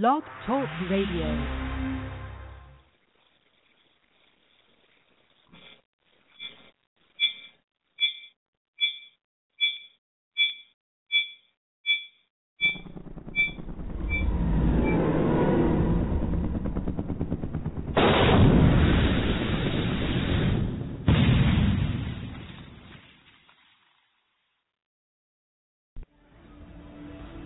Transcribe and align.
Blog 0.00 0.22
Talk 0.46 0.66
Radio. 0.88 1.69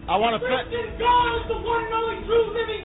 I 0.06 0.16
want 0.16 0.36
to. 0.36 0.46
Christian 0.46 0.98
God 1.00 1.40
is 1.40 1.48
the 1.48 1.56
one 1.64 1.84
and 1.84 1.94
only 1.94 2.26
true 2.28 2.52
living 2.52 2.84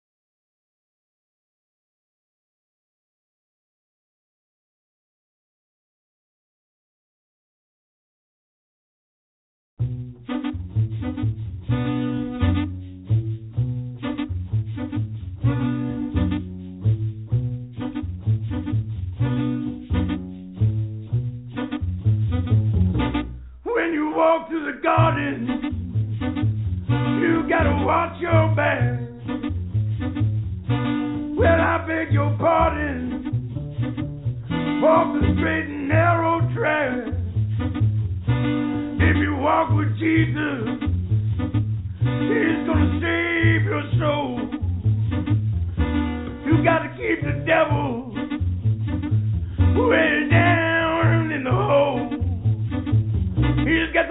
He's 53.95 54.03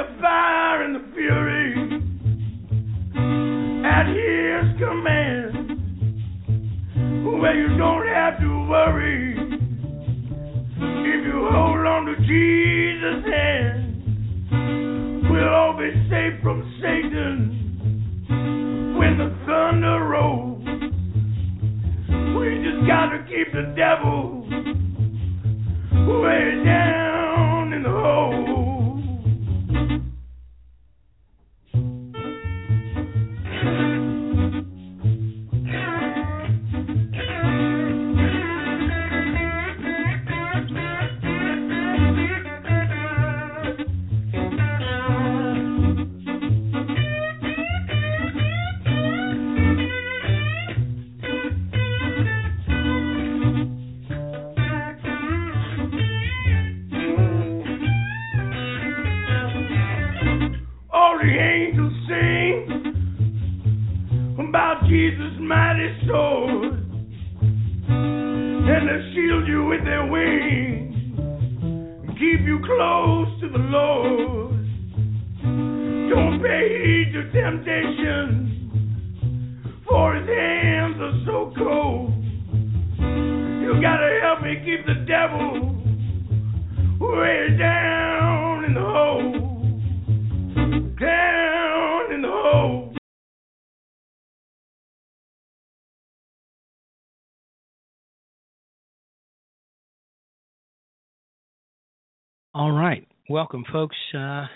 Welcome, 103.44 103.64
folks, 103.70 103.96
uh, 104.14 104.46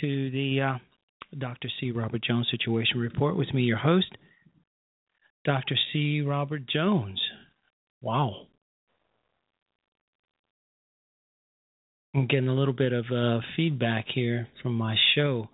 to 0.00 0.30
the 0.30 0.60
uh, 0.62 0.78
Dr. 1.38 1.68
C. 1.78 1.90
Robert 1.90 2.22
Jones 2.26 2.48
Situation 2.50 2.98
Report 2.98 3.36
with 3.36 3.52
me, 3.52 3.60
your 3.60 3.76
host, 3.76 4.06
Dr. 5.44 5.74
C. 5.92 6.22
Robert 6.22 6.62
Jones. 6.66 7.20
Wow. 8.00 8.46
I'm 12.14 12.26
getting 12.26 12.48
a 12.48 12.54
little 12.54 12.72
bit 12.72 12.94
of 12.94 13.04
uh, 13.14 13.40
feedback 13.54 14.06
here 14.14 14.48
from 14.62 14.78
my 14.78 14.96
show, 15.14 15.50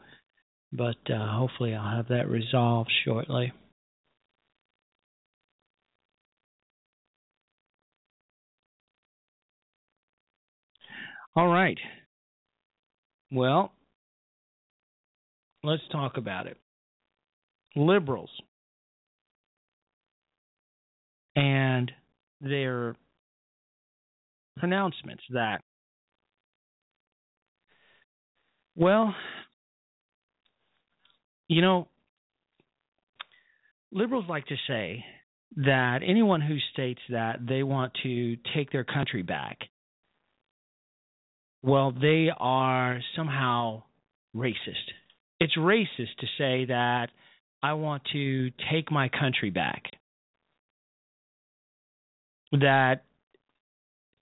but 0.72 0.98
uh, 1.12 1.36
hopefully 1.36 1.74
I'll 1.74 1.96
have 1.96 2.08
that 2.10 2.28
resolved 2.28 2.92
shortly. 3.04 3.52
All 11.34 11.48
right. 11.48 11.76
Well, 13.30 13.72
let's 15.62 15.82
talk 15.92 16.16
about 16.16 16.46
it. 16.46 16.56
Liberals 17.76 18.30
and 21.36 21.92
their 22.40 22.96
pronouncements 24.56 25.22
that, 25.30 25.60
well, 28.74 29.14
you 31.48 31.62
know, 31.62 31.88
liberals 33.92 34.24
like 34.28 34.46
to 34.46 34.56
say 34.66 35.04
that 35.56 36.00
anyone 36.06 36.40
who 36.40 36.56
states 36.72 37.00
that 37.10 37.46
they 37.46 37.62
want 37.62 37.92
to 38.02 38.36
take 38.54 38.70
their 38.70 38.84
country 38.84 39.22
back, 39.22 39.58
well, 41.62 41.92
they 41.92 42.28
are 42.36 43.00
somehow 43.16 43.82
racist. 44.34 44.92
It's 45.40 45.56
racist 45.56 46.16
to 46.20 46.26
say 46.36 46.66
that 46.66 47.08
I 47.62 47.72
want 47.74 48.02
to 48.12 48.50
take 48.70 48.90
my 48.90 49.08
country 49.08 49.50
back. 49.50 49.84
That 52.52 53.02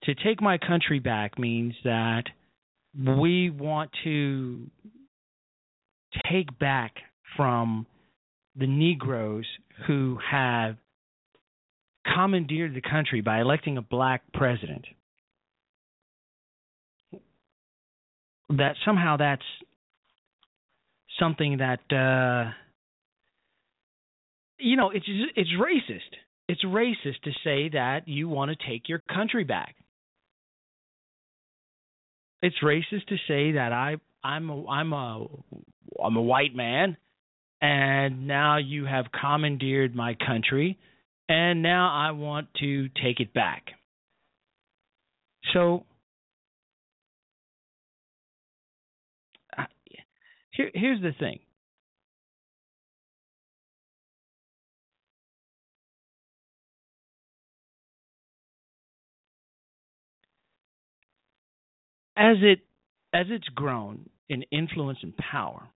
to 0.03 0.15
take 0.15 0.41
my 0.41 0.57
country 0.57 0.99
back 0.99 1.37
means 1.37 1.73
that 1.83 2.23
we 2.97 3.49
want 3.49 3.91
to 4.03 4.69
take 6.31 6.57
back 6.59 6.95
from 7.35 7.85
the 8.55 8.67
Negroes 8.67 9.45
who 9.87 10.17
have 10.31 10.77
commandeered 12.13 12.73
the 12.73 12.81
country 12.81 13.21
by 13.21 13.41
electing 13.41 13.77
a 13.77 13.81
black 13.81 14.21
president, 14.33 14.85
that 18.49 18.75
somehow 18.85 19.17
that's 19.17 19.41
something 21.19 21.57
that 21.57 21.79
uh, 21.91 22.51
you 24.59 24.77
know 24.77 24.91
it's 24.91 25.05
it's 25.35 25.49
racist. 25.59 26.01
It's 26.47 26.63
racist 26.63 27.21
to 27.23 27.31
say 27.43 27.69
that 27.69 28.07
you 28.07 28.29
want 28.29 28.51
to 28.51 28.67
take 28.69 28.87
your 28.87 28.99
country 28.99 29.43
back. 29.43 29.75
It's 32.41 32.57
racist 32.63 33.07
to 33.07 33.15
say 33.27 33.53
that 33.53 33.71
I 33.71 33.97
I'm 34.23 34.49
a, 34.49 34.67
I'm 34.67 34.93
a 34.93 35.25
I'm 36.03 36.15
a 36.15 36.21
white 36.21 36.55
man 36.55 36.97
and 37.61 38.27
now 38.27 38.57
you 38.57 38.85
have 38.85 39.05
commandeered 39.19 39.95
my 39.95 40.15
country 40.25 40.77
and 41.27 41.63
now 41.63 41.91
I 41.91 42.11
want 42.11 42.47
to 42.59 42.89
take 42.89 43.19
it 43.19 43.33
back. 43.33 43.63
So 45.53 45.85
here, 50.55 50.71
here's 50.73 51.01
the 51.01 51.13
thing. 51.19 51.39
As 62.17 62.37
it 62.41 62.59
as 63.13 63.25
it's 63.29 63.47
grown 63.49 64.09
in 64.29 64.43
influence 64.51 64.99
and 65.03 65.15
power, 65.17 65.67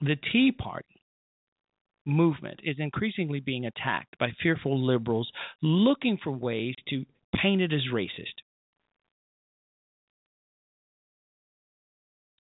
the 0.00 0.16
Tea 0.32 0.52
Party 0.52 1.02
movement 2.06 2.60
is 2.64 2.76
increasingly 2.78 3.40
being 3.40 3.66
attacked 3.66 4.18
by 4.18 4.30
fearful 4.42 4.84
liberals 4.84 5.30
looking 5.62 6.18
for 6.22 6.30
ways 6.32 6.74
to 6.88 7.04
paint 7.36 7.60
it 7.60 7.72
as 7.72 7.82
racist. 7.92 8.34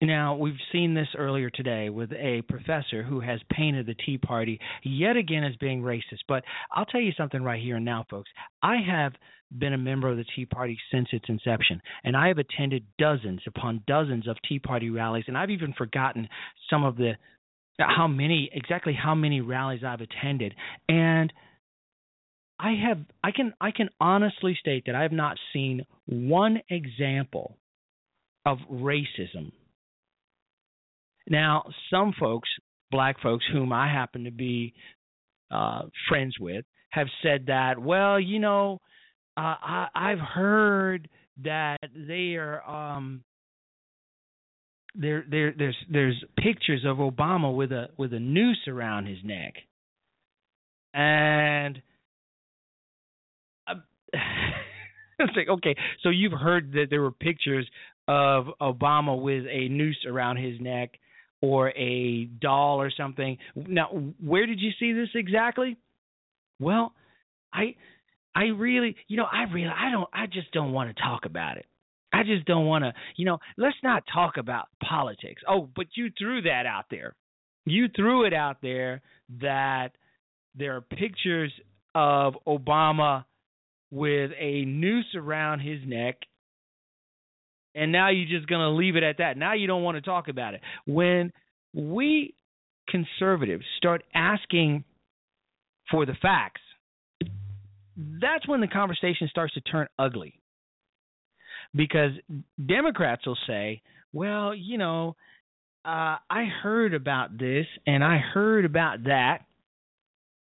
Now, 0.05 0.35
we've 0.35 0.53
seen 0.71 0.93
this 0.93 1.07
earlier 1.17 1.49
today 1.49 1.89
with 1.89 2.11
a 2.11 2.43
professor 2.47 3.01
who 3.01 3.21
has 3.21 3.39
painted 3.51 3.87
the 3.87 3.95
Tea 4.05 4.19
Party 4.19 4.59
yet 4.83 5.17
again 5.17 5.43
as 5.43 5.55
being 5.55 5.81
racist. 5.81 6.21
But 6.27 6.43
I'll 6.71 6.85
tell 6.85 7.01
you 7.01 7.11
something 7.17 7.41
right 7.41 7.61
here 7.61 7.77
and 7.77 7.85
now, 7.85 8.05
folks. 8.07 8.29
I 8.61 8.75
have 8.87 9.13
been 9.57 9.73
a 9.73 9.79
member 9.79 10.07
of 10.07 10.17
the 10.17 10.25
Tea 10.35 10.45
Party 10.45 10.77
since 10.91 11.07
its 11.11 11.25
inception, 11.27 11.81
and 12.03 12.15
I 12.15 12.27
have 12.27 12.37
attended 12.37 12.85
dozens 12.99 13.41
upon 13.47 13.81
dozens 13.87 14.27
of 14.27 14.37
Tea 14.47 14.59
Party 14.59 14.91
rallies, 14.91 15.23
and 15.27 15.35
I've 15.35 15.49
even 15.49 15.73
forgotten 15.73 16.29
some 16.69 16.83
of 16.83 16.97
the 16.97 17.13
how 17.79 18.07
many 18.07 18.49
exactly 18.53 18.93
how 18.93 19.15
many 19.15 19.41
rallies 19.41 19.81
I've 19.85 20.01
attended 20.01 20.53
and 20.87 21.33
I 22.57 22.73
have 22.87 22.99
I 23.21 23.31
can 23.31 23.53
I 23.59 23.71
can 23.71 23.89
honestly 23.99 24.55
state 24.57 24.83
that 24.85 24.95
I 24.95 25.01
have 25.01 25.11
not 25.11 25.37
seen 25.51 25.85
one 26.05 26.61
example 26.69 27.57
of 28.45 28.59
racism. 28.71 29.51
Now, 31.27 31.65
some 31.89 32.13
folks, 32.19 32.49
black 32.91 33.19
folks 33.21 33.45
whom 33.51 33.73
I 33.73 33.87
happen 33.91 34.25
to 34.25 34.31
be 34.31 34.73
uh, 35.51 35.83
friends 36.07 36.35
with, 36.39 36.65
have 36.89 37.07
said 37.23 37.47
that, 37.47 37.79
well, 37.79 38.19
you 38.19 38.39
know, 38.39 38.79
uh, 39.37 39.55
I, 39.61 39.87
I've 39.93 40.19
heard 40.19 41.09
that 41.43 41.77
they 41.93 42.35
are 42.35 42.63
um, 42.63 43.23
there 44.95 45.25
there 45.29 45.53
there's 45.57 45.75
there's 45.91 46.23
pictures 46.37 46.83
of 46.85 46.97
Obama 46.97 47.53
with 47.53 47.71
a 47.71 47.89
with 47.97 48.13
a 48.13 48.19
noose 48.19 48.65
around 48.67 49.07
his 49.07 49.17
neck. 49.23 49.55
And 50.93 51.81
uh, 53.67 53.73
it's 55.19 55.33
like 55.35 55.49
okay, 55.49 55.75
so 56.01 56.09
you've 56.09 56.31
heard 56.31 56.71
that 56.73 56.87
there 56.89 57.01
were 57.01 57.11
pictures 57.11 57.67
of 58.07 58.45
Obama 58.61 59.19
with 59.21 59.45
a 59.49 59.67
noose 59.67 60.05
around 60.07 60.37
his 60.37 60.61
neck 60.61 60.91
or 61.45 61.69
a 61.69 62.25
doll 62.41 62.81
or 62.81 62.91
something. 62.95 63.37
Now, 63.55 63.87
where 64.23 64.45
did 64.45 64.59
you 64.59 64.71
see 64.79 64.93
this 64.93 65.09
exactly? 65.13 65.77
Well, 66.59 66.93
I 67.53 67.75
I 68.33 68.45
really, 68.45 68.95
you 69.07 69.17
know, 69.17 69.27
I 69.31 69.43
really 69.53 69.69
I 69.69 69.91
don't 69.91 70.09
I 70.13 70.25
just 70.25 70.51
don't 70.51 70.71
want 70.71 70.95
to 70.95 71.01
talk 71.01 71.25
about 71.25 71.57
it. 71.57 71.65
I 72.11 72.23
just 72.23 72.45
don't 72.45 72.65
want 72.65 72.83
to, 72.85 72.93
you 73.17 73.25
know, 73.25 73.39
let's 73.57 73.75
not 73.83 74.03
talk 74.11 74.37
about 74.37 74.67
politics. 74.81 75.41
Oh, 75.47 75.69
but 75.75 75.87
you 75.95 76.09
threw 76.17 76.41
that 76.43 76.65
out 76.65 76.85
there. 76.89 77.13
You 77.65 77.87
threw 77.93 78.25
it 78.25 78.33
out 78.33 78.57
there 78.61 79.01
that 79.41 79.89
there 80.55 80.75
are 80.77 80.81
pictures 80.81 81.51
of 81.93 82.35
Obama 82.47 83.25
with 83.91 84.31
a 84.39 84.65
noose 84.65 85.13
around 85.15 85.59
his 85.59 85.79
neck. 85.85 86.15
And 87.75 87.91
now 87.91 88.09
you're 88.09 88.39
just 88.39 88.47
going 88.49 88.61
to 88.61 88.69
leave 88.69 88.95
it 88.95 89.03
at 89.03 89.17
that. 89.17 89.37
Now 89.37 89.53
you 89.53 89.67
don't 89.67 89.83
want 89.83 89.95
to 89.97 90.01
talk 90.01 90.29
about 90.29 90.53
it. 90.53 90.61
When 90.87 91.31
we 91.73 92.33
conservatives 92.87 93.65
start 93.77 94.03
asking 94.13 94.85
for 95.91 96.05
the 96.05 96.15
facts, 96.21 96.61
that's 97.97 98.47
when 98.47 98.61
the 98.61 98.67
conversation 98.67 99.27
starts 99.29 99.53
to 99.53 99.61
turn 99.61 99.87
ugly 99.99 100.39
because 101.73 102.11
Democrats 102.63 103.25
will 103.25 103.37
say, 103.47 103.81
well, 104.13 104.53
you 104.55 104.77
know, 104.77 105.15
uh, 105.83 106.17
I 106.29 106.45
heard 106.63 106.93
about 106.93 107.37
this 107.37 107.65
and 107.85 108.03
I 108.03 108.17
heard 108.17 108.65
about 108.65 109.03
that, 109.03 109.39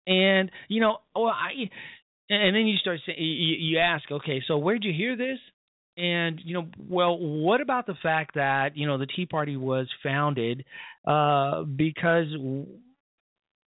and 0.08 0.52
you 0.70 0.80
know, 0.80 0.98
well, 1.16 1.28
I, 1.28 1.70
and 2.30 2.56
then 2.56 2.68
you 2.68 2.78
start 2.78 3.00
saying, 3.06 3.18
you, 3.20 3.56
you 3.58 3.80
ask, 3.80 4.10
okay, 4.12 4.42
so 4.48 4.58
where'd 4.58 4.84
you 4.84 4.94
hear 4.94 5.18
this? 5.18 5.40
And 5.98 6.42
you 6.44 6.54
know, 6.54 6.68
well, 6.90 7.18
what 7.18 7.62
about 7.62 7.88
the 7.88 7.96
fact 8.04 8.36
that 8.36 8.76
you 8.76 8.86
know 8.86 8.98
the 8.98 9.06
Tea 9.06 9.26
Party 9.26 9.56
was 9.56 9.88
founded 10.04 10.66
uh, 11.08 11.64
because 11.64 12.28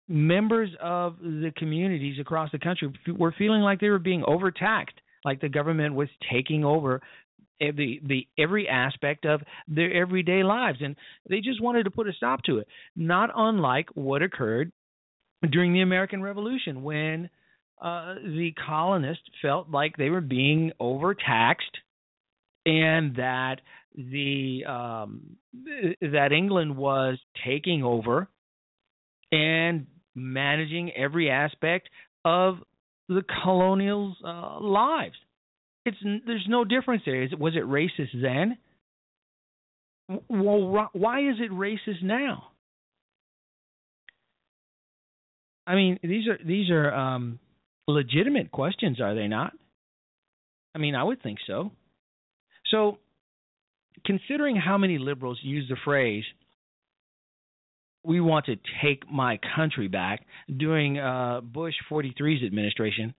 members 0.07 0.71
of 0.83 1.19
the 1.21 1.53
communities 1.57 2.19
across 2.21 2.51
the 2.53 2.59
country 2.59 2.93
were 3.17 3.35
feeling 3.39 3.63
like 3.63 3.81
they 3.81 3.89
were 3.89 3.99
being 3.99 4.25
overtaxed, 4.27 4.97
like 5.25 5.41
the 5.41 5.49
government 5.49 5.95
was 5.95 6.09
taking 6.31 6.65
over 6.65 7.01
the 7.61 8.01
the 8.05 8.27
every 8.39 8.69
aspect 8.69 9.25
of 9.25 9.41
their 9.69 9.93
everyday 9.93 10.43
lives. 10.43 10.79
And 10.83 10.97
they 11.29 11.41
just 11.41 11.63
wanted 11.63 11.85
to 11.85 11.91
put 11.91 12.09
a 12.09 12.13
stop 12.13 12.43
to 12.45 12.59
it. 12.59 12.67
Not 12.97 13.31
unlike 13.35 13.89
what 13.95 14.23
occurred 14.23 14.73
during 15.51 15.73
the 15.73 15.81
American 15.81 16.23
Revolution 16.23 16.83
when 16.83 17.31
uh, 17.81 18.15
the 18.15 18.53
colonists 18.67 19.25
felt 19.41 19.71
like 19.71 19.97
they 19.97 20.11
were 20.11 20.21
being 20.21 20.73
overtaxed 20.79 21.79
and 22.67 23.17
that 23.17 23.57
the 23.95 24.65
um, 24.67 25.37
that 26.01 26.33
England 26.33 26.77
was 26.77 27.19
taking 27.45 27.83
over 27.83 28.29
and 29.33 29.87
managing 30.15 30.91
every 30.93 31.31
aspect 31.31 31.89
of 32.25 32.59
the 33.09 33.23
colonials' 33.43 34.17
uh, 34.25 34.61
lives 34.61 35.17
it's 35.85 35.97
there's 36.27 36.47
no 36.49 36.65
difference 36.65 37.03
there. 37.07 37.23
Is 37.23 37.33
it 37.33 37.39
was 37.39 37.55
it 37.57 37.65
racist 37.65 38.21
then? 38.21 38.59
Well, 40.29 40.89
why 40.93 41.21
is 41.21 41.37
it 41.39 41.51
racist 41.53 42.03
now? 42.03 42.49
I 45.67 45.75
mean, 45.77 45.99
these 46.03 46.27
are 46.27 46.39
these 46.45 46.71
are 46.71 46.93
um, 46.93 47.39
legitimate 47.87 48.51
questions, 48.51 49.01
are 49.01 49.15
they 49.15 49.29
not? 49.29 49.53
I 50.75 50.79
mean, 50.79 50.95
I 50.95 51.03
would 51.03 51.23
think 51.23 51.39
so. 51.47 51.73
So, 52.71 52.99
considering 54.07 54.57
how 54.57 54.79
many 54.79 54.99
liberals 54.99 55.39
use 55.43 55.69
the 55.69 55.77
phrase 55.85 56.25
"we 58.05 58.21
want 58.21 58.47
to 58.47 58.57
take 58.83 59.11
my 59.11 59.39
country 59.57 59.89
back" 59.89 60.27
during 60.55 60.99
uh, 60.99 61.41
Bush 61.43 61.75
43's 61.91 62.43
administration, 62.45 63.15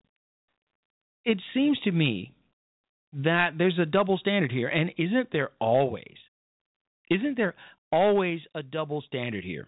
it 1.25 1.37
seems 1.53 1.79
to 1.83 1.91
me 1.91 2.33
that 3.13 3.57
there's 3.57 3.77
a 3.79 3.85
double 3.85 4.17
standard 4.17 4.51
here. 4.51 4.69
And 4.69 4.91
isn't 4.97 5.29
there 5.31 5.51
always? 5.59 6.15
Isn't 7.09 7.35
there 7.35 7.55
always 7.91 8.39
a 8.55 8.63
double 8.63 9.01
standard 9.01 9.43
here? 9.43 9.67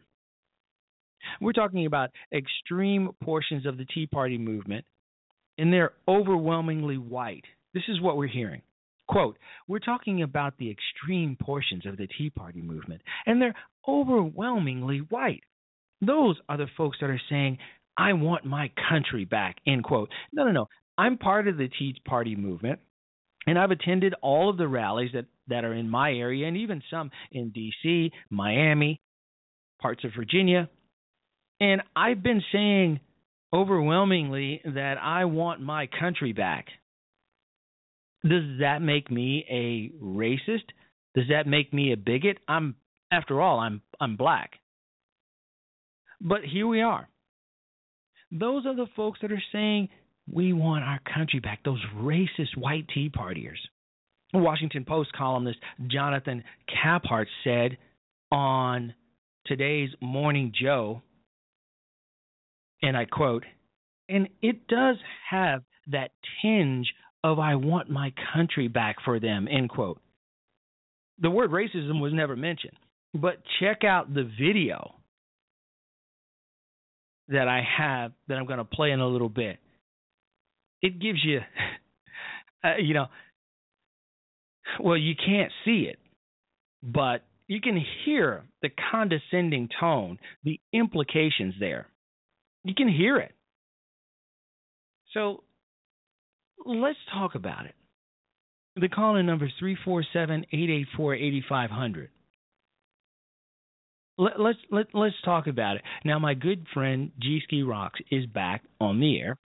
We're 1.41 1.53
talking 1.53 1.85
about 1.85 2.11
extreme 2.33 3.11
portions 3.23 3.65
of 3.65 3.77
the 3.77 3.85
Tea 3.85 4.07
Party 4.07 4.37
movement, 4.37 4.85
and 5.57 5.71
they're 5.71 5.93
overwhelmingly 6.07 6.97
white. 6.97 7.45
This 7.73 7.83
is 7.87 8.01
what 8.01 8.17
we're 8.17 8.27
hearing. 8.27 8.61
Quote, 9.07 9.37
we're 9.67 9.79
talking 9.79 10.23
about 10.23 10.57
the 10.57 10.71
extreme 10.71 11.37
portions 11.39 11.85
of 11.85 11.97
the 11.97 12.07
Tea 12.07 12.29
Party 12.29 12.61
movement, 12.61 13.01
and 13.25 13.41
they're 13.41 13.55
overwhelmingly 13.87 14.99
white. 15.09 15.43
Those 16.01 16.37
are 16.49 16.57
the 16.57 16.67
folks 16.77 16.97
that 17.01 17.09
are 17.09 17.21
saying, 17.29 17.57
I 17.97 18.13
want 18.13 18.45
my 18.45 18.71
country 18.89 19.25
back, 19.25 19.57
end 19.67 19.83
quote. 19.83 20.09
No, 20.31 20.45
no, 20.45 20.51
no. 20.51 20.69
I'm 20.97 21.17
part 21.17 21.47
of 21.47 21.57
the 21.57 21.67
Tea 21.67 21.95
Party 22.05 22.35
movement 22.35 22.79
and 23.45 23.59
I've 23.59 23.71
attended 23.71 24.13
all 24.21 24.49
of 24.49 24.57
the 24.57 24.67
rallies 24.67 25.11
that 25.13 25.25
that 25.47 25.65
are 25.65 25.73
in 25.73 25.89
my 25.89 26.11
area, 26.11 26.47
and 26.47 26.55
even 26.55 26.81
some 26.89 27.11
in 27.31 27.49
D.C., 27.49 28.11
Miami, 28.29 29.01
parts 29.81 30.05
of 30.05 30.11
Virginia, 30.15 30.69
and 31.59 31.81
I've 31.95 32.23
been 32.23 32.41
saying 32.51 33.01
overwhelmingly 33.53 34.61
that 34.63 34.95
I 35.01 35.25
want 35.25 35.61
my 35.61 35.87
country 35.99 36.31
back. 36.31 36.67
Does 38.23 38.59
that 38.59 38.81
make 38.81 39.11
me 39.11 39.45
a 39.49 40.03
racist? 40.03 40.69
Does 41.15 41.25
that 41.29 41.45
make 41.47 41.73
me 41.73 41.91
a 41.91 41.97
bigot? 41.97 42.37
I'm 42.47 42.75
after 43.11 43.41
all, 43.41 43.59
I'm 43.59 43.81
I'm 43.99 44.15
black. 44.15 44.51
But 46.21 46.41
here 46.43 46.67
we 46.67 46.81
are. 46.81 47.07
Those 48.31 48.65
are 48.65 48.75
the 48.75 48.87
folks 48.95 49.19
that 49.21 49.31
are 49.31 49.43
saying 49.51 49.89
we 50.31 50.53
want 50.53 50.85
our 50.85 50.99
country 51.13 51.39
back, 51.39 51.59
those 51.63 51.83
racist 51.97 52.57
white 52.57 52.87
tea 52.93 53.09
partiers. 53.09 53.59
Washington 54.33 54.85
Post 54.85 55.11
columnist 55.13 55.59
Jonathan 55.87 56.43
Capehart 56.69 57.27
said 57.43 57.77
on 58.31 58.93
today's 59.45 59.89
Morning 60.01 60.51
Joe, 60.59 61.03
and 62.81 62.97
I 62.97 63.05
quote, 63.05 63.43
and 64.09 64.27
it 64.41 64.67
does 64.67 64.95
have 65.29 65.61
that 65.91 66.11
tinge 66.41 66.91
of 67.23 67.39
I 67.39 67.55
want 67.55 67.89
my 67.89 68.13
country 68.33 68.67
back 68.67 68.97
for 69.03 69.19
them, 69.19 69.47
end 69.49 69.69
quote. 69.69 69.99
The 71.19 71.29
word 71.29 71.51
racism 71.51 72.01
was 72.01 72.13
never 72.13 72.35
mentioned, 72.35 72.77
but 73.13 73.37
check 73.59 73.83
out 73.83 74.13
the 74.13 74.29
video 74.39 74.95
that 77.29 77.47
I 77.47 77.61
have 77.77 78.11
that 78.27 78.35
I'm 78.35 78.45
going 78.45 78.57
to 78.57 78.65
play 78.65 78.91
in 78.91 78.99
a 78.99 79.07
little 79.07 79.29
bit. 79.29 79.57
It 80.81 80.99
gives 80.99 81.23
you, 81.23 81.39
uh, 82.63 82.77
you 82.77 82.93
know, 82.93 83.05
well, 84.79 84.97
you 84.97 85.13
can't 85.15 85.51
see 85.63 85.87
it, 85.89 85.99
but 86.81 87.23
you 87.47 87.61
can 87.61 87.81
hear 88.05 88.43
the 88.61 88.69
condescending 88.91 89.69
tone, 89.79 90.17
the 90.43 90.59
implications 90.73 91.53
there. 91.59 91.87
You 92.63 92.73
can 92.73 92.87
hear 92.87 93.17
it. 93.17 93.33
So 95.13 95.43
let's 96.65 96.97
talk 97.11 97.35
about 97.35 97.65
it. 97.65 97.75
The 98.75 98.89
call 98.89 99.17
in 99.17 99.25
number 99.25 99.45
is 99.45 99.51
347 99.59 100.45
884 100.51 101.15
8500. 101.15 102.09
Let's 104.17 104.59
let, 104.69 104.87
let's 104.93 105.15
talk 105.25 105.47
about 105.47 105.77
it 105.77 105.81
now. 106.05 106.19
My 106.19 106.35
good 106.35 106.67
friend 106.73 107.11
G 107.19 107.41
Ski 107.43 107.63
Rocks 107.63 107.99
is 108.11 108.27
back 108.27 108.63
on 108.79 108.99
the 108.99 109.19
air, 109.19 109.37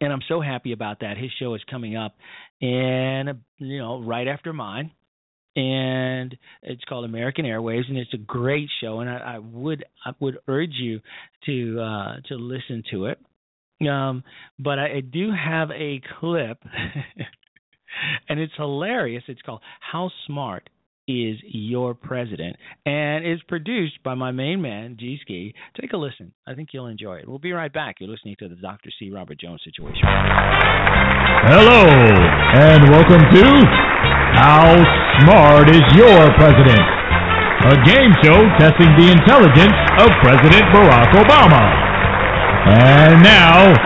and 0.00 0.10
I'm 0.10 0.22
so 0.26 0.40
happy 0.40 0.72
about 0.72 1.00
that. 1.00 1.18
His 1.18 1.30
show 1.38 1.54
is 1.54 1.60
coming 1.70 1.94
up, 1.94 2.14
and 2.62 3.40
you 3.58 3.78
know, 3.78 4.00
right 4.00 4.26
after 4.26 4.54
mine, 4.54 4.90
and 5.54 6.34
it's 6.62 6.82
called 6.84 7.04
American 7.04 7.44
Airwaves, 7.44 7.88
and 7.88 7.98
it's 7.98 8.14
a 8.14 8.18
great 8.18 8.70
show, 8.80 9.00
and 9.00 9.10
I, 9.10 9.34
I 9.34 9.38
would 9.38 9.84
I 10.04 10.12
would 10.18 10.38
urge 10.48 10.74
you 10.74 11.00
to 11.44 11.80
uh, 11.80 12.16
to 12.28 12.36
listen 12.36 12.84
to 12.90 13.06
it. 13.06 13.18
Um, 13.80 14.22
but 14.58 14.78
I, 14.78 14.96
I 14.96 15.00
do 15.00 15.30
have 15.32 15.70
a 15.70 16.00
clip, 16.20 16.58
and 18.28 18.40
it's 18.40 18.52
hilarious. 18.56 19.24
It's 19.28 19.42
called 19.42 19.60
"How 19.80 20.10
Smart 20.26 20.68
is 21.06 21.36
Your 21.42 21.94
President, 21.94 22.56
and 22.86 23.26
is 23.26 23.40
produced 23.48 24.02
by 24.02 24.14
my 24.14 24.30
main 24.30 24.62
man, 24.62 24.96
G 24.98 25.18
Ski. 25.20 25.54
Take 25.80 25.92
a 25.92 25.96
listen. 25.96 26.32
I 26.46 26.54
think 26.54 26.70
you'll 26.72 26.86
enjoy 26.86 27.16
it. 27.16 27.28
We'll 27.28 27.38
be 27.38 27.52
right 27.52 27.72
back. 27.72 27.96
You're 28.00 28.10
listening 28.10 28.36
to 28.38 28.48
the 28.48 28.56
Dr. 28.56 28.90
C. 28.98 29.10
Robert 29.10 29.38
Jones 29.40 29.60
situation. 29.64 30.02
Hello, 31.46 31.84
and 32.54 32.88
welcome 32.90 33.20
to 33.20 33.44
How 34.38 34.80
Smart 35.20 35.68
is 35.68 35.82
Your 35.94 36.32
President? 36.38 36.80
A 37.64 37.76
game 37.84 38.12
show 38.22 38.44
testing 38.58 38.92
the 38.96 39.10
intelligence 39.12 39.76
of 39.98 40.08
President 40.22 40.64
Barack 40.72 41.12
Obama. 41.16 41.93
And 42.64 43.20
now, 43.20 43.76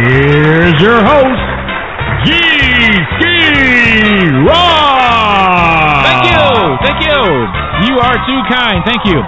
here's 0.00 0.80
your 0.80 0.96
host, 0.96 1.44
G 2.24 2.32
Ski 2.32 3.36
Rock! 4.48 6.08
Thank 6.08 6.32
you. 6.32 6.44
Thank 6.88 6.98
you. 7.04 7.20
You 7.84 7.94
are 8.00 8.16
too 8.24 8.40
kind. 8.48 8.80
Thank 8.88 9.04
you. 9.04 9.20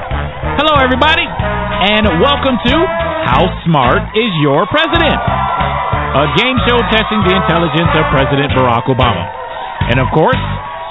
Hello, 0.56 0.80
everybody, 0.80 1.28
and 1.28 2.08
welcome 2.24 2.56
to 2.56 2.74
How 3.28 3.44
Smart 3.68 4.16
is 4.16 4.32
Your 4.40 4.64
President? 4.72 5.20
A 5.20 6.32
game 6.40 6.56
show 6.64 6.80
testing 6.88 7.20
the 7.28 7.36
intelligence 7.36 7.92
of 8.00 8.08
President 8.08 8.48
Barack 8.56 8.88
Obama. 8.88 9.28
And 9.92 10.00
of 10.00 10.08
course, 10.16 10.40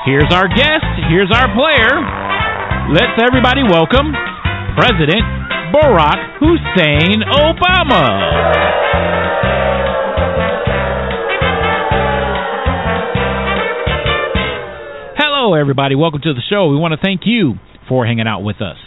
here's 0.05 0.29
our 0.29 0.45
guest, 0.45 0.85
here's 1.09 1.33
our 1.33 1.49
player. 1.57 1.89
Let's 2.93 3.17
everybody 3.17 3.65
welcome 3.65 4.13
President 4.77 5.25
Barack 5.75 6.39
Hussein 6.39 7.19
Obama. 7.35 8.05
Hello, 15.17 15.53
everybody. 15.53 15.95
Welcome 15.95 16.21
to 16.21 16.33
the 16.33 16.39
show. 16.49 16.69
We 16.69 16.77
want 16.77 16.93
to 16.93 17.05
thank 17.05 17.23
you 17.25 17.55
for 17.89 18.05
hanging 18.05 18.25
out 18.25 18.39
with 18.39 18.61
us. 18.61 18.77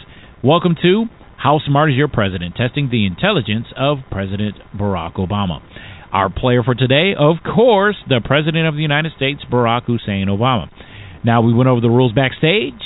Welcome 0.43 0.75
to 0.81 1.05
How 1.37 1.59
Smart 1.63 1.91
is 1.91 1.95
Your 1.95 2.07
President? 2.07 2.55
Testing 2.55 2.89
the 2.89 3.05
intelligence 3.05 3.67
of 3.77 3.99
President 4.09 4.55
Barack 4.75 5.13
Obama. 5.17 5.61
Our 6.11 6.31
player 6.31 6.63
for 6.63 6.73
today, 6.73 7.13
of 7.15 7.35
course, 7.45 7.97
the 8.07 8.19
President 8.25 8.67
of 8.67 8.73
the 8.73 8.81
United 8.81 9.11
States, 9.15 9.41
Barack 9.51 9.83
Hussein 9.83 10.25
Obama. 10.25 10.71
Now, 11.23 11.41
we 11.43 11.53
went 11.53 11.69
over 11.69 11.81
the 11.81 11.89
rules 11.89 12.13
backstage. 12.13 12.81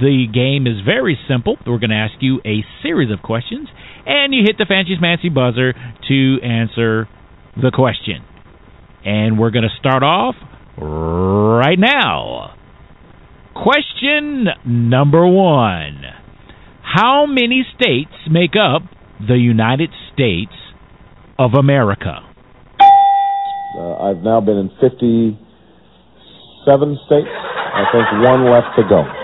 The 0.00 0.26
game 0.32 0.66
is 0.66 0.80
very 0.86 1.18
simple. 1.28 1.58
We're 1.66 1.78
going 1.78 1.90
to 1.90 1.96
ask 1.96 2.14
you 2.20 2.40
a 2.46 2.64
series 2.82 3.12
of 3.12 3.20
questions, 3.20 3.68
and 4.06 4.32
you 4.32 4.42
hit 4.42 4.56
the 4.56 4.64
fancy 4.64 4.96
fancy 4.98 5.28
buzzer 5.28 5.74
to 5.74 6.38
answer 6.42 7.08
the 7.60 7.70
question. 7.70 8.24
And 9.04 9.38
we're 9.38 9.50
going 9.50 9.68
to 9.68 9.76
start 9.78 10.02
off 10.02 10.34
right 10.78 11.78
now. 11.78 12.54
Question 13.54 14.46
number 14.64 15.26
one 15.26 16.04
How 16.82 17.26
many 17.26 17.66
states 17.74 18.12
make 18.30 18.56
up 18.56 18.82
the 19.20 19.36
United 19.36 19.90
States 20.14 20.54
of 21.38 21.52
America? 21.52 22.20
Uh, 23.76 23.96
I've 24.08 24.22
now 24.22 24.40
been 24.40 24.56
in 24.56 24.70
57 24.80 25.36
states. 27.04 27.28
I 27.28 27.84
think 27.92 28.06
one 28.24 28.50
left 28.50 28.74
to 28.76 28.84
go. 28.88 29.21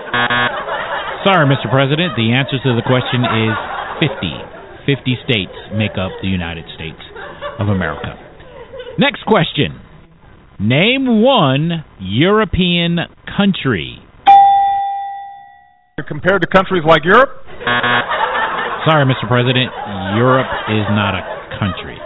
Sorry, 1.26 1.46
Mr. 1.50 1.66
President. 1.70 2.14
The 2.14 2.30
answer 2.30 2.62
to 2.62 2.70
the 2.78 2.86
question 2.86 3.26
is 3.26 3.54
50. 3.98 4.58
50 4.86 5.18
states 5.26 5.56
make 5.74 5.98
up 5.98 6.12
the 6.22 6.28
United 6.28 6.64
States 6.74 7.00
of 7.58 7.68
America. 7.68 8.14
Next 8.98 9.24
question 9.26 9.80
Name 10.60 11.22
one 11.22 11.84
European 12.00 12.98
country. 13.36 13.98
Compared 16.06 16.42
to 16.42 16.48
countries 16.48 16.82
like 16.86 17.04
Europe? 17.04 17.30
Sorry, 18.86 19.04
Mr. 19.04 19.26
President. 19.26 19.70
Europe 20.16 20.50
is 20.70 20.86
not 20.94 21.14
a 21.14 21.22
country. 21.58 21.98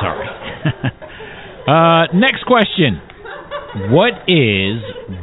Sorry. 0.00 0.28
uh, 1.68 2.12
next 2.16 2.44
question. 2.44 3.00
What 3.92 4.24
is 4.26 4.80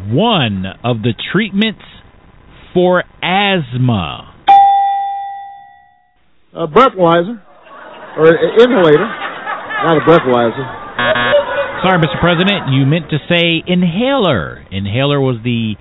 one 0.09 0.65
of 0.83 1.01
the 1.01 1.13
treatments 1.33 1.81
for 2.75 3.03
asthma? 3.23 4.35
A 6.53 6.67
breathalyzer, 6.67 7.41
or 8.17 8.27
an 8.27 8.59
inhalator, 8.59 9.07
not 9.85 9.97
a 9.97 10.01
breathalyzer. 10.01 10.83
Sorry, 11.83 11.99
Mr. 11.99 12.19
President. 12.19 12.73
You 12.73 12.85
meant 12.85 13.09
to 13.11 13.17
say 13.29 13.63
inhaler. 13.65 14.65
Inhaler 14.71 15.21
was 15.21 15.37
the 15.43 15.75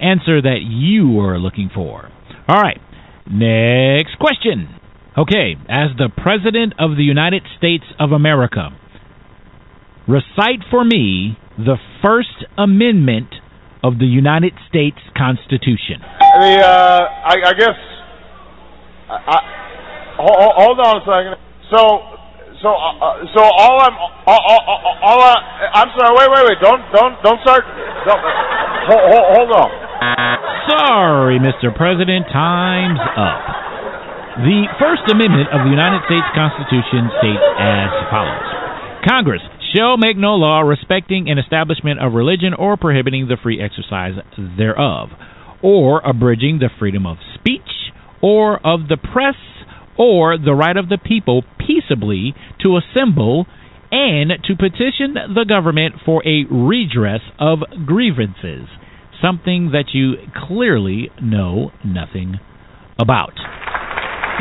answer 0.00 0.42
that 0.42 0.60
you 0.62 1.08
were 1.08 1.38
looking 1.38 1.70
for. 1.72 2.10
All 2.48 2.60
right. 2.60 2.80
Next 3.30 4.18
question. 4.18 4.68
Okay, 5.16 5.54
as 5.68 5.90
the 5.96 6.08
President 6.16 6.74
of 6.78 6.96
the 6.96 7.04
United 7.04 7.42
States 7.56 7.84
of 8.00 8.10
America, 8.10 8.70
recite 10.08 10.64
for 10.70 10.84
me 10.84 11.38
the 11.56 11.76
First 12.02 12.44
Amendment 12.58 13.28
of 13.84 14.00
the 14.00 14.08
United 14.08 14.56
States 14.64 14.96
Constitution. 15.12 16.00
The, 16.00 16.56
uh, 16.64 17.28
I, 17.28 17.34
I 17.44 17.52
guess, 17.52 17.78
I, 19.12 19.16
I, 19.28 19.38
hold, 20.16 20.80
on 20.80 20.92
a 20.98 21.04
second. 21.04 21.36
So, 21.68 21.80
so, 22.64 22.72
uh, 22.72 23.20
so 23.36 23.44
all 23.44 23.76
I'm, 23.84 23.92
all, 24.24 24.40
all, 24.40 24.62
all, 24.64 24.80
all 25.04 25.20
I, 25.20 25.36
I'm 25.84 25.92
sorry. 26.00 26.16
Wait, 26.16 26.28
wait, 26.32 26.44
wait. 26.48 26.58
Don't, 26.64 26.80
don't, 26.96 27.14
don't 27.20 27.40
start. 27.44 27.68
Don't, 28.08 28.22
hold, 28.88 29.24
hold 29.36 29.50
on. 29.52 29.70
Sorry, 30.64 31.36
Mr. 31.36 31.68
President, 31.76 32.24
time's 32.32 33.04
up. 33.20 33.40
The 34.48 34.66
First 34.80 35.04
Amendment 35.12 35.52
of 35.52 35.62
the 35.62 35.70
United 35.70 36.00
States 36.08 36.26
Constitution 36.34 37.12
states 37.20 37.44
as 37.60 37.92
follows 38.10 38.48
Congress 39.06 39.44
shall 39.74 39.96
make 39.96 40.16
no 40.16 40.34
law 40.34 40.60
respecting 40.60 41.28
an 41.28 41.38
establishment 41.38 42.00
of 42.00 42.12
religion 42.12 42.54
or 42.54 42.76
prohibiting 42.76 43.26
the 43.28 43.36
free 43.42 43.60
exercise 43.60 44.14
thereof, 44.56 45.08
or 45.62 46.00
abridging 46.00 46.58
the 46.58 46.70
freedom 46.78 47.06
of 47.06 47.16
speech, 47.34 47.90
or 48.22 48.56
of 48.66 48.88
the 48.88 48.96
press, 48.96 49.36
or 49.98 50.38
the 50.38 50.54
right 50.54 50.76
of 50.76 50.88
the 50.88 50.98
people 50.98 51.42
peaceably 51.58 52.34
to 52.62 52.78
assemble 52.78 53.46
and 53.90 54.32
to 54.44 54.56
petition 54.56 55.14
the 55.34 55.44
government 55.48 55.94
for 56.04 56.22
a 56.26 56.44
redress 56.50 57.20
of 57.38 57.60
grievances, 57.86 58.66
something 59.22 59.70
that 59.72 59.94
you 59.94 60.14
clearly 60.48 61.10
know 61.22 61.70
nothing 61.84 62.38
about. 62.98 63.34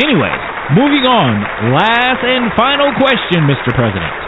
Anyways, 0.01 0.41
moving 0.73 1.05
on. 1.05 1.73
Last 1.73 2.25
and 2.25 2.49
final 2.57 2.89
question, 2.97 3.45
Mr. 3.45 3.75
President. 3.75 4.22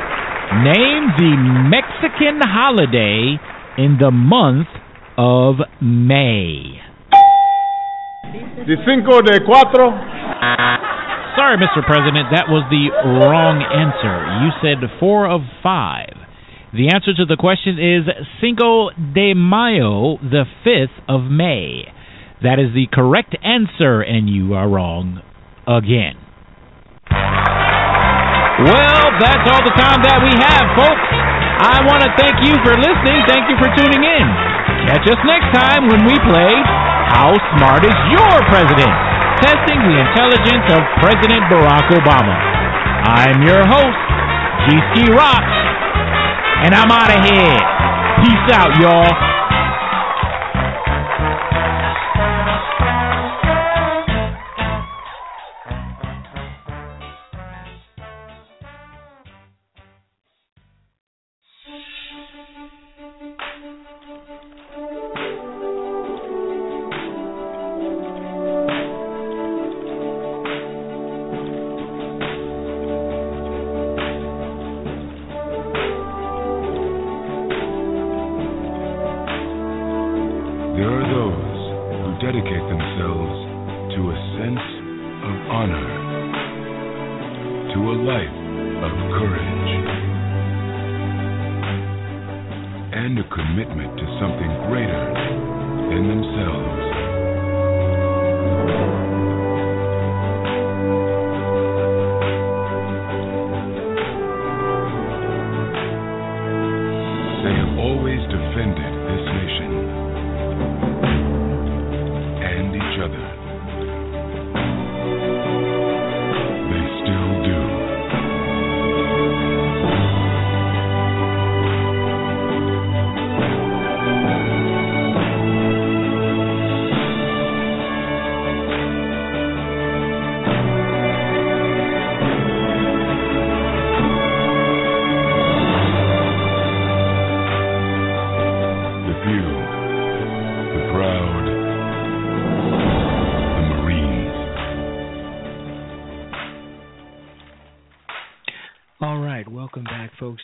Name 0.53 1.09
the 1.17 1.33
Mexican 1.69 2.39
holiday 2.41 3.37
in 3.77 3.97
the 3.99 4.11
month 4.11 4.67
of 5.17 5.55
May. 5.81 6.79
The 8.65 8.77
cinco 8.85 9.21
de 9.21 9.39
cuatro. 9.41 9.91
Sorry, 11.35 11.57
Mr. 11.57 11.85
President, 11.85 12.31
that 12.31 12.47
was 12.47 12.63
the 12.69 12.87
wrong 13.03 13.61
answer. 13.61 14.15
You 14.45 14.51
said 14.61 14.99
four 14.99 15.29
of 15.29 15.41
five. 15.61 16.13
The 16.73 16.89
answer 16.93 17.13
to 17.13 17.25
the 17.25 17.37
question 17.37 17.79
is 17.79 18.03
Cinco 18.41 18.89
de 18.91 19.33
Mayo, 19.33 20.17
the 20.17 20.45
5th 20.65 21.03
of 21.07 21.29
May. 21.31 21.83
That 22.43 22.59
is 22.59 22.73
the 22.73 22.87
correct 22.91 23.35
answer, 23.43 24.01
and 24.01 24.29
you 24.29 24.53
are 24.53 24.67
wrong 24.67 25.21
again. 25.67 26.15
Well, 28.63 29.03
that's 29.19 29.43
all 29.51 29.63
the 29.67 29.75
time 29.75 29.99
that 30.07 30.23
we 30.23 30.31
have, 30.31 30.63
folks. 30.79 31.07
I 31.59 31.83
want 31.83 32.07
to 32.07 32.11
thank 32.15 32.39
you 32.39 32.55
for 32.63 32.71
listening. 32.79 33.19
Thank 33.27 33.51
you 33.51 33.59
for 33.59 33.67
tuning 33.75 33.99
in. 33.99 34.25
Catch 34.87 35.11
us 35.11 35.19
next 35.27 35.51
time 35.51 35.91
when 35.91 36.07
we 36.07 36.15
play 36.23 36.53
How 37.11 37.35
Smart 37.57 37.83
is 37.83 37.97
Your 38.15 38.35
President? 38.47 38.95
Testing 39.43 39.75
the 39.83 39.95
intelligence 39.99 40.65
of 40.71 40.81
President 41.03 41.43
Barack 41.51 41.91
Obama. 41.99 42.31
I'm 43.03 43.43
your 43.43 43.59
host, 43.67 43.99
GC 44.71 45.11
Rock, 45.11 45.43
and 46.63 46.71
I'm 46.71 46.87
out 46.87 47.11
of 47.11 47.19
here. 47.27 47.59
Peace 48.23 48.47
out, 48.55 48.71
y'all. 48.79 49.11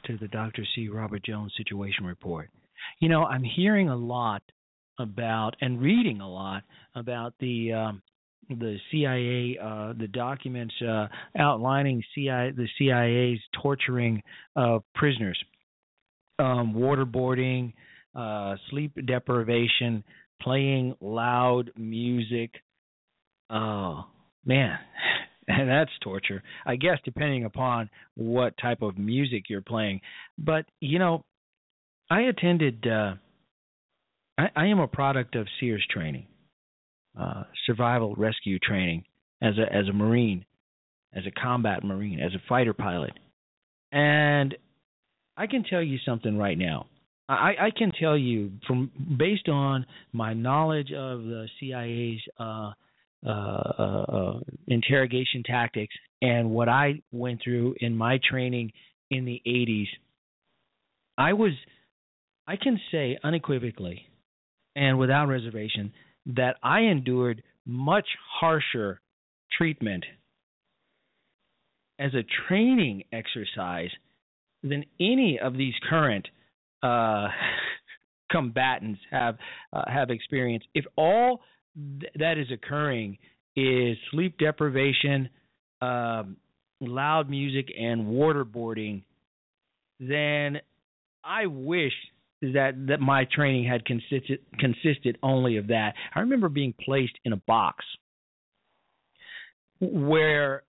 To 0.05 0.17
the 0.17 0.27
Dr. 0.27 0.63
C. 0.75 0.89
Robert 0.89 1.23
Jones 1.23 1.53
Situation 1.57 2.05
Report. 2.05 2.49
You 2.99 3.09
know, 3.09 3.23
I'm 3.23 3.43
hearing 3.43 3.89
a 3.89 3.95
lot 3.95 4.41
about 4.99 5.55
and 5.61 5.81
reading 5.81 6.21
a 6.21 6.29
lot 6.29 6.63
about 6.95 7.33
the 7.39 7.73
um, 7.73 8.01
the 8.49 8.77
CIA, 8.91 9.57
uh, 9.61 9.93
the 9.97 10.07
documents 10.07 10.73
uh, 10.81 11.07
outlining 11.37 12.03
CIA, 12.13 12.51
the 12.51 12.67
CIA's 12.77 13.39
torturing 13.61 14.21
of 14.55 14.83
prisoners, 14.95 15.41
um, 16.39 16.73
waterboarding, 16.75 17.73
uh, 18.15 18.55
sleep 18.69 18.93
deprivation, 19.05 20.03
playing 20.41 20.95
loud 20.99 21.71
music. 21.77 22.51
Oh 23.49 24.05
man, 24.45 24.77
and 25.59 25.69
that's 25.69 25.91
torture. 26.01 26.43
I 26.65 26.75
guess 26.75 26.97
depending 27.03 27.45
upon 27.45 27.89
what 28.15 28.57
type 28.57 28.81
of 28.81 28.97
music 28.97 29.43
you're 29.49 29.61
playing. 29.61 30.01
But 30.37 30.65
you 30.79 30.99
know, 30.99 31.23
I 32.09 32.21
attended. 32.21 32.85
Uh, 32.87 33.15
I, 34.37 34.49
I 34.55 34.65
am 34.67 34.79
a 34.79 34.87
product 34.87 35.35
of 35.35 35.47
Sears 35.59 35.85
training, 35.89 36.27
uh, 37.19 37.43
survival 37.65 38.15
rescue 38.15 38.59
training 38.59 39.03
as 39.41 39.53
a 39.57 39.73
as 39.73 39.87
a 39.87 39.93
Marine, 39.93 40.45
as 41.13 41.23
a 41.25 41.31
combat 41.31 41.83
Marine, 41.83 42.19
as 42.19 42.33
a 42.33 42.41
fighter 42.47 42.73
pilot, 42.73 43.13
and 43.91 44.55
I 45.37 45.47
can 45.47 45.63
tell 45.63 45.81
you 45.81 45.97
something 46.05 46.37
right 46.37 46.57
now. 46.57 46.87
I, 47.29 47.53
I 47.59 47.71
can 47.75 47.91
tell 47.97 48.17
you 48.17 48.51
from 48.67 48.91
based 49.17 49.47
on 49.47 49.85
my 50.11 50.33
knowledge 50.33 50.91
of 50.91 51.23
the 51.23 51.47
CIA's 51.59 52.21
uh, 52.37 52.71
uh, 53.25 53.29
uh, 53.29 54.05
uh, 54.07 54.39
interrogation 54.67 55.43
tactics 55.43 55.93
and 56.21 56.49
what 56.49 56.69
I 56.69 57.01
went 57.11 57.41
through 57.43 57.75
in 57.79 57.95
my 57.95 58.19
training 58.27 58.71
in 59.09 59.25
the 59.25 59.41
80s, 59.45 59.87
I 61.17 61.33
was, 61.33 61.51
I 62.47 62.55
can 62.55 62.79
say 62.91 63.17
unequivocally 63.23 64.07
and 64.75 64.97
without 64.97 65.27
reservation 65.27 65.93
that 66.27 66.55
I 66.63 66.81
endured 66.81 67.43
much 67.65 68.07
harsher 68.39 69.01
treatment 69.57 70.05
as 71.99 72.13
a 72.13 72.25
training 72.47 73.03
exercise 73.11 73.89
than 74.63 74.85
any 74.99 75.39
of 75.41 75.57
these 75.57 75.73
current 75.89 76.27
uh, 76.81 77.27
combatants 78.31 78.99
have 79.11 79.37
uh, 79.73 79.83
have 79.87 80.09
experienced. 80.09 80.67
If 80.73 80.85
all 80.97 81.41
th- 81.75 82.13
that 82.15 82.37
is 82.37 82.47
occurring 82.51 83.17
is 83.55 83.97
sleep 84.11 84.37
deprivation, 84.37 85.29
um, 85.81 86.37
loud 86.79 87.29
music, 87.29 87.67
and 87.77 88.07
waterboarding, 88.07 89.03
then 89.99 90.59
I 91.23 91.45
wish 91.45 91.93
that 92.41 92.87
that 92.87 92.99
my 92.99 93.25
training 93.25 93.65
had 93.65 93.85
consisted 93.85 94.39
consisted 94.57 95.17
only 95.21 95.57
of 95.57 95.67
that. 95.67 95.93
I 96.15 96.21
remember 96.21 96.49
being 96.49 96.73
placed 96.83 97.13
in 97.23 97.33
a 97.33 97.37
box 97.37 97.85
where 99.79 100.63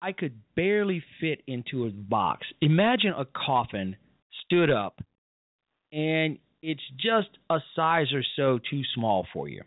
I 0.00 0.12
could 0.12 0.34
barely 0.54 1.02
fit 1.20 1.42
into 1.46 1.86
a 1.86 1.90
box. 1.90 2.46
Imagine 2.60 3.12
a 3.16 3.24
coffin 3.24 3.96
stood 4.44 4.70
up 4.70 5.00
and 5.92 6.38
it's 6.62 6.82
just 6.96 7.28
a 7.50 7.58
size 7.74 8.12
or 8.12 8.22
so 8.36 8.58
too 8.70 8.82
small 8.94 9.26
for 9.32 9.48
you. 9.48 9.62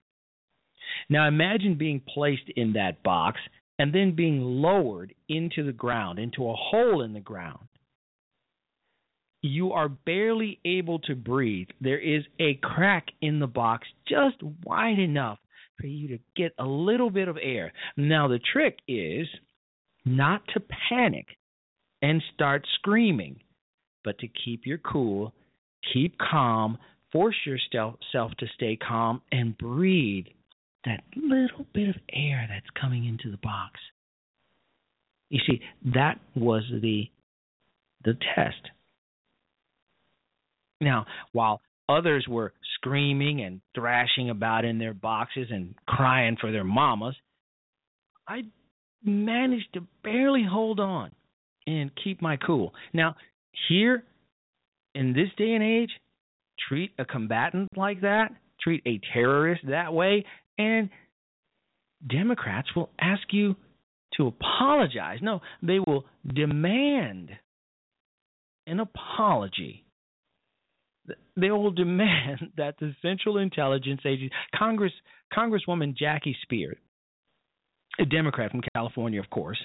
Now 1.10 1.28
imagine 1.28 1.76
being 1.78 2.02
placed 2.14 2.50
in 2.56 2.74
that 2.74 3.04
box 3.04 3.40
and 3.80 3.94
then 3.94 4.16
being 4.16 4.42
lowered 4.42 5.14
into 5.30 5.64
the 5.66 5.72
ground, 5.72 6.20
into 6.20 6.50
a 6.50 6.56
hole 6.56 7.02
in 7.02 7.14
the 7.14 7.20
ground. 7.20 7.68
You 9.42 9.72
are 9.72 9.90
barely 9.90 10.60
able 10.66 11.00
to 11.00 11.16
breathe. 11.16 11.70
There 11.80 11.98
is 11.98 12.24
a 12.40 12.60
crack 12.62 13.08
in 13.22 13.40
the 13.40 13.48
box 13.48 13.88
just 14.08 14.36
wide 14.64 15.00
enough 15.00 15.40
for 15.80 15.88
you 15.88 16.10
to 16.10 16.20
get 16.36 16.54
a 16.60 16.66
little 16.66 17.10
bit 17.10 17.28
of 17.28 17.38
air. 17.42 17.74
Now, 17.98 18.28
the 18.28 18.40
trick 18.54 18.78
is 18.88 19.28
not 20.06 20.44
to 20.54 20.62
panic 20.90 21.26
and 22.04 22.22
start 22.34 22.68
screaming, 22.76 23.40
but 24.04 24.20
to 24.20 24.28
keep 24.28 24.68
your 24.68 24.78
cool, 24.78 25.34
keep 25.94 26.18
calm, 26.18 26.78
force 27.12 27.36
yourself 27.46 28.32
to 28.40 28.48
stay 28.56 28.78
calm, 28.78 29.22
and 29.32 29.58
breathe 29.58 30.26
that 30.86 31.04
little 31.16 31.66
bit 31.74 31.90
of 31.90 31.96
air 32.12 32.48
that's 32.50 32.70
coming 32.80 33.06
into 33.06 33.30
the 33.30 33.38
box. 33.38 33.80
You 35.30 35.40
see, 35.48 35.62
that 35.94 36.20
was 36.36 36.64
the 36.82 37.06
the 38.04 38.18
test. 38.36 38.70
Now, 40.82 41.06
while 41.32 41.62
others 41.88 42.26
were 42.28 42.54
screaming 42.76 43.42
and 43.42 43.62
thrashing 43.76 44.32
about 44.32 44.66
in 44.66 44.80
their 44.80 44.96
boxes 44.96 45.48
and 45.52 45.76
crying 45.88 46.36
for 46.42 46.52
their 46.52 46.64
mamas, 46.64 47.16
I 48.28 48.42
managed 49.04 49.74
to 49.76 49.86
barely 50.04 50.44
hold 50.44 50.80
on 50.80 51.12
and 51.68 51.92
keep 52.04 52.22
my 52.22 52.38
cool. 52.38 52.74
Now, 52.94 53.16
here 53.70 54.04
in 54.96 55.14
this 55.14 55.30
day 55.38 55.54
and 55.54 55.64
age, 55.64 55.92
treat 56.68 56.92
a 57.00 57.06
combatant 57.06 57.70
like 57.76 58.02
that, 58.02 58.32
treat 58.62 58.82
a 58.86 59.00
terrorist 59.14 59.62
that 59.68 59.94
way, 59.94 60.26
and 60.58 60.90
Democrats 62.08 62.70
will 62.76 62.90
ask 63.00 63.22
you 63.32 63.56
to 64.18 64.28
apologize. 64.28 65.20
No, 65.22 65.42
they 65.62 65.80
will 65.80 66.06
demand 66.28 67.30
an 68.68 68.80
apology. 68.80 69.86
They 71.36 71.52
will 71.52 71.72
demand 71.72 72.40
that 72.58 72.76
the 72.80 72.94
Central 73.02 73.38
Intelligence 73.38 74.02
Agency, 74.06 74.34
Congress, 74.56 74.94
Congresswoman 75.36 75.96
Jackie 75.96 76.36
Speier, 76.46 76.74
a 78.00 78.06
Democrat 78.06 78.52
from 78.52 78.62
California, 78.74 79.20
of 79.20 79.30
course, 79.30 79.58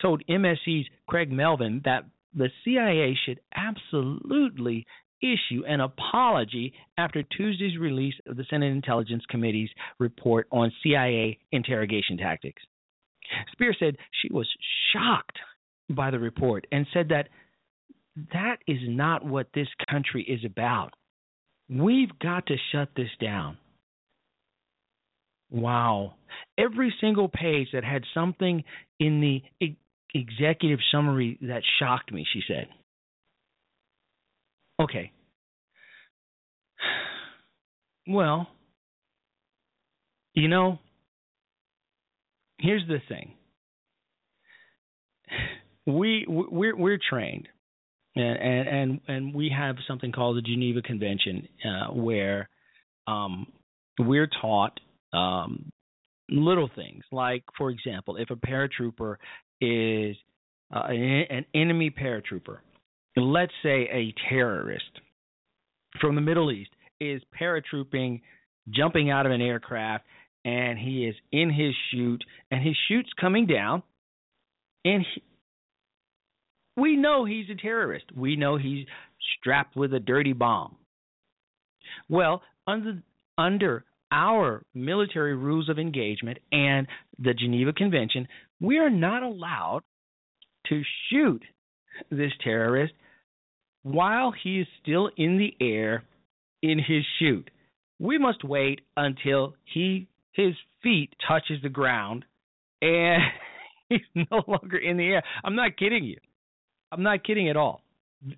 told 0.00 0.22
MSC's 0.28 0.86
Craig 1.08 1.30
Melvin 1.30 1.82
that 1.84 2.04
the 2.34 2.50
CIA 2.64 3.18
should 3.24 3.40
absolutely 3.54 4.86
issue 5.22 5.64
an 5.66 5.80
apology 5.80 6.72
after 6.96 7.22
Tuesday's 7.22 7.78
release 7.78 8.14
of 8.26 8.36
the 8.36 8.44
Senate 8.48 8.72
Intelligence 8.72 9.22
Committee's 9.28 9.70
report 9.98 10.46
on 10.50 10.72
CIA 10.82 11.38
interrogation 11.52 12.16
tactics. 12.16 12.62
Speier 13.54 13.74
said 13.78 13.96
she 14.22 14.32
was 14.32 14.48
shocked 14.92 15.38
by 15.90 16.10
the 16.10 16.18
report 16.18 16.66
and 16.72 16.86
said 16.92 17.08
that 17.10 17.28
that 18.32 18.56
is 18.66 18.78
not 18.82 19.24
what 19.24 19.48
this 19.54 19.68
country 19.90 20.22
is 20.22 20.44
about. 20.44 20.92
We've 21.68 22.16
got 22.20 22.46
to 22.46 22.56
shut 22.72 22.88
this 22.96 23.10
down. 23.20 23.56
Wow. 25.50 26.14
Every 26.58 26.92
single 27.00 27.28
page 27.28 27.68
that 27.72 27.84
had 27.84 28.04
something 28.14 28.64
in 28.98 29.20
the 29.20 29.42
executive 30.14 30.80
summary 30.92 31.38
that 31.42 31.62
shocked 31.78 32.12
me, 32.12 32.26
she 32.32 32.42
said. 32.46 32.68
Okay. 34.80 35.12
Well, 38.08 38.48
you 40.34 40.48
know, 40.48 40.78
here's 42.58 42.86
the 42.88 42.98
thing. 43.08 43.34
We 45.86 46.26
we're 46.28 46.76
we're 46.76 46.98
trained, 46.98 47.48
and 48.14 48.68
and 48.68 49.00
and 49.08 49.34
we 49.34 49.52
have 49.56 49.76
something 49.88 50.12
called 50.12 50.36
the 50.36 50.42
Geneva 50.42 50.82
Convention, 50.82 51.48
uh, 51.64 51.92
where 51.92 52.48
um, 53.06 53.46
we're 53.98 54.28
taught 54.40 54.78
um, 55.12 55.72
little 56.28 56.70
things 56.74 57.02
like, 57.10 57.42
for 57.56 57.70
example, 57.70 58.16
if 58.16 58.30
a 58.30 58.36
paratrooper 58.36 59.16
is 59.60 60.16
uh, 60.74 60.84
an, 60.88 61.24
an 61.30 61.46
enemy 61.54 61.90
paratrooper, 61.90 62.58
let's 63.16 63.52
say 63.62 63.88
a 63.92 64.14
terrorist 64.28 65.00
from 66.00 66.14
the 66.14 66.20
Middle 66.20 66.52
East 66.52 66.70
is 67.00 67.22
paratrooping, 67.38 68.20
jumping 68.68 69.10
out 69.10 69.26
of 69.26 69.32
an 69.32 69.40
aircraft, 69.40 70.04
and 70.44 70.78
he 70.78 71.06
is 71.06 71.14
in 71.32 71.50
his 71.50 71.74
chute, 71.90 72.22
and 72.50 72.62
his 72.62 72.76
chute's 72.88 73.10
coming 73.20 73.46
down, 73.46 73.82
and 74.84 75.04
he, 75.14 75.22
we 76.76 76.96
know 76.96 77.24
he's 77.24 77.50
a 77.50 77.60
terrorist. 77.60 78.06
We 78.14 78.36
know 78.36 78.56
he's 78.56 78.86
strapped 79.38 79.76
with 79.76 79.92
a 79.92 80.00
dirty 80.00 80.32
bomb. 80.32 80.76
Well, 82.08 82.42
under 82.66 83.02
under 83.36 83.84
our 84.12 84.62
military 84.74 85.34
rules 85.34 85.68
of 85.68 85.78
engagement 85.78 86.38
and 86.52 86.86
the 87.18 87.34
Geneva 87.34 87.72
Convention, 87.72 88.28
we 88.60 88.78
are 88.78 88.90
not 88.90 89.22
allowed 89.22 89.82
to 90.68 90.82
shoot 91.08 91.42
this 92.10 92.32
terrorist 92.42 92.92
while 93.82 94.32
he 94.42 94.60
is 94.60 94.66
still 94.82 95.10
in 95.16 95.38
the 95.38 95.54
air 95.64 96.04
in 96.62 96.78
his 96.78 97.04
chute. 97.18 97.50
We 97.98 98.18
must 98.18 98.44
wait 98.44 98.80
until 98.96 99.54
he 99.64 100.08
his 100.32 100.54
feet 100.82 101.10
touches 101.26 101.60
the 101.62 101.68
ground 101.68 102.24
and 102.80 103.22
he's 103.88 104.00
no 104.30 104.42
longer 104.46 104.76
in 104.76 104.96
the 104.96 105.04
air. 105.04 105.22
I'm 105.44 105.56
not 105.56 105.76
kidding 105.76 106.04
you. 106.04 106.18
I'm 106.92 107.02
not 107.02 107.24
kidding 107.24 107.48
at 107.48 107.56
all. 107.56 107.82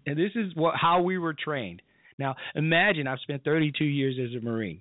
And 0.07 0.17
this 0.17 0.33
is 0.35 0.55
what 0.55 0.77
how 0.77 1.03
we 1.03 1.19
were 1.19 1.35
trained. 1.35 1.83
Now, 2.19 2.37
imagine 2.55 3.07
I've 3.07 3.21
spent 3.21 3.43
32 3.45 3.85
years 3.85 4.17
as 4.23 4.41
a 4.41 4.45
Marine. 4.45 4.81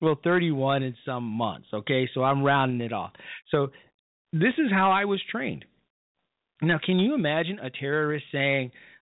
Well, 0.00 0.18
31 0.22 0.82
in 0.82 0.94
some 1.04 1.24
months, 1.24 1.68
okay? 1.72 2.08
So 2.12 2.22
I'm 2.22 2.42
rounding 2.42 2.80
it 2.80 2.92
off. 2.92 3.12
So 3.50 3.68
this 4.32 4.54
is 4.58 4.70
how 4.70 4.90
I 4.90 5.04
was 5.04 5.20
trained. 5.30 5.64
Now, 6.60 6.78
can 6.84 6.98
you 6.98 7.14
imagine 7.14 7.58
a 7.60 7.70
terrorist 7.70 8.24
saying, 8.32 8.72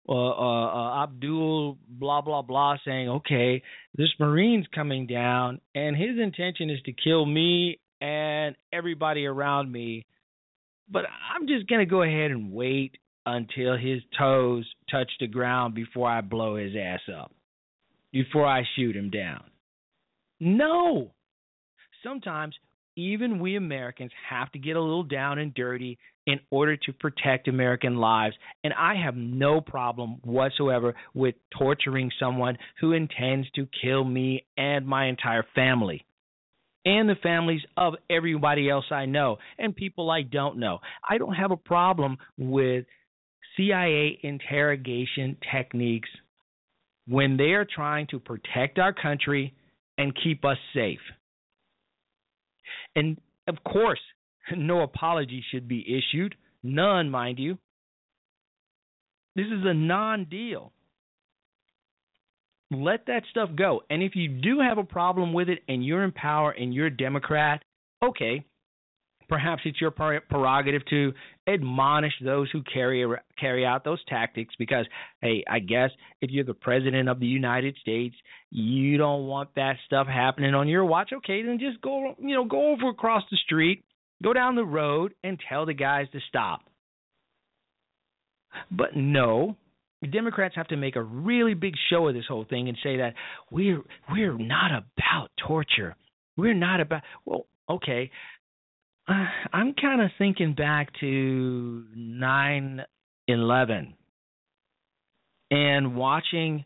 uh, 0.09 0.13
uh, 0.13 0.67
uh, 0.67 1.03
Abdul 1.05 1.79
blah 1.89 2.21
blah 2.21 2.43
blah 2.43 2.77
saying, 2.85 3.09
"Okay, 3.09 3.63
this 3.95 4.09
Marine's 4.19 4.67
coming 4.75 5.07
down, 5.07 5.61
and 5.75 5.97
his 5.97 6.19
intention 6.19 6.71
is 6.71 6.83
to 6.83 6.93
kill 6.93 7.25
me 7.25 7.79
and 8.01 8.57
everybody 8.73 9.27
around 9.27 9.71
me, 9.71 10.07
but 10.89 11.05
I'm 11.07 11.47
just 11.47 11.67
gonna 11.69 11.87
go 11.87 12.03
ahead 12.03 12.31
and 12.31 12.53
wait 12.53 12.97
until 13.27 13.77
his 13.77 14.03
toes 14.19 14.67
touch 14.91 15.11
the 15.21 15.27
ground 15.27 15.75
before 15.75 16.11
I 16.11 16.23
blow 16.23 16.57
his 16.57 16.75
ass 16.75 17.03
up, 17.15 17.33
before 18.13 18.47
I 18.47 18.65
shoot 18.75 18.97
him 18.97 19.11
down." 19.11 19.45
No. 20.41 21.13
Sometimes 22.03 22.55
even 23.01 23.41
we 23.41 23.57
Americans 23.57 24.13
have 24.29 24.51
to 24.53 24.59
get 24.59 24.77
a 24.77 24.81
little 24.81 25.03
down 25.03 25.39
and 25.39 25.55
dirty 25.55 25.99
in 26.27 26.39
order 26.51 26.77
to 26.77 26.93
protect 26.93 27.49
American 27.49 27.97
lives. 27.97 28.37
And 28.63 28.73
I 28.75 28.95
have 28.95 29.17
no 29.17 29.61
problem 29.61 30.21
whatsoever 30.23 30.95
with 31.15 31.35
torturing 31.59 32.11
someone 32.21 32.59
who 32.81 32.93
intends 32.93 33.51
to 33.53 33.67
kill 33.83 34.05
me 34.05 34.45
and 34.57 34.87
my 34.87 35.07
entire 35.07 35.45
family. 35.55 36.05
And 36.85 37.09
the 37.09 37.17
families 37.23 37.61
of 37.77 37.95
everybody 38.09 38.71
else 38.71 38.87
I 38.91 39.07
know 39.07 39.39
and 39.59 39.77
people 39.77 40.11
I 40.11 40.23
don't 40.23 40.59
know. 40.59 40.79
I 41.09 41.19
don't 41.19 41.35
have 41.35 41.51
a 41.51 41.57
problem 41.57 42.17
with 42.39 42.87
CIA 43.57 44.19
interrogation 44.23 45.37
techniques 45.53 46.09
when 47.07 47.37
they 47.37 47.53
are 47.53 47.67
trying 47.67 48.07
to 48.09 48.19
protect 48.19 48.79
our 48.79 48.95
country 48.95 49.53
and 49.99 50.17
keep 50.23 50.45
us 50.45 50.57
safe. 50.75 51.01
And 52.97 53.19
of 53.49 53.57
course, 53.65 54.01
no 54.57 54.83
apology 54.83 55.45
should 55.51 55.69
be 55.69 55.85
issued. 55.87 56.35
None, 56.63 57.11
mind 57.11 57.39
you. 57.39 57.59
This 59.37 59.47
is 59.47 59.65
a 59.65 59.75
non 59.75 60.25
deal. 60.25 60.73
Let 62.71 63.07
that 63.07 63.23
stuff 63.31 63.51
go. 63.57 63.83
And 63.91 64.03
if 64.03 64.15
you 64.15 64.29
do 64.29 64.61
have 64.61 64.79
a 64.79 64.85
problem 64.85 65.33
with 65.33 65.49
it 65.49 65.61
and 65.69 65.85
you're 65.85 66.05
in 66.05 66.13
power 66.13 66.53
and 66.53 66.73
you're 66.73 66.87
a 66.87 66.97
Democrat, 66.97 67.65
okay, 68.03 68.45
perhaps 69.31 69.63
it's 69.65 69.81
your 69.81 69.93
prerogative 69.93 70.85
to 70.91 71.13
admonish 71.49 72.13
those 72.23 72.51
who 72.51 72.63
carry 72.65 73.07
carry 73.39 73.65
out 73.65 73.85
those 73.85 74.05
tactics 74.07 74.53
because 74.59 74.85
hey 75.23 75.43
i 75.49 75.59
guess 75.61 75.91
if 76.21 76.31
you're 76.31 76.45
the 76.45 76.53
president 76.53 77.09
of 77.09 77.21
the 77.21 77.27
united 77.27 77.77
states 77.81 78.17
you 78.51 78.99
don't 78.99 79.27
want 79.27 79.49
that 79.55 79.77
stuff 79.87 80.07
happening 80.07 80.53
on 80.53 80.69
your 80.69 80.85
watch 80.85 81.11
okay 81.13 81.43
then 81.43 81.59
just 81.59 81.81
go 81.81 82.15
you 82.19 82.35
know 82.35 82.45
go 82.45 82.73
over 82.73 82.89
across 82.89 83.23
the 83.31 83.37
street 83.39 83.85
go 84.23 84.33
down 84.33 84.57
the 84.57 84.65
road 84.65 85.15
and 85.23 85.41
tell 85.49 85.65
the 85.65 85.73
guys 85.73 86.07
to 86.13 86.19
stop 86.29 86.61
but 88.71 88.97
no 88.97 89.57
Democrats 90.11 90.55
have 90.57 90.69
to 90.69 90.77
make 90.77 90.97
a 90.97 91.03
really 91.03 91.53
big 91.53 91.75
show 91.91 92.09
of 92.09 92.15
this 92.15 92.25
whole 92.27 92.47
thing 92.49 92.69
and 92.69 92.79
say 92.83 92.97
that 92.97 93.13
we're 93.51 93.83
we're 94.11 94.37
not 94.39 94.71
about 94.73 95.31
torture. 95.47 95.95
We're 96.39 96.55
not 96.55 96.81
about 96.81 97.03
well, 97.27 97.45
okay, 97.69 98.11
I'm 99.53 99.75
kind 99.75 100.01
of 100.01 100.11
thinking 100.19 100.55
back 100.55 100.89
to 101.01 101.85
9 101.95 102.83
11 103.29 103.95
and 105.51 105.97
watching 105.97 106.65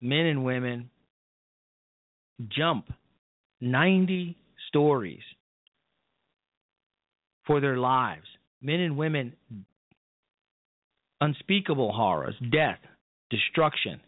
men 0.00 0.26
and 0.26 0.44
women 0.44 0.90
jump 2.48 2.92
90 3.60 4.36
stories 4.68 5.22
for 7.46 7.60
their 7.60 7.78
lives 7.78 8.26
men 8.60 8.80
and 8.80 8.96
women, 8.96 9.34
unspeakable 11.20 11.92
horrors, 11.92 12.34
death, 12.50 12.78
destruction. 13.30 14.00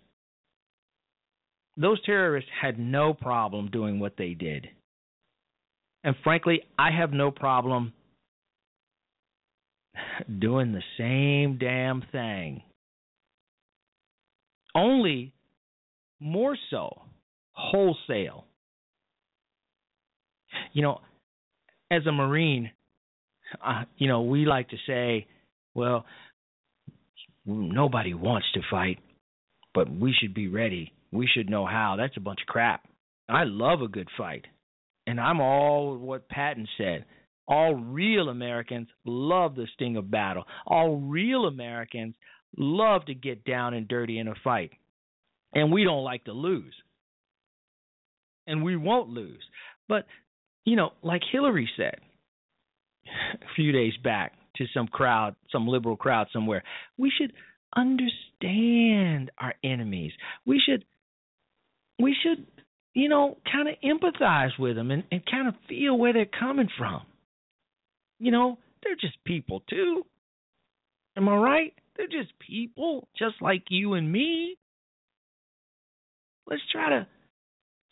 Those 1.77 2.03
terrorists 2.05 2.51
had 2.61 2.79
no 2.79 3.15
problem 3.15 3.71
doing 3.71 4.01
what 4.01 4.15
they 4.19 4.35
did. 4.35 4.69
And 6.03 6.17
frankly, 6.25 6.63
I 6.79 6.91
have 6.91 7.13
no 7.13 7.31
problem 7.31 7.93
doing 10.39 10.73
the 10.73 10.83
same 10.97 11.59
damn 11.59 12.03
thing. 12.13 12.63
Only 14.75 15.33
more 16.21 16.57
so, 16.71 17.03
wholesale. 17.53 18.45
You 20.73 20.83
know, 20.83 21.01
as 21.91 22.07
a 22.07 22.13
Marine, 22.13 22.71
uh, 23.65 23.85
you 23.99 24.09
know, 24.09 24.23
we 24.23 24.47
like 24.47 24.69
to 24.71 24.77
say, 24.87 25.27
well, 25.75 26.05
nobody 27.45 28.15
wants 28.15 28.47
to 28.55 28.61
fight, 28.71 28.99
but 29.75 29.91
we 29.91 30.15
should 30.19 30.35
be 30.35 30.49
ready. 30.49 30.93
We 31.13 31.27
should 31.27 31.51
know 31.51 31.67
how. 31.67 31.97
That's 31.99 32.17
a 32.17 32.21
bunch 32.21 32.41
of 32.43 32.47
crap. 32.47 32.85
I 33.29 33.45
love 33.45 33.83
a 33.83 33.89
good 33.89 34.09
fight. 34.17 34.47
And 35.11 35.19
I'm 35.19 35.41
all 35.41 35.97
what 35.97 36.29
Patton 36.29 36.69
said. 36.79 37.05
All 37.49 37.75
real 37.75 38.29
Americans 38.29 38.87
love 39.05 39.57
the 39.57 39.67
sting 39.75 39.97
of 39.97 40.09
battle. 40.09 40.45
All 40.69 40.99
real 40.99 41.47
Americans 41.47 42.15
love 42.57 43.07
to 43.07 43.15
get 43.15 43.45
down 43.45 43.75
and 43.75 43.89
dirty 43.89 44.21
in 44.21 44.29
a 44.29 44.37
fight. 44.45 44.71
And 45.53 45.73
we 45.73 45.83
don't 45.83 46.05
like 46.05 46.23
to 46.27 46.33
lose. 46.33 46.73
And 48.47 48.63
we 48.63 48.77
won't 48.77 49.09
lose. 49.09 49.43
But, 49.89 50.07
you 50.65 50.77
know, 50.77 50.93
like 51.03 51.23
Hillary 51.33 51.69
said 51.77 51.97
a 53.35 53.55
few 53.57 53.73
days 53.73 53.95
back 54.05 54.35
to 54.59 54.67
some 54.73 54.87
crowd, 54.87 55.35
some 55.51 55.67
liberal 55.67 55.97
crowd 55.97 56.29
somewhere, 56.33 56.63
we 56.99 57.11
should 57.19 57.33
understand 57.77 59.33
our 59.39 59.55
enemies. 59.65 60.13
We 60.47 60.63
should 60.65 60.85
we 62.01 62.17
should, 62.23 62.47
you 62.95 63.09
know, 63.09 63.37
kind 63.51 63.69
of 63.69 63.75
empathize 63.85 64.59
with 64.59 64.77
them 64.77 64.91
and, 64.91 65.05
and 65.11 65.23
kind 65.31 65.49
of 65.49 65.55
feel 65.69 65.97
where 65.97 66.13
they're 66.13 66.27
coming 66.27 66.69
from. 66.77 67.03
You 68.19 68.33
know, 68.33 68.59
they're 68.83 68.97
just 68.97 69.23
people 69.25 69.63
too. 69.69 70.05
Am 71.17 71.29
I 71.29 71.37
right? 71.37 71.75
They're 71.97 72.07
just 72.07 72.33
people, 72.39 73.09
just 73.19 73.37
like 73.41 73.65
you 73.69 73.95
and 73.95 74.11
me. 74.11 74.57
Let's 76.47 76.63
try 76.73 76.91
to 76.91 77.07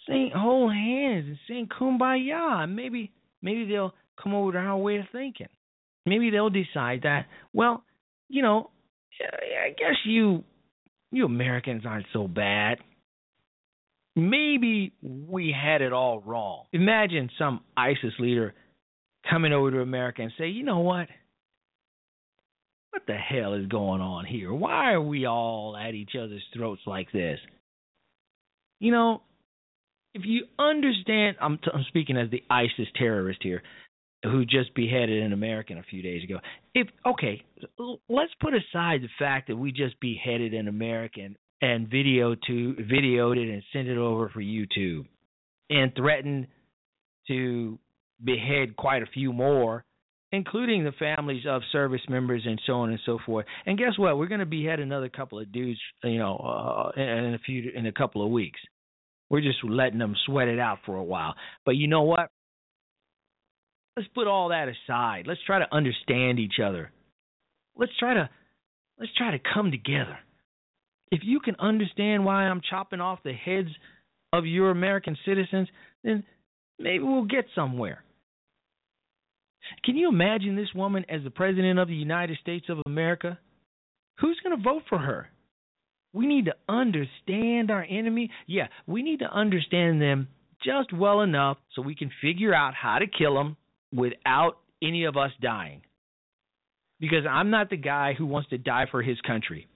sing 0.07 0.31
hold 0.35 0.73
hands 0.73 1.27
and 1.27 1.39
sing 1.47 1.69
kumbaya 1.69 2.65
and 2.65 2.75
maybe 2.75 3.13
maybe 3.43 3.67
they'll 3.67 3.95
come 4.21 4.35
over 4.35 4.53
to 4.53 4.59
our 4.59 4.77
way 4.77 4.97
of 4.97 5.05
thinking. 5.13 5.49
Maybe 6.07 6.31
they'll 6.31 6.51
decide 6.51 7.03
that, 7.03 7.27
well, 7.53 7.85
you 8.29 8.43
know, 8.43 8.71
I 9.21 9.71
guess 9.71 9.97
you 10.05 10.45
you 11.11 11.25
Americans 11.25 11.85
aren't 11.87 12.07
so 12.13 12.27
bad. 12.27 12.79
Maybe 14.19 14.93
we 15.01 15.53
had 15.53 15.81
it 15.81 15.93
all 15.93 16.19
wrong. 16.21 16.65
Imagine 16.73 17.31
some 17.39 17.61
ISIS 17.77 18.13
leader 18.19 18.53
coming 19.31 19.53
over 19.53 19.71
to 19.71 19.81
America 19.81 20.23
and 20.23 20.33
say, 20.37 20.49
"You 20.49 20.65
know 20.65 20.81
what? 20.81 21.09
What 22.91 23.07
the 23.07 23.15
hell 23.15 23.55
is 23.55 23.67
going 23.67 24.01
on 24.01 24.25
here? 24.25 24.53
Why 24.53 24.93
are 24.93 25.01
we 25.01 25.27
all 25.27 25.77
at 25.77 25.95
each 25.95 26.17
other's 26.17 26.45
throats 26.53 26.83
like 26.85 27.13
this?" 27.13 27.39
You 28.81 28.91
know, 28.91 29.23
if 30.15 30.23
you 30.25 30.47
understand, 30.59 31.37
I'm, 31.41 31.59
t- 31.59 31.71
I'm 31.73 31.85
speaking 31.85 32.17
as 32.17 32.29
the 32.31 32.43
ISIS 32.51 32.89
terrorist 32.97 33.41
here, 33.43 33.63
who 34.25 34.45
just 34.45 34.75
beheaded 34.75 35.23
an 35.23 35.33
American 35.33 35.79
a 35.79 35.85
few 35.85 36.03
days 36.03 36.25
ago. 36.25 36.41
If 36.75 36.89
okay, 37.07 37.45
let's 38.09 38.35
put 38.41 38.53
aside 38.53 39.03
the 39.03 39.09
fact 39.17 39.47
that 39.47 39.57
we 39.57 39.71
just 39.71 40.01
beheaded 40.01 40.55
an 40.55 40.67
American 40.67 41.37
and 41.61 41.89
video 41.89 42.35
to 42.35 42.77
videoed 42.81 43.37
it 43.37 43.53
and 43.53 43.63
sent 43.73 43.89
it 43.89 43.99
over 43.99 44.29
for 44.29 44.41
YouTube, 44.41 45.07
and 45.71 45.93
threatened 45.95 46.47
to 47.29 47.79
behead 48.23 48.77
quite 48.77 49.03
a 49.03 49.07
few 49.07 49.33
more, 49.33 49.85
including 50.33 50.85
the 50.85 50.93
families 50.93 51.45
of 51.49 51.63
service 51.73 52.01
members 52.09 52.43
and 52.47 52.61
so 52.67 52.75
on 52.75 52.91
and 52.91 53.01
so 53.07 53.19
forth. 53.25 53.47
And 53.67 53.79
guess 53.79 53.99
what? 53.99 54.19
We're 54.19 54.27
going 54.27 54.41
to 54.41 54.47
behead 54.47 54.81
another 54.81 55.09
couple 55.09 55.39
of 55.39 55.53
dudes, 55.53 55.81
you 56.05 56.19
know, 56.19 56.37
uh, 56.37 57.01
in 57.01 57.35
a 57.35 57.39
few 57.39 57.71
in 57.75 57.87
a 57.87 57.93
couple 57.93 58.25
of 58.25 58.31
weeks. 58.31 58.61
We're 59.31 59.41
just 59.41 59.63
letting 59.63 59.99
them 59.99 60.17
sweat 60.27 60.49
it 60.49 60.59
out 60.59 60.79
for 60.87 60.97
a 60.97 61.05
while. 61.05 61.35
But 61.67 61.77
you 61.77 61.87
know 61.87 62.03
what? 62.03 62.31
Let's 63.97 64.09
put 64.15 64.27
all 64.27 64.51
that 64.51 64.69
aside. 64.69 65.25
Let's 65.27 65.41
try 65.45 65.59
to 65.59 65.75
understand 65.75 66.39
each 66.39 66.61
other. 66.65 66.93
Let's 67.77 67.93
try 67.99 68.15
to 68.15 68.31
let's 68.99 69.13
try 69.17 69.33
to 69.33 69.39
come 69.55 69.71
together. 69.71 70.19
If 71.11 71.21
you 71.25 71.41
can 71.41 71.57
understand 71.59 72.25
why 72.25 72.45
I'm 72.45 72.61
chopping 72.69 73.01
off 73.01 73.21
the 73.25 73.33
heads 73.33 73.69
of 74.33 74.47
your 74.47 74.71
American 74.71 75.17
citizens, 75.25 75.69
then 76.05 76.25
maybe 76.79 77.03
we'll 77.05 77.25
get 77.25 77.47
somewhere. 77.55 78.05
Can 79.85 79.97
you 79.97 80.09
imagine 80.09 80.57
this 80.57 80.73
woman 80.75 81.05
as 81.09 81.23
the 81.25 81.31
president 81.31 81.79
of 81.79 81.89
the 81.89 81.95
United 81.95 82.39
States 82.41 82.67
of 82.69 82.79
America? 82.87 83.39
Who's 84.21 84.41
going 84.43 84.57
to 84.57 84.63
vote 84.63 84.83
for 84.89 84.99
her? 84.99 85.29
We 86.13 86.27
need 86.27 86.47
to 86.47 86.55
understand 86.69 87.71
our 87.71 87.85
enemy. 87.89 88.31
Yeah, 88.47 88.69
we 88.87 89.03
need 89.03 89.21
to 89.21 89.31
understand 89.31 90.01
them 90.01 90.29
just 90.65 90.93
well 90.93 91.21
enough 91.21 91.59
so 91.75 91.83
we 91.83 91.95
can 91.95 92.11
figure 92.21 92.55
out 92.55 92.75
how 92.75 92.99
to 92.99 93.07
kill 93.07 93.35
them 93.35 93.57
without 93.95 94.59
any 94.83 95.05
of 95.05 95.17
us 95.17 95.31
dying. 95.41 95.83
Because 97.01 97.25
I'm 97.29 97.51
not 97.51 97.71
the 97.71 97.77
guy 97.77 98.15
who 98.15 98.27
wants 98.27 98.49
to 98.51 98.59
die 98.59 98.87
for 98.91 99.03
his 99.03 99.21
country. 99.21 99.68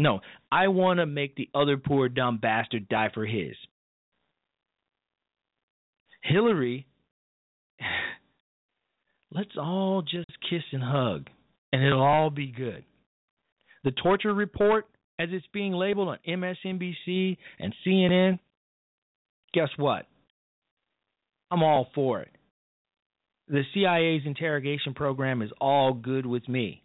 No, 0.00 0.20
I 0.50 0.68
want 0.68 0.98
to 0.98 1.04
make 1.04 1.36
the 1.36 1.50
other 1.54 1.76
poor 1.76 2.08
dumb 2.08 2.38
bastard 2.38 2.88
die 2.88 3.10
for 3.12 3.26
his. 3.26 3.54
Hillary, 6.22 6.86
let's 9.30 9.58
all 9.58 10.00
just 10.00 10.30
kiss 10.48 10.62
and 10.72 10.82
hug, 10.82 11.28
and 11.70 11.84
it'll 11.84 12.02
all 12.02 12.30
be 12.30 12.46
good. 12.46 12.82
The 13.84 13.90
torture 13.90 14.32
report, 14.32 14.86
as 15.18 15.28
it's 15.32 15.46
being 15.52 15.74
labeled 15.74 16.08
on 16.08 16.18
MSNBC 16.26 17.36
and 17.58 17.74
CNN, 17.86 18.38
guess 19.52 19.68
what? 19.76 20.06
I'm 21.50 21.62
all 21.62 21.88
for 21.94 22.22
it. 22.22 22.30
The 23.48 23.64
CIA's 23.74 24.22
interrogation 24.24 24.94
program 24.94 25.42
is 25.42 25.50
all 25.60 25.92
good 25.92 26.24
with 26.24 26.48
me. 26.48 26.82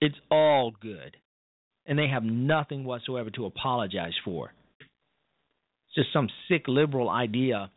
It's 0.00 0.16
all 0.30 0.72
good. 0.80 1.16
And 1.86 1.98
they 1.98 2.08
have 2.08 2.24
nothing 2.24 2.84
whatsoever 2.84 3.30
to 3.30 3.46
apologize 3.46 4.14
for. 4.24 4.52
It's 4.80 5.94
just 5.94 6.12
some 6.12 6.28
sick 6.48 6.64
liberal 6.66 7.08
idea 7.08 7.70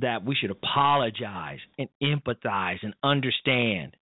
that 0.00 0.24
we 0.24 0.36
should 0.36 0.52
apologize 0.52 1.58
and 1.78 1.88
empathize 2.02 2.78
and 2.82 2.94
understand. 3.02 3.96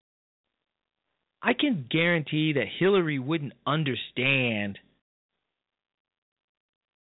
I 1.42 1.54
can 1.54 1.86
guarantee 1.90 2.54
that 2.54 2.66
Hillary 2.80 3.20
wouldn't 3.20 3.54
understand 3.66 4.78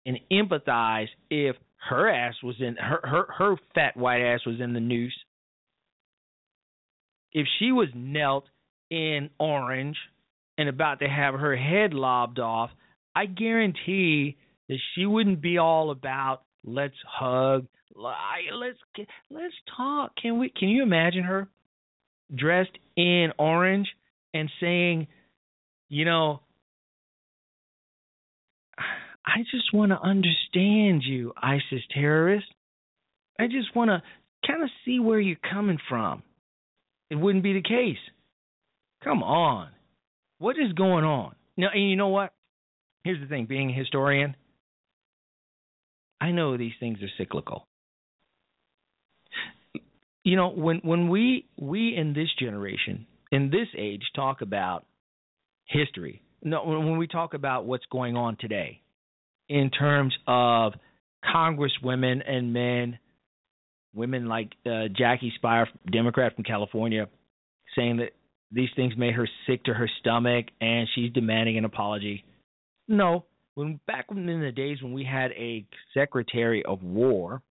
and 0.04 0.18
empathize 0.30 1.08
if 1.30 1.56
her 1.88 2.08
ass 2.08 2.34
was 2.42 2.56
in 2.60 2.76
her 2.76 3.00
her 3.04 3.26
her 3.38 3.56
fat 3.74 3.96
white 3.96 4.22
ass 4.22 4.40
was 4.46 4.60
in 4.60 4.72
the 4.74 4.80
noose. 4.80 5.16
If 7.32 7.46
she 7.58 7.72
was 7.72 7.88
knelt 7.94 8.44
in 8.90 9.30
orange 9.38 9.96
and 10.58 10.68
about 10.68 11.00
to 11.00 11.08
have 11.08 11.34
her 11.34 11.56
head 11.56 11.94
lobbed 11.94 12.38
off, 12.38 12.70
I 13.14 13.26
guarantee 13.26 14.36
that 14.68 14.78
she 14.94 15.06
wouldn't 15.06 15.40
be 15.40 15.58
all 15.58 15.90
about 15.90 16.42
let's 16.64 16.94
hug, 17.06 17.66
let's 17.94 18.78
let's 19.30 19.54
talk. 19.76 20.12
Can 20.20 20.38
we? 20.38 20.50
Can 20.50 20.68
you 20.68 20.82
imagine 20.82 21.24
her 21.24 21.48
dressed 22.34 22.76
in 22.96 23.32
orange 23.38 23.88
and 24.32 24.50
saying, 24.60 25.06
you 25.88 26.04
know, 26.04 26.40
I 29.26 29.40
just 29.50 29.72
want 29.72 29.92
to 29.92 30.00
understand 30.00 31.02
you, 31.04 31.32
ISIS 31.40 31.82
terrorist. 31.92 32.46
I 33.38 33.46
just 33.46 33.74
want 33.74 33.90
to 33.90 34.02
kind 34.46 34.62
of 34.62 34.70
see 34.84 35.00
where 35.00 35.20
you're 35.20 35.36
coming 35.50 35.78
from. 35.88 36.22
It 37.10 37.16
wouldn't 37.16 37.44
be 37.44 37.54
the 37.54 37.62
case. 37.62 37.98
Come 39.02 39.22
on. 39.22 39.68
What 40.44 40.58
is 40.58 40.74
going 40.74 41.04
on? 41.04 41.34
Now, 41.56 41.68
and 41.72 41.88
you 41.88 41.96
know 41.96 42.08
what? 42.08 42.34
Here's 43.02 43.18
the 43.18 43.26
thing 43.26 43.46
being 43.46 43.70
a 43.70 43.72
historian, 43.72 44.36
I 46.20 46.32
know 46.32 46.58
these 46.58 46.74
things 46.78 46.98
are 47.02 47.08
cyclical. 47.16 47.66
You 50.22 50.36
know, 50.36 50.50
when 50.50 50.80
when 50.84 51.08
we 51.08 51.46
we 51.58 51.96
in 51.96 52.12
this 52.12 52.28
generation, 52.38 53.06
in 53.32 53.48
this 53.48 53.68
age 53.74 54.02
talk 54.14 54.42
about 54.42 54.84
history, 55.64 56.20
no 56.42 56.62
when 56.62 56.98
we 56.98 57.06
talk 57.06 57.32
about 57.32 57.64
what's 57.64 57.86
going 57.90 58.14
on 58.14 58.36
today 58.38 58.82
in 59.48 59.70
terms 59.70 60.14
of 60.26 60.74
congresswomen 61.24 62.20
and 62.28 62.52
men 62.52 62.98
women 63.94 64.26
like 64.26 64.52
uh, 64.66 64.88
Jackie 64.94 65.32
Speier, 65.42 65.64
Democrat 65.90 66.34
from 66.34 66.44
California, 66.44 67.08
saying 67.74 67.96
that 67.96 68.10
these 68.54 68.68
things 68.76 68.94
made 68.96 69.14
her 69.14 69.28
sick 69.46 69.64
to 69.64 69.74
her 69.74 69.90
stomach 70.00 70.46
and 70.60 70.88
she's 70.94 71.12
demanding 71.12 71.58
an 71.58 71.64
apology. 71.64 72.24
No, 72.86 73.24
when 73.54 73.80
back 73.86 74.06
in 74.10 74.26
the 74.26 74.52
days 74.52 74.82
when 74.82 74.92
we 74.92 75.04
had 75.04 75.32
a 75.32 75.64
Secretary 75.92 76.64
of 76.64 76.82
War, 76.82 77.42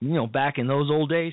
you 0.00 0.14
know, 0.14 0.26
back 0.26 0.58
in 0.58 0.66
those 0.66 0.90
old 0.90 1.10
days, 1.10 1.32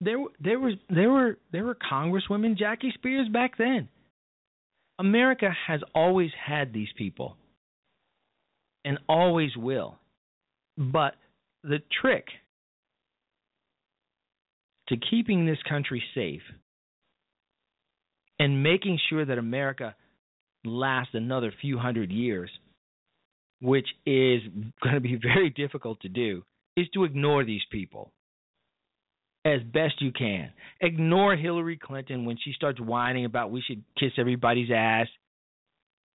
there 0.00 0.18
there 0.40 0.60
was 0.60 0.74
there 0.88 1.10
were 1.10 1.38
there 1.52 1.64
were 1.64 1.76
Congresswomen 1.76 2.56
Jackie 2.56 2.92
Spears 2.94 3.28
back 3.28 3.58
then. 3.58 3.88
America 4.98 5.50
has 5.66 5.80
always 5.94 6.30
had 6.44 6.72
these 6.72 6.88
people 6.96 7.36
and 8.84 8.98
always 9.08 9.56
will. 9.56 9.96
But 10.76 11.14
the 11.62 11.78
trick 12.00 12.26
to 14.88 14.96
keeping 14.96 15.46
this 15.46 15.58
country 15.68 16.02
safe 16.14 16.42
and 18.38 18.62
making 18.62 18.98
sure 19.08 19.24
that 19.24 19.38
America 19.38 19.94
lasts 20.64 21.14
another 21.14 21.52
few 21.60 21.78
hundred 21.78 22.10
years, 22.10 22.50
which 23.60 23.88
is 24.06 24.42
going 24.82 24.94
to 24.94 25.00
be 25.00 25.16
very 25.22 25.50
difficult 25.50 26.00
to 26.02 26.08
do, 26.08 26.44
is 26.76 26.86
to 26.94 27.04
ignore 27.04 27.44
these 27.44 27.62
people 27.70 28.12
as 29.44 29.60
best 29.62 30.00
you 30.00 30.12
can. 30.12 30.50
Ignore 30.80 31.36
Hillary 31.36 31.78
Clinton 31.82 32.24
when 32.24 32.36
she 32.42 32.52
starts 32.52 32.80
whining 32.80 33.24
about 33.24 33.50
we 33.50 33.62
should 33.62 33.82
kiss 33.98 34.12
everybody's 34.18 34.70
ass 34.74 35.06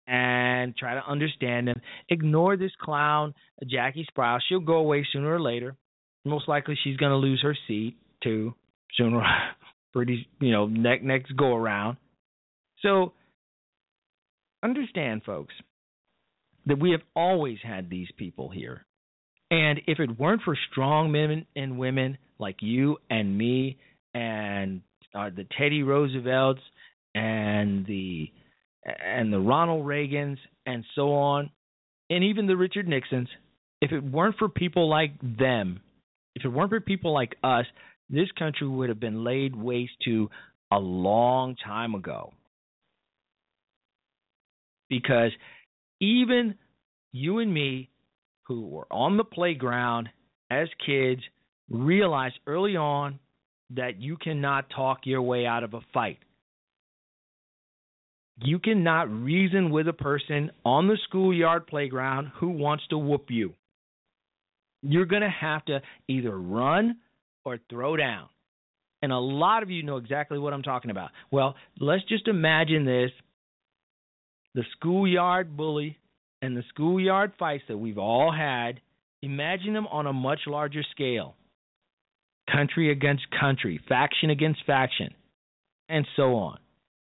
and 0.08 0.76
try 0.76 0.96
to 0.96 1.08
understand 1.08 1.68
them. 1.68 1.82
Ignore 2.10 2.58
this 2.58 2.72
clown, 2.82 3.34
Jackie 3.66 4.08
Sprouse. 4.12 4.40
She'll 4.50 4.60
go 4.60 4.78
away 4.78 5.06
sooner 5.12 5.34
or 5.34 5.40
later. 5.40 5.76
Most 6.26 6.48
likely 6.48 6.78
she's 6.84 6.98
going 6.98 7.12
to 7.12 7.16
lose 7.16 7.42
her 7.42 7.56
seat 7.68 7.96
too 8.22 8.54
sooner 8.96 9.22
pretty 9.94 10.28
you 10.40 10.52
know 10.52 10.68
next 10.68 11.04
next 11.04 11.36
go 11.36 11.56
around. 11.56 11.98
So 12.82 13.14
understand 14.64 15.24
folks 15.24 15.54
that 16.66 16.80
we 16.80 16.92
have 16.92 17.02
always 17.16 17.58
had 17.64 17.90
these 17.90 18.10
people 18.18 18.50
here. 18.50 18.86
And 19.50 19.82
if 19.88 20.00
it 20.00 20.20
weren't 20.20 20.44
for 20.44 20.58
strong 20.72 21.12
men 21.12 21.46
and 21.56 21.78
women 21.78 22.18
like 22.40 22.58
you 22.62 22.98
and 23.10 23.38
me 23.38 23.78
and 24.14 24.82
uh, 25.14 25.30
the 25.36 25.46
Teddy 25.58 25.84
Roosevelts 25.84 26.62
and 27.14 27.86
the 27.86 28.32
and 28.84 29.32
the 29.32 29.40
Ronald 29.40 29.86
Reagans 29.86 30.38
and 30.66 30.84
so 30.96 31.14
on, 31.14 31.52
and 32.10 32.24
even 32.24 32.48
the 32.48 32.58
Richard 32.58 32.88
Nixons, 32.88 33.28
if 33.82 33.92
it 33.92 34.04
weren't 34.04 34.38
for 34.38 34.50
people 34.50 34.90
like 34.90 35.12
them, 35.22 35.82
if 36.36 36.46
it 36.46 36.50
weren't 36.50 36.70
for 36.70 36.80
people 36.80 37.14
like 37.14 37.36
us, 37.44 37.66
this 38.10 38.32
country 38.40 38.68
would 38.68 38.90
have 38.90 39.00
been 39.00 39.24
laid 39.24 39.56
waste 39.56 39.94
to 40.06 40.30
a 40.72 40.80
long 40.80 41.56
time 41.64 41.94
ago. 41.94 42.34
Because 44.92 45.32
even 46.02 46.56
you 47.14 47.40
and 47.40 47.52
me, 47.52 47.90
who 48.44 48.68
were 48.68 48.88
on 48.92 49.16
the 49.16 49.24
playground 49.24 50.10
as 50.52 50.68
kids, 50.86 51.22
realized 51.70 52.36
early 52.46 52.76
on 52.76 53.18
that 53.70 54.02
you 54.02 54.18
cannot 54.18 54.70
talk 54.70 55.00
your 55.06 55.22
way 55.22 55.46
out 55.46 55.64
of 55.64 55.74
a 55.74 55.80
fight. 55.94 56.20
You 58.44 58.60
cannot 58.60 59.10
reason 59.10 59.70
with 59.70 59.88
a 59.88 59.94
person 59.94 60.52
on 60.66 60.88
the 60.88 60.98
schoolyard 61.08 61.68
playground 61.68 62.32
who 62.36 62.50
wants 62.50 62.84
to 62.90 62.98
whoop 62.98 63.28
you. 63.30 63.54
You're 64.82 65.06
going 65.06 65.22
to 65.22 65.30
have 65.30 65.64
to 65.66 65.80
either 66.10 66.38
run 66.38 66.98
or 67.46 67.60
throw 67.70 67.96
down. 67.96 68.28
And 69.02 69.14
a 69.14 69.18
lot 69.18 69.64
of 69.64 69.70
you 69.70 69.84
know 69.84 69.98
exactly 69.98 70.38
what 70.38 70.52
I'm 70.52 70.64
talking 70.64 70.92
about. 70.92 71.12
Well, 71.32 71.56
let's 71.80 72.04
just 72.10 72.28
imagine 72.28 72.84
this 72.84 73.12
the 74.56 74.64
schoolyard 74.74 75.56
bully 75.56 75.98
and 76.42 76.56
the 76.56 76.64
schoolyard 76.70 77.34
fights 77.38 77.64
that 77.68 77.78
we've 77.78 77.98
all 77.98 78.32
had. 78.32 78.82
Imagine 79.22 79.74
them 79.74 79.88
on 79.88 80.08
a 80.08 80.14
much 80.14 80.40
larger 80.48 80.84
scale 80.92 81.36
country 82.52 82.92
against 82.92 83.24
country, 83.40 83.80
faction 83.88 84.30
against 84.30 84.66
faction, 84.66 85.14
and 85.90 86.06
so 86.16 86.36
on. 86.36 86.58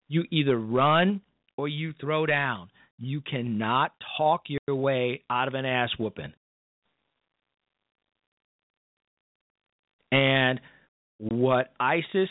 You 0.07 0.25
either 0.29 0.57
run 0.57 1.21
or 1.57 1.67
you 1.67 1.93
throw 1.99 2.25
down. 2.25 2.69
You 2.99 3.21
cannot 3.21 3.93
talk 4.17 4.41
your 4.47 4.75
way 4.75 5.23
out 5.29 5.47
of 5.47 5.53
an 5.53 5.65
ass 5.65 5.89
whooping. 5.97 6.33
And 10.11 10.59
what 11.17 11.71
ISIS 11.79 12.29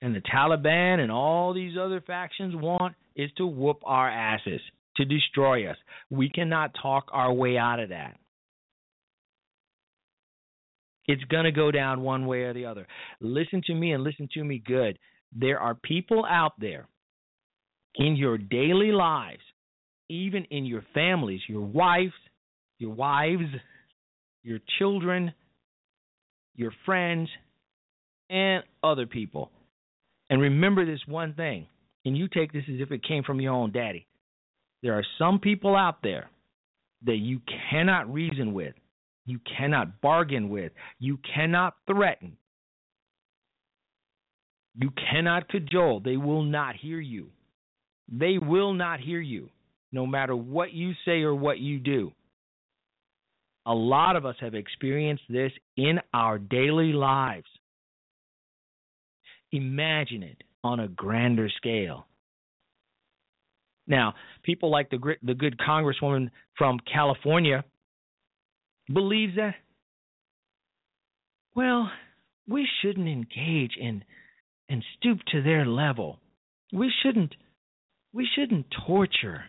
and 0.00 0.14
the 0.14 0.20
Taliban 0.20 1.00
and 1.00 1.10
all 1.10 1.52
these 1.52 1.76
other 1.80 2.00
factions 2.00 2.54
want 2.54 2.94
is 3.16 3.30
to 3.36 3.46
whoop 3.46 3.80
our 3.84 4.08
asses, 4.08 4.60
to 4.96 5.04
destroy 5.04 5.68
us. 5.68 5.76
We 6.10 6.30
cannot 6.30 6.74
talk 6.80 7.08
our 7.12 7.32
way 7.32 7.58
out 7.58 7.80
of 7.80 7.88
that. 7.88 8.18
It's 11.06 11.24
going 11.24 11.44
to 11.44 11.52
go 11.52 11.70
down 11.70 12.02
one 12.02 12.26
way 12.26 12.42
or 12.42 12.52
the 12.52 12.66
other. 12.66 12.86
Listen 13.20 13.62
to 13.66 13.74
me 13.74 13.92
and 13.92 14.04
listen 14.04 14.28
to 14.34 14.44
me 14.44 14.62
good. 14.64 14.98
There 15.34 15.58
are 15.58 15.74
people 15.74 16.24
out 16.24 16.52
there 16.58 16.86
in 17.94 18.14
your 18.14 18.38
daily 18.38 18.92
lives, 18.92 19.40
even 20.08 20.44
in 20.50 20.64
your 20.64 20.84
families, 20.94 21.40
your 21.48 21.62
wives, 21.62 22.12
your 22.78 22.92
wives, 22.92 23.44
your 24.42 24.58
children, 24.78 25.32
your 26.54 26.72
friends, 26.84 27.28
and 28.30 28.62
other 28.82 29.06
people. 29.06 29.50
And 30.30 30.40
remember 30.40 30.84
this 30.84 31.00
one 31.06 31.34
thing, 31.34 31.66
and 32.04 32.16
you 32.16 32.28
take 32.28 32.52
this 32.52 32.64
as 32.68 32.80
if 32.80 32.90
it 32.92 33.02
came 33.06 33.22
from 33.22 33.40
your 33.40 33.54
own 33.54 33.72
daddy. 33.72 34.06
There 34.82 34.94
are 34.94 35.04
some 35.18 35.38
people 35.38 35.74
out 35.74 36.02
there 36.02 36.30
that 37.04 37.16
you 37.16 37.40
cannot 37.70 38.12
reason 38.12 38.52
with, 38.52 38.74
you 39.26 39.40
cannot 39.56 40.00
bargain 40.00 40.48
with, 40.48 40.72
you 40.98 41.18
cannot 41.34 41.74
threaten, 41.86 42.36
you 44.80 44.90
cannot 45.10 45.48
cajole. 45.48 46.00
They 46.00 46.16
will 46.16 46.42
not 46.42 46.76
hear 46.76 47.00
you. 47.00 47.28
They 48.10 48.38
will 48.38 48.72
not 48.72 49.00
hear 49.00 49.20
you, 49.20 49.50
no 49.92 50.06
matter 50.06 50.36
what 50.36 50.72
you 50.72 50.92
say 51.04 51.22
or 51.22 51.34
what 51.34 51.58
you 51.58 51.78
do. 51.78 52.12
A 53.66 53.74
lot 53.74 54.16
of 54.16 54.24
us 54.24 54.36
have 54.40 54.54
experienced 54.54 55.24
this 55.28 55.52
in 55.76 56.00
our 56.14 56.38
daily 56.38 56.92
lives. 56.92 57.48
Imagine 59.52 60.22
it 60.22 60.42
on 60.62 60.80
a 60.80 60.88
grander 60.88 61.48
scale. 61.56 62.06
Now, 63.86 64.14
people 64.42 64.70
like 64.70 64.90
the 64.90 64.98
the 65.22 65.34
good 65.34 65.58
congresswoman 65.58 66.30
from 66.56 66.78
California 66.92 67.64
believes 68.92 69.36
that 69.36 69.54
well, 71.54 71.90
we 72.46 72.68
shouldn't 72.80 73.08
engage 73.08 73.76
in 73.80 74.04
and 74.68 74.84
stoop 74.96 75.18
to 75.32 75.42
their 75.42 75.66
level. 75.66 76.20
We 76.72 76.92
shouldn't 77.02 77.34
we 78.12 78.28
shouldn't 78.34 78.66
torture 78.86 79.44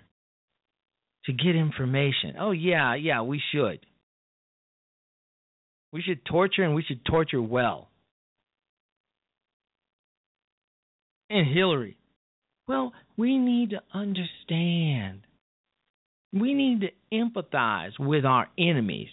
to 1.26 1.34
get 1.34 1.56
information. 1.56 2.36
Oh 2.40 2.52
yeah, 2.52 2.96
yeah, 2.96 3.22
we 3.22 3.42
should. 3.52 3.86
We 5.92 6.02
should 6.02 6.26
torture 6.26 6.64
and 6.64 6.74
we 6.74 6.84
should 6.84 7.04
torture 7.06 7.42
well. 7.42 7.89
And 11.30 11.48
Hillary, 11.48 11.98
well, 12.68 12.94
we 13.18 13.38
need 13.38 13.72
to 13.72 13.82
understand. 13.94 15.22
We 16.34 16.54
need 16.54 16.82
to 16.82 16.90
empathize 17.14 18.00
with 18.00 18.26
our 18.26 18.48
enemies. 18.58 19.10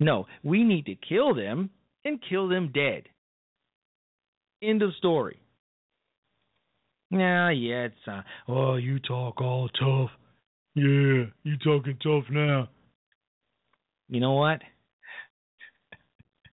No, 0.00 0.26
we 0.42 0.64
need 0.64 0.86
to 0.86 0.94
kill 0.94 1.34
them 1.34 1.70
and 2.04 2.18
kill 2.28 2.48
them 2.48 2.70
dead. 2.74 3.04
End 4.62 4.82
of 4.82 4.94
story. 4.98 5.38
Yeah, 7.10 7.50
yeah, 7.50 7.84
it's 7.84 8.08
uh, 8.08 8.22
oh, 8.48 8.76
you 8.76 8.98
talk 8.98 9.40
all 9.40 9.68
tough. 9.68 10.10
Yeah, 10.74 11.26
you 11.44 11.56
talking 11.62 11.96
tough 12.02 12.24
now. 12.30 12.68
You 14.08 14.20
know 14.20 14.32
what? 14.32 14.60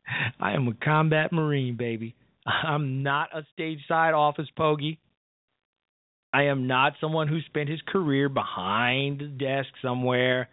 I 0.39 0.53
am 0.53 0.67
a 0.67 0.73
combat 0.85 1.31
marine, 1.31 1.77
baby. 1.77 2.15
I'm 2.45 3.03
not 3.03 3.29
a 3.35 3.45
stage 3.53 3.79
side 3.87 4.13
office 4.13 4.49
pogey. 4.57 4.99
I 6.33 6.43
am 6.43 6.67
not 6.67 6.93
someone 7.01 7.27
who 7.27 7.41
spent 7.41 7.69
his 7.69 7.81
career 7.87 8.29
behind 8.29 9.21
a 9.21 9.27
desk 9.27 9.69
somewhere. 9.81 10.49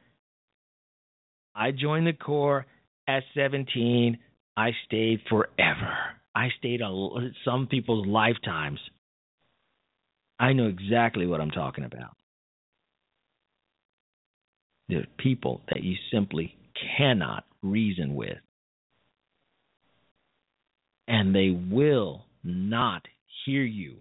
I 1.55 1.71
joined 1.71 2.07
the 2.07 2.13
Corps 2.13 2.67
at 3.07 3.23
17. 3.35 4.19
I 4.57 4.71
stayed 4.87 5.21
forever. 5.29 5.97
I 6.35 6.49
stayed 6.59 6.81
a, 6.81 7.31
some 7.45 7.69
people's 7.69 8.07
lifetimes. 8.07 8.81
I 10.39 10.53
know 10.53 10.67
exactly 10.67 11.27
what 11.27 11.41
I'm 11.41 11.51
talking 11.51 11.85
about. 11.85 12.17
There 14.89 15.01
are 15.01 15.07
people 15.19 15.63
that 15.69 15.83
you 15.83 15.97
simply 16.13 16.57
cannot 16.97 17.45
reason 17.63 18.15
with. 18.15 18.39
And 21.09 21.35
they 21.35 21.51
will 21.51 22.27
not 22.45 23.03
hear 23.45 23.63
you. 23.65 23.97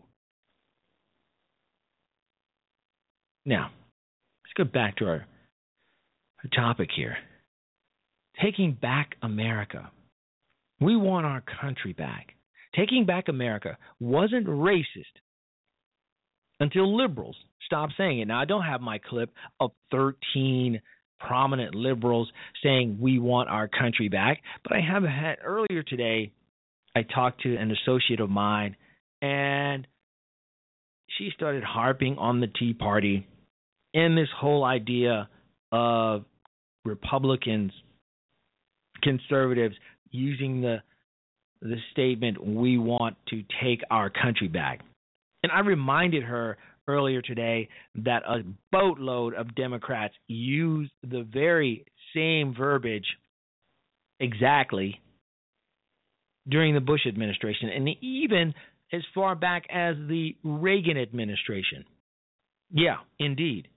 Now, 3.45 3.71
let's 4.43 4.53
go 4.57 4.65
back 4.65 4.97
to 4.97 5.05
our, 5.05 5.25
topic 6.55 6.89
here. 6.95 7.17
Taking 8.41 8.77
back 8.79 9.15
America. 9.21 9.89
We 10.79 10.95
want 10.95 11.25
our 11.25 11.43
country 11.59 11.91
back. 11.93 12.35
Taking 12.75 13.05
back 13.05 13.27
America 13.27 13.77
wasn't 13.99 14.47
racist 14.47 14.85
until 16.59 16.95
liberals 16.95 17.35
stopped 17.65 17.93
saying 17.97 18.19
it. 18.19 18.27
Now, 18.27 18.39
I 18.39 18.45
don't 18.45 18.63
have 18.63 18.81
my 18.81 18.99
clip 18.99 19.31
of 19.59 19.71
13 19.91 20.79
prominent 21.19 21.73
liberals 21.75 22.29
saying 22.63 22.97
we 23.01 23.19
want 23.19 23.49
our 23.49 23.67
country 23.67 24.07
back, 24.07 24.41
but 24.63 24.73
I 24.73 24.81
have 24.81 25.03
had 25.03 25.37
earlier 25.43 25.83
today, 25.83 26.31
I 26.97 27.03
talked 27.03 27.43
to 27.43 27.55
an 27.55 27.71
associate 27.71 28.19
of 28.19 28.31
mine, 28.31 28.75
and 29.21 29.85
she 31.09 31.29
started 31.35 31.63
harping 31.63 32.17
on 32.17 32.39
the 32.39 32.47
Tea 32.47 32.73
Party 32.73 33.27
and 33.93 34.17
this 34.17 34.29
whole 34.35 34.63
idea 34.63 35.29
of 35.71 36.25
Republicans, 36.85 37.71
conservatives 39.03 39.75
using 40.09 40.61
the 40.61 40.77
the 41.61 41.77
statement 41.91 42.43
we 42.43 42.77
want 42.77 43.15
to 43.29 43.43
take 43.63 43.81
our 43.91 44.09
country 44.09 44.47
back. 44.47 44.81
And 45.43 45.51
I 45.51 45.59
reminded 45.59 46.23
her 46.23 46.57
earlier 46.87 47.21
today 47.21 47.69
that 47.95 48.23
a 48.27 48.43
boatload 48.71 49.33
of 49.35 49.55
Democrats 49.55 50.13
used 50.27 50.91
the 51.03 51.27
very 51.31 51.85
same 52.15 52.55
verbiage 52.55 53.07
exactly 54.19 54.99
during 56.49 56.73
the 56.73 56.81
Bush 56.81 57.05
administration 57.07 57.69
and 57.69 57.89
even 58.01 58.53
as 58.93 59.01
far 59.13 59.35
back 59.35 59.63
as 59.69 59.95
the 60.07 60.35
Reagan 60.43 60.97
administration. 60.97 61.83
Yeah, 62.71 62.97
indeed. 63.19 63.67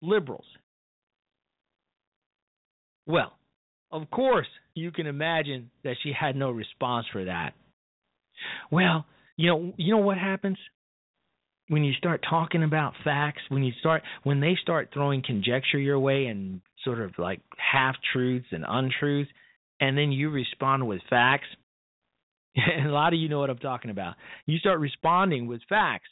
Liberals. 0.00 0.46
Well, 3.06 3.32
of 3.90 4.10
course, 4.10 4.46
you 4.74 4.90
can 4.90 5.06
imagine 5.06 5.70
that 5.84 5.96
she 6.02 6.12
had 6.18 6.36
no 6.36 6.50
response 6.50 7.06
for 7.12 7.24
that. 7.24 7.54
Well, 8.70 9.04
you 9.36 9.48
know, 9.48 9.72
you 9.76 9.94
know 9.94 10.00
what 10.00 10.18
happens 10.18 10.58
when 11.68 11.84
you 11.84 11.92
start 11.94 12.24
talking 12.28 12.62
about 12.62 12.94
facts, 13.04 13.42
when 13.48 13.62
you 13.62 13.72
start 13.80 14.02
when 14.24 14.40
they 14.40 14.56
start 14.60 14.90
throwing 14.92 15.22
conjecture 15.22 15.78
your 15.78 15.98
way 15.98 16.26
and 16.26 16.60
sort 16.84 17.00
of 17.00 17.12
like 17.18 17.40
half 17.56 17.96
truths 18.12 18.46
and 18.50 18.64
untruths, 18.66 19.30
and 19.80 19.96
then 19.96 20.12
you 20.12 20.30
respond 20.30 20.86
with 20.86 21.00
facts. 21.08 21.46
And 22.78 22.86
a 22.86 22.92
lot 22.92 23.14
of 23.14 23.18
you 23.18 23.30
know 23.30 23.38
what 23.38 23.48
I'm 23.48 23.58
talking 23.58 23.90
about. 23.90 24.14
You 24.44 24.58
start 24.58 24.78
responding 24.78 25.46
with 25.46 25.62
facts, 25.68 26.08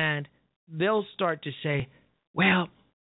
and 0.00 0.26
they'll 0.68 1.04
start 1.14 1.42
to 1.42 1.50
say, 1.62 1.88
"Well, 2.32 2.68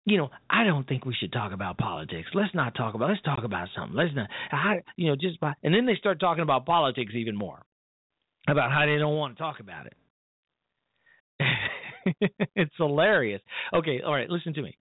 you 0.07 0.17
know, 0.17 0.31
I 0.49 0.65
don't 0.65 0.89
think 0.89 1.05
we 1.05 1.15
should 1.15 1.33
talk 1.33 1.53
about 1.53 1.79
politics. 1.79 2.29
Let's 2.35 2.55
not 2.55 2.75
talk 2.75 2.95
about. 2.95 3.11
Let's 3.11 3.23
talk 3.23 3.45
about 3.45 3.69
something. 3.77 3.97
Let's 3.97 4.15
not. 4.15 4.29
I, 4.51 4.83
you 4.97 5.09
know, 5.09 5.17
just 5.17 5.39
by, 5.41 5.53
and 5.63 5.75
then 5.75 5.87
they 5.87 5.95
start 5.97 6.21
talking 6.21 6.43
about 6.43 6.67
politics 6.67 7.13
even 7.15 7.37
more, 7.37 7.61
about 8.49 8.73
how 8.73 8.87
they 8.87 8.99
don't 8.99 9.17
want 9.17 9.37
to 9.37 9.43
talk 9.43 9.61
about 9.61 9.87
it. 9.87 9.95
it's 12.57 12.75
hilarious. 12.77 13.43
Okay, 13.75 14.01
all 14.05 14.15
right, 14.15 14.29
listen 14.31 14.55
to 14.55 14.63
me. 14.63 14.77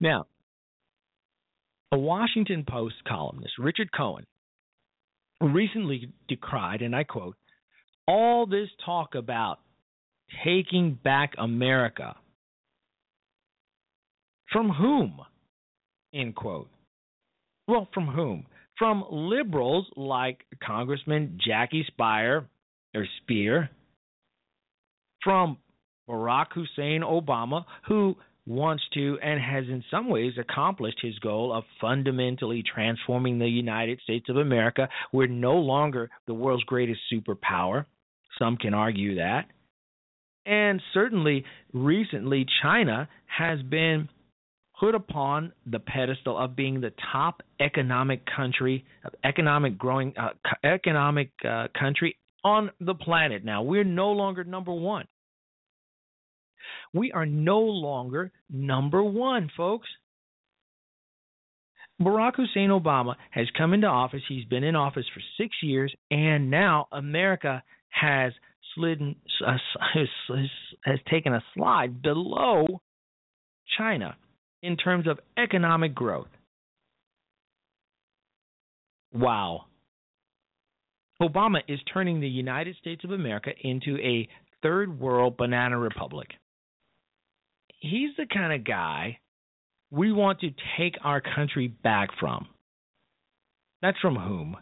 Now, 0.00 0.26
a 1.92 1.98
Washington 1.98 2.64
Post 2.68 2.96
columnist, 3.06 3.54
Richard 3.58 3.90
Cohen, 3.96 4.26
recently 5.40 6.12
decried, 6.28 6.82
and 6.82 6.94
I 6.94 7.04
quote, 7.04 7.36
all 8.06 8.46
this 8.46 8.68
talk 8.84 9.14
about 9.14 9.58
taking 10.44 10.98
back 11.04 11.34
America. 11.38 12.16
From 14.52 14.70
whom? 14.70 15.20
End 16.14 16.34
quote. 16.34 16.70
Well, 17.66 17.88
from 17.92 18.06
whom? 18.06 18.46
From 18.78 19.04
liberals 19.10 19.86
like 19.96 20.44
Congressman 20.62 21.38
Jackie 21.44 21.86
Speier 21.90 22.46
or 22.94 23.06
Spear, 23.22 23.68
from 25.22 25.58
Barack 26.08 26.46
Hussein 26.54 27.02
Obama, 27.02 27.64
who 27.86 28.16
wants 28.48 28.82
to 28.94 29.18
and 29.22 29.40
has 29.40 29.64
in 29.68 29.84
some 29.90 30.08
ways 30.08 30.32
accomplished 30.38 30.98
his 31.02 31.18
goal 31.18 31.52
of 31.52 31.64
fundamentally 31.80 32.62
transforming 32.62 33.38
the 33.38 33.46
United 33.46 34.00
States 34.00 34.28
of 34.28 34.38
America. 34.38 34.88
We're 35.12 35.26
no 35.26 35.56
longer 35.56 36.10
the 36.26 36.34
world's 36.34 36.64
greatest 36.64 37.00
superpower. 37.12 37.84
Some 38.38 38.56
can 38.56 38.72
argue 38.72 39.16
that. 39.16 39.46
And 40.46 40.80
certainly, 40.94 41.44
recently, 41.74 42.46
China 42.62 43.06
has 43.26 43.60
been 43.60 44.08
put 44.80 44.94
upon 44.94 45.52
the 45.66 45.80
pedestal 45.80 46.38
of 46.38 46.56
being 46.56 46.80
the 46.80 46.92
top 47.12 47.42
economic 47.60 48.22
country, 48.34 48.84
economic 49.24 49.76
growing, 49.76 50.14
uh, 50.16 50.30
economic 50.64 51.30
uh, 51.46 51.66
country 51.78 52.16
on 52.44 52.70
the 52.80 52.94
planet. 52.94 53.44
Now 53.44 53.62
we're 53.62 53.84
no 53.84 54.12
longer 54.12 54.44
number 54.44 54.72
one. 54.72 55.06
We 56.92 57.12
are 57.12 57.26
no 57.26 57.60
longer 57.60 58.32
number 58.50 59.02
one, 59.02 59.50
folks. 59.56 59.88
Barack 62.00 62.36
Hussein 62.36 62.70
Obama 62.70 63.16
has 63.30 63.46
come 63.56 63.74
into 63.74 63.88
office. 63.88 64.22
He's 64.28 64.44
been 64.44 64.62
in 64.62 64.76
office 64.76 65.06
for 65.12 65.20
six 65.36 65.56
years, 65.62 65.92
and 66.10 66.50
now 66.50 66.86
America 66.92 67.62
has 67.90 68.32
uh, 68.80 69.56
has, 69.94 70.08
has 70.84 70.98
taken 71.10 71.34
a 71.34 71.42
slide 71.54 72.00
below 72.00 72.80
China 73.76 74.16
in 74.62 74.76
terms 74.76 75.06
of 75.08 75.18
economic 75.36 75.94
growth. 75.94 76.28
Wow. 79.12 79.64
Obama 81.20 81.58
is 81.66 81.80
turning 81.92 82.20
the 82.20 82.28
United 82.28 82.76
States 82.76 83.02
of 83.02 83.10
America 83.10 83.50
into 83.62 83.96
a 83.98 84.28
third 84.62 85.00
world 85.00 85.36
banana 85.36 85.78
republic. 85.78 86.28
He's 87.80 88.10
the 88.16 88.26
kind 88.26 88.52
of 88.52 88.66
guy 88.66 89.18
we 89.90 90.12
want 90.12 90.40
to 90.40 90.50
take 90.76 90.96
our 91.02 91.20
country 91.20 91.68
back 91.68 92.10
from. 92.18 92.46
That's 93.80 93.98
from 94.00 94.16
whom? 94.16 94.56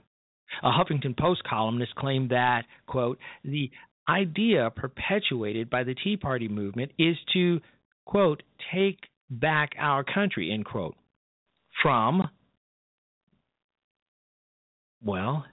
A 0.62 0.71
Huffington 0.71 1.17
Post 1.17 1.43
columnist 1.45 1.95
claimed 1.97 2.31
that, 2.31 2.64
quote, 2.87 3.19
the 3.45 3.71
idea 4.09 4.71
perpetuated 4.75 5.69
by 5.69 5.83
the 5.83 5.95
Tea 5.95 6.17
Party 6.17 6.49
movement 6.49 6.93
is 6.99 7.17
to, 7.33 7.61
quote, 8.05 8.43
take 8.73 8.99
back 9.31 9.71
our 9.79 10.05
country, 10.05 10.53
end 10.53 10.64
quote. 10.64 10.95
From, 11.83 12.31
well, 15.03 15.45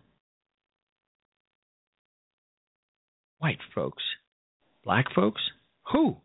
white 3.39 3.57
folks. 3.73 4.03
Black 4.85 5.05
folks? 5.15 5.41
Who? 5.91 6.17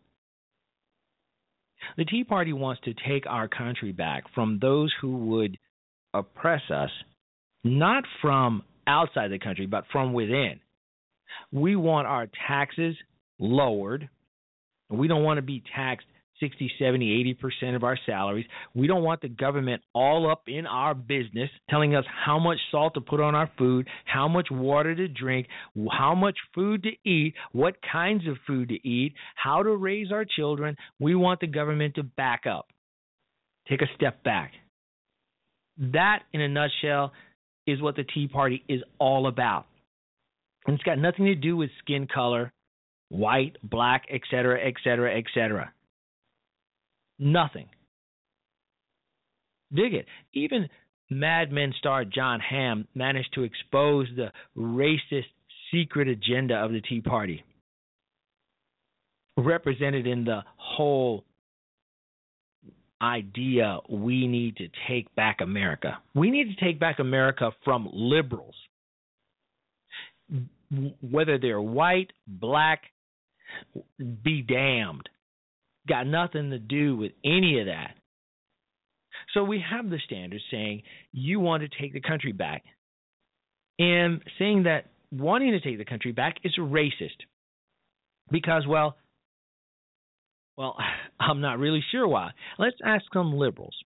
The 1.99 2.05
Tea 2.05 2.23
Party 2.23 2.53
wants 2.53 2.81
to 2.85 2.95
take 3.09 3.27
our 3.27 3.49
country 3.49 3.91
back 3.91 4.23
from 4.33 4.61
those 4.61 4.95
who 5.01 5.17
would 5.17 5.59
oppress 6.15 6.63
us, 6.71 6.91
not 7.65 8.05
from 8.23 8.63
outside 8.87 9.33
the 9.33 9.39
country, 9.41 9.67
but 9.67 9.83
from 9.91 10.13
within. 10.13 10.61
We 11.51 11.75
want 11.75 12.07
our 12.07 12.29
taxes 12.47 12.97
lowered. 13.41 14.09
We 14.89 15.09
don't 15.09 15.25
want 15.25 15.39
to 15.39 15.43
be 15.43 15.65
taxed 15.75 16.07
60, 16.41 16.71
70, 16.79 17.37
80% 17.43 17.77
of 17.77 17.85
our 17.85 17.99
salaries. 18.07 18.47
We 18.75 18.87
don't 18.87 19.03
want 19.03 19.21
the 19.21 19.29
government 19.29 19.83
all 19.95 20.31
up 20.31 20.43
in 20.47 20.67
our 20.67 20.95
business 20.95 21.51
telling 21.69 21.95
us 21.95 22.05
how 22.25 22.39
much 22.39 22.59
salt 22.71 22.95
to 22.95 23.01
put 23.01 23.21
on 23.21 23.35
our 23.35 23.51
food, 23.59 23.89
how 24.05 24.29
much 24.29 24.49
water 24.51 24.95
to 24.95 25.09
drink, 25.09 25.47
how 25.91 26.15
much 26.15 26.37
food 26.55 26.85
to 26.85 27.09
eat, 27.09 27.35
what 27.53 27.77
kinds 27.91 28.27
of 28.27 28.37
food 28.47 28.69
to 28.69 28.89
eat, 28.89 29.15
how 29.37 29.63
to 29.63 29.77
raise 29.77 30.13
our 30.13 30.25
children. 30.25 30.77
We 30.99 31.15
want 31.15 31.41
the 31.41 31.47
government 31.47 31.95
to 31.97 32.03
back 32.03 32.45
up, 32.47 32.69
take 33.69 33.83
a 33.83 33.89
step 33.97 34.23
back. 34.23 34.53
That, 35.79 36.23
in 36.33 36.41
a 36.41 36.49
nutshell, 36.49 37.13
is 37.67 37.81
what 37.81 37.97
the 37.97 38.05
Tea 38.05 38.27
Party 38.27 38.65
is 38.69 38.83
all 38.99 39.27
about. 39.27 39.67
And 40.67 40.75
it's 40.75 40.85
got 40.85 40.99
nothing 40.99 41.27
to 41.27 41.35
do 41.35 41.57
with 41.57 41.71
skin 41.79 42.07
color, 42.13 42.53
white, 43.11 43.57
black, 43.63 44.07
etc., 44.13 44.67
etc., 44.67 45.17
etc. 45.17 45.73
Nothing. 47.19 47.67
Dig 49.75 49.95
it. 49.95 50.07
Even 50.33 50.69
Mad 51.11 51.51
Men 51.53 51.75
star 51.79 52.05
Jon 52.05 52.41
Hamm 52.41 52.87
managed 52.95 53.33
to 53.35 53.43
expose 53.43 54.07
the 54.17 54.31
racist 54.57 55.25
secret 55.73 56.09
agenda 56.09 56.55
of 56.55 56.73
the 56.73 56.81
Tea 56.81 57.01
Party, 57.01 57.45
represented 59.37 60.07
in 60.07 60.25
the 60.25 60.43
whole 60.57 61.25
idea 63.01 63.79
we 63.89 64.27
need 64.27 64.57
to 64.57 64.69
take 64.89 65.15
back 65.15 65.41
America. 65.41 65.99
We 66.15 66.31
need 66.31 66.57
to 66.57 66.65
take 66.65 66.81
back 66.81 66.99
America 66.99 67.53
from 67.65 67.89
liberals. 67.93 68.55
whether 71.01 71.39
they're 71.39 71.61
white, 71.61 72.13
black, 72.27 72.83
be 73.99 74.43
damned. 74.43 75.09
Got 75.89 76.07
nothing 76.07 76.51
to 76.51 76.59
do 76.59 76.97
with 76.97 77.13
any 77.25 77.61
of 77.61 77.67
that. 77.67 77.95
So 79.35 79.45
we 79.45 79.63
have 79.71 79.91
the 79.91 79.99
standards 80.05 80.45
saying 80.51 80.83
you 81.13 81.41
want 81.41 81.63
to 81.63 81.81
take 81.81 81.93
the 81.93 82.01
country 82.01 82.33
back. 82.33 82.63
And 83.79 84.23
saying 84.39 84.65
that 84.65 84.87
wanting 85.13 85.53
to 85.53 85.61
take 85.61 85.79
the 85.79 85.85
country 85.85 86.13
back 86.13 86.37
is 86.45 86.57
racist. 86.59 87.17
Because, 88.31 88.67
well, 88.67 88.97
well, 90.57 90.77
I'm 91.21 91.41
not 91.41 91.59
really 91.59 91.83
sure 91.91 92.07
why. 92.07 92.33
Let's 92.59 92.77
ask 92.85 93.05
some 93.13 93.33
liberals. 93.35 93.77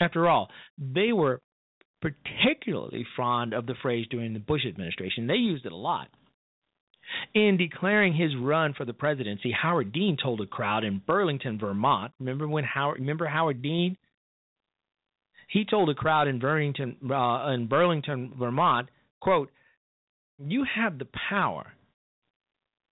After 0.00 0.28
all, 0.28 0.48
they 0.78 1.12
were 1.12 1.40
particularly 2.00 3.06
fond 3.16 3.52
of 3.52 3.66
the 3.66 3.74
phrase 3.82 4.06
during 4.10 4.32
the 4.32 4.40
Bush 4.40 4.62
administration. 4.66 5.26
They 5.26 5.34
used 5.34 5.66
it 5.66 5.72
a 5.72 5.76
lot. 5.76 6.08
In 7.34 7.56
declaring 7.56 8.14
his 8.14 8.34
run 8.36 8.74
for 8.74 8.84
the 8.84 8.92
presidency, 8.92 9.50
Howard 9.50 9.92
Dean 9.92 10.16
told 10.16 10.40
a 10.40 10.46
crowd 10.46 10.84
in 10.84 11.02
Burlington, 11.06 11.58
Vermont. 11.58 12.12
Remember 12.18 12.46
when 12.46 12.64
Howard? 12.64 13.00
Remember 13.00 13.26
Howard 13.26 13.62
Dean? 13.62 13.96
He 15.48 15.64
told 15.64 15.90
a 15.90 15.94
crowd 15.94 16.28
in 16.28 16.38
Burlington, 16.38 16.96
uh, 17.10 17.50
in 17.54 17.66
Burlington, 17.66 18.32
Vermont, 18.38 18.88
"quote 19.20 19.50
You 20.38 20.64
have 20.64 20.98
the 20.98 21.08
power 21.28 21.74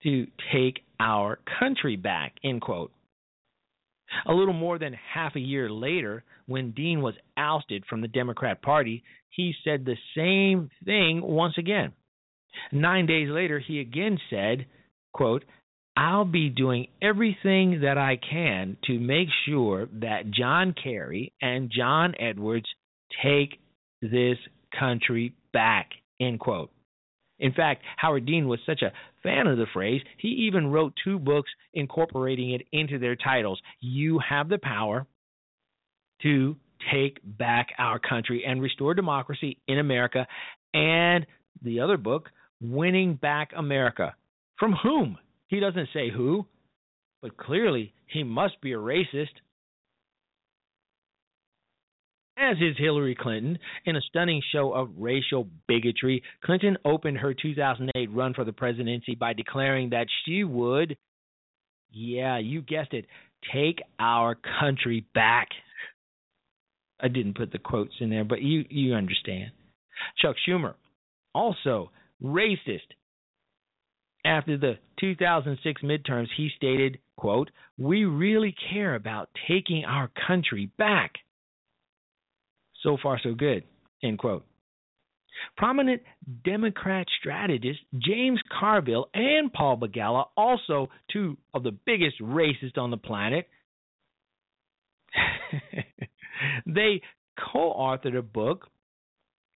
to 0.02 0.26
take 0.52 0.84
our 0.98 1.36
country 1.58 1.96
back." 1.96 2.38
End 2.42 2.60
quote. 2.60 2.92
A 4.26 4.34
little 4.34 4.54
more 4.54 4.78
than 4.78 4.92
half 4.92 5.36
a 5.36 5.40
year 5.40 5.70
later, 5.70 6.24
when 6.46 6.72
Dean 6.72 7.00
was 7.00 7.14
ousted 7.36 7.86
from 7.86 8.00
the 8.00 8.08
Democrat 8.08 8.60
Party, 8.60 9.04
he 9.30 9.54
said 9.64 9.84
the 9.84 9.96
same 10.16 10.68
thing 10.84 11.22
once 11.22 11.56
again. 11.58 11.92
Nine 12.72 13.06
days 13.06 13.28
later, 13.28 13.58
he 13.58 13.80
again 13.80 14.18
said, 14.28 14.66
quote, 15.12 15.44
I'll 15.96 16.24
be 16.24 16.48
doing 16.48 16.86
everything 17.02 17.80
that 17.82 17.98
I 17.98 18.16
can 18.16 18.76
to 18.84 18.98
make 18.98 19.28
sure 19.46 19.88
that 20.00 20.30
John 20.30 20.74
Kerry 20.82 21.32
and 21.42 21.70
John 21.70 22.14
Edwards 22.18 22.68
take 23.22 23.58
this 24.00 24.38
country 24.78 25.34
back, 25.52 25.90
end 26.20 26.40
quote. 26.40 26.70
In 27.38 27.52
fact, 27.52 27.82
Howard 27.96 28.26
Dean 28.26 28.48
was 28.48 28.60
such 28.66 28.82
a 28.82 28.92
fan 29.22 29.46
of 29.46 29.58
the 29.58 29.66
phrase, 29.72 30.02
he 30.18 30.28
even 30.28 30.68
wrote 30.68 30.92
two 31.04 31.18
books 31.18 31.50
incorporating 31.74 32.52
it 32.52 32.62
into 32.72 32.98
their 32.98 33.16
titles. 33.16 33.60
You 33.80 34.20
have 34.26 34.48
the 34.48 34.58
power 34.58 35.06
to 36.22 36.56
take 36.92 37.18
back 37.22 37.68
our 37.78 37.98
country 37.98 38.44
and 38.46 38.62
restore 38.62 38.94
democracy 38.94 39.58
in 39.68 39.78
America. 39.78 40.26
And 40.72 41.26
the 41.62 41.80
other 41.80 41.96
book, 41.96 42.30
Winning 42.62 43.14
Back 43.14 43.50
America. 43.56 44.14
From 44.58 44.72
whom? 44.82 45.18
He 45.48 45.60
doesn't 45.60 45.88
say 45.92 46.10
who, 46.10 46.46
but 47.22 47.36
clearly 47.36 47.92
he 48.06 48.22
must 48.22 48.60
be 48.60 48.72
a 48.72 48.76
racist 48.76 49.28
as 52.40 52.56
is 52.56 52.76
Hillary 52.78 53.14
Clinton. 53.14 53.58
In 53.84 53.96
a 53.96 54.00
stunning 54.00 54.42
show 54.52 54.72
of 54.72 54.88
racial 54.96 55.46
bigotry, 55.68 56.22
Clinton 56.42 56.76
opened 56.84 57.18
her 57.18 57.34
2008 57.34 58.10
run 58.12 58.34
for 58.34 58.44
the 58.44 58.52
presidency 58.52 59.14
by 59.14 59.32
declaring 59.32 59.90
that 59.90 60.06
she 60.24 60.44
would, 60.44 60.96
yeah, 61.92 62.38
you 62.38 62.62
guessed 62.62 62.94
it, 62.94 63.06
take 63.52 63.80
our 63.98 64.36
country 64.60 65.04
back. 65.14 65.48
I 67.00 67.08
didn't 67.08 67.36
put 67.36 67.52
the 67.52 67.58
quotes 67.58 67.94
in 68.00 68.10
there, 68.10 68.24
but 68.24 68.42
you 68.42 68.64
you 68.68 68.94
understand. 68.94 69.52
Chuck 70.18 70.36
Schumer, 70.46 70.74
also 71.34 71.90
racist. 72.22 72.80
After 74.24 74.58
the 74.58 74.78
2006 74.98 75.82
midterms, 75.82 76.28
he 76.36 76.50
stated, 76.56 76.98
quote, 77.16 77.50
"We 77.78 78.04
really 78.04 78.52
care 78.52 78.94
about 78.94 79.30
taking 79.48 79.84
our 79.84 80.08
country 80.26 80.66
back." 80.76 81.18
So 82.82 82.96
far, 83.02 83.18
so 83.18 83.34
good. 83.34 83.64
End 84.02 84.18
quote. 84.18 84.46
Prominent 85.56 86.02
Democrat 86.44 87.06
strategists 87.18 87.82
James 87.98 88.40
Carville 88.58 89.08
and 89.14 89.52
Paul 89.52 89.78
Begala, 89.78 90.26
also 90.36 90.90
two 91.10 91.36
of 91.54 91.62
the 91.62 91.72
biggest 91.72 92.20
racists 92.20 92.78
on 92.78 92.90
the 92.90 92.96
planet, 92.96 93.48
they 96.66 97.00
co 97.52 97.74
authored 97.74 98.16
a 98.16 98.22
book 98.22 98.68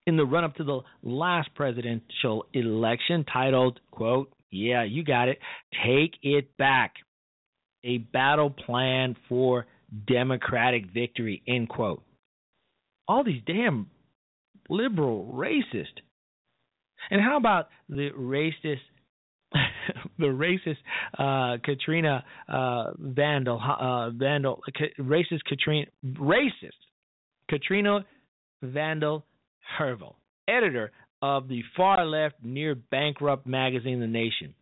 in 0.05 0.17
the 0.17 0.25
run 0.25 0.43
up 0.43 0.55
to 0.55 0.63
the 0.63 0.81
last 1.01 1.53
presidential 1.55 2.45
election 2.53 3.25
titled, 3.31 3.79
quote, 3.91 4.31
yeah, 4.51 4.83
you 4.83 5.03
got 5.03 5.29
it, 5.29 5.39
Take 5.85 6.13
It 6.21 6.55
Back, 6.57 6.95
a 7.83 7.97
battle 7.97 8.49
plan 8.49 9.15
for 9.27 9.65
democratic 10.07 10.91
victory, 10.91 11.41
end 11.47 11.69
quote 11.69 12.03
all 13.07 13.23
these 13.23 13.41
damn 13.45 13.87
liberal 14.69 15.31
racist. 15.33 16.01
And 17.09 17.21
how 17.21 17.37
about 17.37 17.69
the 17.89 18.09
racist 18.17 18.77
the 20.17 20.25
racist 20.25 20.77
uh, 21.19 21.57
Katrina 21.63 22.23
uh, 22.47 22.91
Vandal 22.97 23.59
uh, 23.61 24.09
Vandal 24.11 24.61
racist 24.99 25.43
Katrina 25.47 25.85
racist 26.05 26.71
Katrina 27.49 28.05
Vandal 28.63 29.25
Hervel, 29.77 30.15
editor 30.47 30.91
of 31.21 31.47
the 31.47 31.63
far 31.75 32.05
left 32.05 32.35
near 32.43 32.75
bankrupt 32.75 33.47
magazine 33.47 33.99
The 33.99 34.07
Nation. 34.07 34.53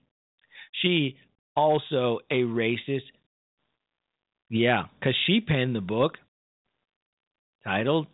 She 0.81 1.17
also 1.55 2.19
a 2.29 2.41
racist. 2.43 3.09
Yeah, 4.49 4.85
cuz 5.01 5.15
she 5.25 5.41
penned 5.41 5.75
the 5.75 5.81
book 5.81 6.17
titled 7.63 8.07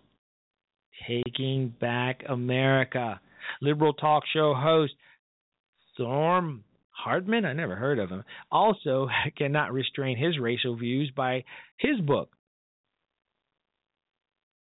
Taking 1.08 1.70
Back 1.70 2.24
America. 2.28 3.20
Liberal 3.62 3.94
talk 3.94 4.24
show 4.34 4.54
host 4.54 4.94
Thom 5.98 6.64
Hartmann, 6.98 7.46
I 7.46 7.54
never 7.54 7.76
heard 7.76 8.00
of 8.00 8.10
him, 8.10 8.24
also 8.52 9.08
cannot 9.38 9.74
restrain 9.74 10.18
his 10.18 10.40
racial 10.40 10.76
views 10.76 11.12
by 11.16 11.44
his 11.78 12.00
book. 12.02 12.30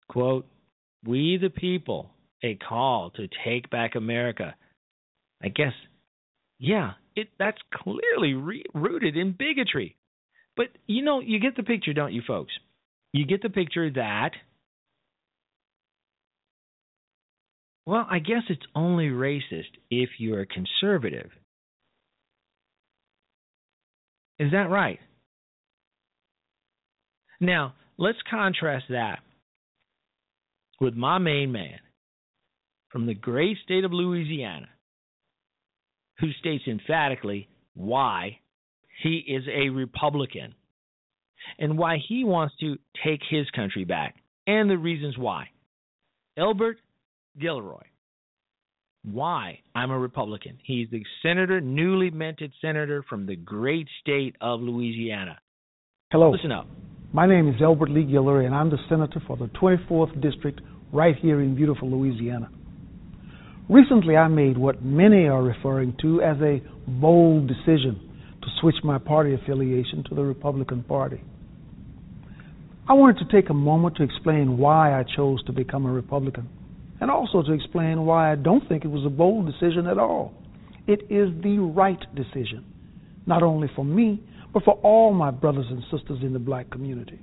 Quote, 0.07 0.45
We 1.05 1.37
the 1.41 1.49
people, 1.49 2.11
a 2.43 2.55
call 2.55 3.11
to 3.11 3.27
take 3.45 3.69
back 3.69 3.95
America. 3.95 4.55
I 5.43 5.49
guess, 5.49 5.73
yeah, 6.59 6.93
it 7.15 7.29
that's 7.37 7.61
clearly 7.73 8.33
re- 8.33 8.65
rooted 8.73 9.15
in 9.15 9.35
bigotry. 9.37 9.95
But 10.55 10.67
you 10.85 11.03
know, 11.03 11.19
you 11.19 11.39
get 11.39 11.55
the 11.55 11.63
picture, 11.63 11.93
don't 11.93 12.13
you, 12.13 12.21
folks? 12.25 12.53
You 13.13 13.25
get 13.25 13.41
the 13.41 13.49
picture 13.49 13.89
that 13.91 14.31
Well, 17.87 18.05
I 18.11 18.19
guess 18.19 18.43
it's 18.49 18.65
only 18.75 19.07
racist 19.07 19.71
if 19.89 20.09
you're 20.19 20.41
a 20.41 20.45
conservative. 20.45 21.29
Is 24.39 24.51
that 24.51 24.69
right? 24.69 24.99
Now, 27.39 27.75
let's 27.97 28.17
contrast 28.29 28.87
that 28.89 29.19
with 30.81 30.95
my 30.95 31.17
main 31.17 31.53
man 31.53 31.79
from 32.89 33.05
the 33.05 33.13
great 33.13 33.57
state 33.63 33.83
of 33.83 33.93
Louisiana, 33.93 34.69
who 36.19 36.31
states 36.39 36.63
emphatically 36.67 37.47
why 37.73 38.39
he 39.03 39.17
is 39.27 39.43
a 39.47 39.69
Republican 39.69 40.55
and 41.59 41.77
why 41.77 41.97
he 42.07 42.23
wants 42.23 42.55
to 42.59 42.77
take 43.05 43.21
his 43.29 43.49
country 43.51 43.83
back 43.83 44.15
and 44.45 44.69
the 44.69 44.77
reasons 44.77 45.17
why. 45.17 45.49
Elbert 46.37 46.77
Guillory. 47.39 47.83
Why 49.03 49.59
I'm 49.73 49.91
a 49.91 49.97
Republican. 49.97 50.57
He's 50.63 50.89
the 50.89 51.03
senator, 51.21 51.61
newly 51.61 52.09
minted 52.09 52.51
senator 52.61 53.03
from 53.07 53.25
the 53.25 53.35
great 53.35 53.87
state 54.01 54.35
of 54.41 54.59
Louisiana. 54.59 55.39
Hello. 56.11 56.31
Listen 56.31 56.51
up. 56.51 56.67
My 57.13 57.25
name 57.25 57.47
is 57.47 57.55
Elbert 57.61 57.89
Lee 57.89 58.03
Guillory, 58.03 58.45
and 58.45 58.55
I'm 58.55 58.69
the 58.69 58.79
senator 58.89 59.21
for 59.25 59.37
the 59.37 59.45
24th 59.61 60.19
District 60.21 60.59
right 60.91 61.15
here 61.15 61.41
in 61.41 61.55
beautiful 61.55 61.89
Louisiana. 61.89 62.49
Recently, 63.69 64.15
I 64.15 64.29
made 64.29 64.57
what 64.57 64.81
many 64.81 65.27
are 65.27 65.43
referring 65.43 65.93
to 66.01 66.21
as 66.21 66.37
a 66.41 66.61
bold 66.87 67.47
decision 67.47 67.99
to 68.41 68.47
switch 68.61 68.77
my 68.81 68.97
party 68.97 69.33
affiliation 69.33 70.05
to 70.07 70.15
the 70.15 70.23
Republican 70.23 70.83
Party. 70.83 71.21
I 72.87 72.93
wanted 72.93 73.17
to 73.17 73.31
take 73.31 73.49
a 73.49 73.53
moment 73.53 73.97
to 73.97 74.03
explain 74.03 74.57
why 74.57 74.97
I 74.97 75.03
chose 75.03 75.43
to 75.43 75.51
become 75.51 75.85
a 75.85 75.91
Republican 75.91 76.47
and 77.01 77.11
also 77.11 77.43
to 77.43 77.51
explain 77.51 78.05
why 78.05 78.31
I 78.31 78.35
don't 78.35 78.67
think 78.69 78.85
it 78.85 78.87
was 78.87 79.05
a 79.05 79.09
bold 79.09 79.45
decision 79.45 79.85
at 79.87 79.97
all. 79.97 80.33
It 80.87 81.01
is 81.09 81.29
the 81.43 81.57
right 81.59 81.99
decision, 82.15 82.63
not 83.25 83.43
only 83.43 83.69
for 83.75 83.83
me, 83.83 84.23
but 84.53 84.63
for 84.63 84.75
all 84.75 85.13
my 85.13 85.29
brothers 85.29 85.65
and 85.69 85.83
sisters 85.91 86.19
in 86.23 86.31
the 86.31 86.39
black 86.39 86.69
community. 86.69 87.19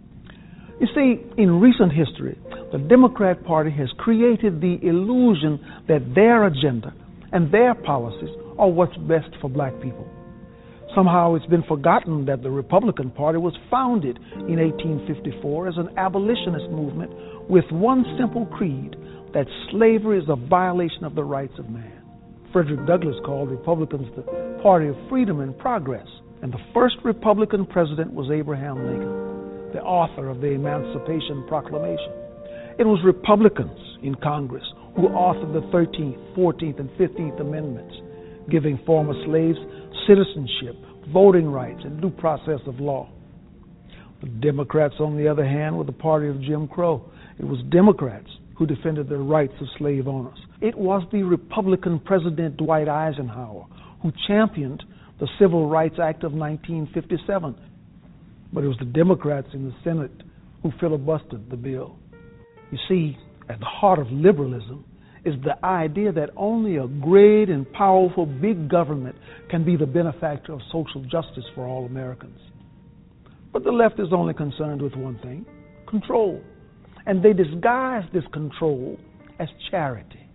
You 0.81 0.89
see, 0.95 1.23
in 1.41 1.61
recent 1.61 1.93
history, 1.93 2.39
the 2.73 2.79
Democrat 2.79 3.45
Party 3.45 3.71
has 3.71 3.89
created 3.99 4.61
the 4.61 4.79
illusion 4.83 5.61
that 5.89 6.15
their 6.15 6.47
agenda 6.47 6.93
and 7.33 7.53
their 7.53 7.75
policies 7.75 8.31
are 8.59 8.69
what's 8.69 8.97
best 9.09 9.31
for 9.41 9.49
black 9.49 9.73
people. 9.81 10.07
Somehow 10.95 11.35
it's 11.35 11.47
been 11.47 11.65
forgotten 11.65 12.25
that 12.27 12.43
the 12.43 12.51
Republican 12.51 13.11
Party 13.11 13.39
was 13.39 13.55
founded 13.71 14.17
in 14.49 14.59
1854 14.59 15.69
as 15.69 15.75
an 15.77 15.91
abolitionist 15.99 16.71
movement 16.71 17.11
with 17.51 17.65
one 17.71 18.05
simple 18.19 18.47
creed 18.47 18.95
that 19.33 19.47
slavery 19.71 20.19
is 20.19 20.29
a 20.29 20.37
violation 20.37 21.05
of 21.05 21.17
the 21.17 21.25
rights 21.25 21.55
of 21.59 21.69
man. 21.69 22.01
Frederick 22.53 22.87
Douglass 22.87 23.17
called 23.25 23.51
Republicans 23.51 24.07
the 24.15 24.23
party 24.63 24.87
of 24.87 24.95
freedom 25.09 25.41
and 25.41 25.59
progress, 25.59 26.07
and 26.43 26.53
the 26.53 26.63
first 26.73 26.95
Republican 27.05 27.67
president 27.67 28.13
was 28.13 28.31
Abraham 28.31 28.77
Lincoln, 28.87 29.34
the 29.75 29.83
author 29.83 30.31
of 30.31 30.41
the 30.41 30.47
Emancipation 30.47 31.45
Proclamation. 31.49 32.13
It 32.79 32.87
was 32.87 33.01
Republicans 33.05 33.79
in 34.03 34.15
Congress 34.15 34.65
who 34.95 35.09
authored 35.09 35.53
the 35.53 35.67
13th, 35.77 36.37
14th, 36.37 36.79
and 36.79 36.89
15th 36.91 37.41
Amendments, 37.41 37.95
giving 38.49 38.79
former 38.87 39.15
slaves 39.27 39.59
citizenship, 40.07 40.77
voting 41.13 41.51
rights, 41.51 41.81
and 41.83 42.01
due 42.01 42.11
process 42.11 42.61
of 42.67 42.79
law. 42.79 43.11
The 44.23 44.29
Democrats, 44.29 44.95
on 45.01 45.17
the 45.17 45.27
other 45.27 45.45
hand, 45.45 45.77
were 45.77 45.85
the 45.85 45.93
party 45.93 46.29
of 46.29 46.41
Jim 46.41 46.69
Crow. 46.69 47.11
It 47.41 47.45
was 47.45 47.59
Democrats 47.71 48.29
who 48.57 48.67
defended 48.67 49.09
the 49.09 49.19
rights 49.19 49.55
of 49.61 49.67
slave 49.77 50.07
owners. 50.07 50.39
It 50.61 50.79
was 50.79 51.03
the 51.11 51.25
Republican 51.25 51.99
President 51.99 52.57
Dwight 52.57 52.89
Eisenhower 52.89 53.67
who 54.03 54.13
championed 54.29 54.85
the 55.19 55.29
Civil 55.41 55.69
Rights 55.69 55.97
Act 56.01 56.23
of 56.23 56.33
1957. 56.33 57.57
But 58.55 58.63
it 58.63 58.69
was 58.69 58.79
the 58.79 58.85
Democrats 58.85 59.49
in 59.53 59.65
the 59.65 59.75
Senate 59.83 60.23
who 60.63 60.71
filibustered 60.81 61.51
the 61.51 61.57
bill. 61.57 61.99
You 62.71 62.79
see, 62.89 63.19
at 63.51 63.59
the 63.59 63.67
heart 63.67 63.99
of 63.99 64.07
liberalism 64.11 64.85
is 65.25 65.35
the 65.43 65.63
idea 65.67 66.13
that 66.13 66.31
only 66.37 66.77
a 66.77 66.87
great 66.87 67.49
and 67.49 67.71
powerful 67.73 68.27
big 68.27 68.71
government 68.71 69.17
can 69.51 69.65
be 69.65 69.77
the 69.77 69.87
benefactor 69.87 70.53
of 70.53 70.61
social 70.71 71.03
justice 71.03 71.45
for 71.55 71.67
all 71.67 71.85
Americans. 71.85 72.39
But 73.53 73.65
the 73.65 73.73
left 73.73 73.99
is 73.99 74.09
only 74.13 74.35
concerned 74.35 74.81
with 74.81 74.95
one 74.95 75.19
thing 75.19 75.45
control. 75.89 76.41
And 77.07 77.23
they 77.23 77.33
disguise 77.33 78.05
this 78.13 78.25
control 78.33 78.99
as 79.39 79.49
charity. 79.71 80.27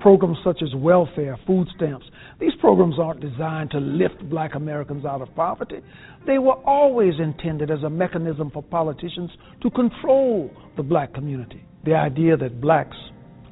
Programs 0.00 0.38
such 0.44 0.62
as 0.62 0.74
welfare, 0.74 1.38
food 1.46 1.68
stamps, 1.76 2.06
these 2.40 2.54
programs 2.60 2.98
aren't 2.98 3.20
designed 3.20 3.70
to 3.72 3.78
lift 3.78 4.28
black 4.30 4.54
Americans 4.54 5.04
out 5.04 5.20
of 5.20 5.34
poverty. 5.34 5.80
They 6.26 6.38
were 6.38 6.56
always 6.66 7.14
intended 7.18 7.70
as 7.70 7.82
a 7.82 7.90
mechanism 7.90 8.50
for 8.50 8.62
politicians 8.62 9.30
to 9.62 9.70
control 9.70 10.50
the 10.76 10.82
black 10.82 11.12
community. 11.12 11.64
The 11.84 11.94
idea 11.94 12.36
that 12.38 12.60
blacks 12.60 12.96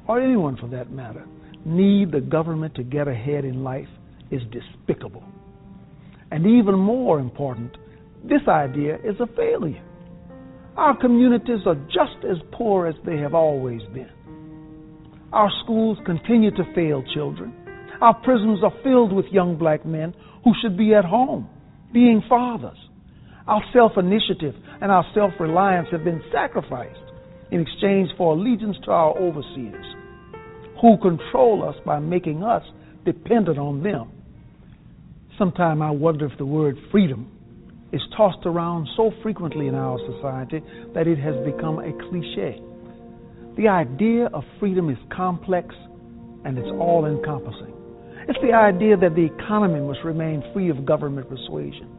or 0.09 0.19
anyone 0.19 0.57
for 0.57 0.67
that 0.67 0.91
matter, 0.91 1.23
need 1.63 2.11
the 2.11 2.19
government 2.19 2.73
to 2.73 2.83
get 2.83 3.07
ahead 3.07 3.45
in 3.45 3.63
life 3.63 3.87
is 4.31 4.41
despicable. 4.51 5.23
And 6.31 6.47
even 6.47 6.73
more 6.79 7.19
important, 7.19 7.77
this 8.23 8.41
idea 8.47 8.95
is 8.95 9.15
a 9.19 9.27
failure. 9.35 9.83
Our 10.77 10.97
communities 10.97 11.59
are 11.67 11.75
just 11.75 12.25
as 12.27 12.37
poor 12.51 12.87
as 12.87 12.95
they 13.05 13.17
have 13.17 13.35
always 13.35 13.83
been. 13.93 14.09
Our 15.31 15.51
schools 15.63 15.99
continue 16.07 16.49
to 16.51 16.73
fail 16.73 17.03
children. 17.13 17.53
Our 18.01 18.13
prisons 18.13 18.59
are 18.63 18.73
filled 18.81 19.11
with 19.11 19.25
young 19.31 19.57
black 19.57 19.85
men 19.85 20.13
who 20.43 20.53
should 20.61 20.77
be 20.77 20.93
at 20.93 21.03
home, 21.03 21.49
being 21.91 22.23
fathers. 22.29 22.77
Our 23.45 23.61
self 23.73 23.93
initiative 23.97 24.55
and 24.81 24.91
our 24.91 25.05
self 25.13 25.33
reliance 25.39 25.87
have 25.91 26.03
been 26.03 26.21
sacrificed 26.31 26.99
in 27.51 27.59
exchange 27.59 28.09
for 28.17 28.35
allegiance 28.35 28.77
to 28.85 28.91
our 28.91 29.17
overseers 29.17 29.85
who 30.81 30.97
control 31.01 31.67
us 31.67 31.75
by 31.85 31.99
making 31.99 32.43
us 32.43 32.63
dependent 33.05 33.57
on 33.57 33.83
them. 33.83 34.11
Sometimes 35.37 35.81
I 35.81 35.91
wonder 35.91 36.25
if 36.25 36.37
the 36.37 36.45
word 36.45 36.77
freedom 36.91 37.29
is 37.91 38.01
tossed 38.15 38.45
around 38.45 38.87
so 38.95 39.11
frequently 39.23 39.67
in 39.67 39.75
our 39.75 39.97
society 40.13 40.61
that 40.93 41.07
it 41.07 41.17
has 41.17 41.35
become 41.43 41.79
a 41.79 41.91
cliche. 42.09 42.61
The 43.57 43.67
idea 43.67 44.27
of 44.27 44.43
freedom 44.59 44.89
is 44.89 44.97
complex 45.13 45.75
and 46.45 46.57
it's 46.57 46.69
all 46.79 47.05
encompassing. 47.05 47.78
It's 48.29 48.37
the 48.45 48.53
idea 48.53 48.95
that 48.95 49.15
the 49.15 49.25
economy 49.25 49.81
must 49.81 50.05
remain 50.05 50.45
free 50.53 50.69
of 50.69 50.85
government 50.85 51.27
persuasion. 51.27 51.89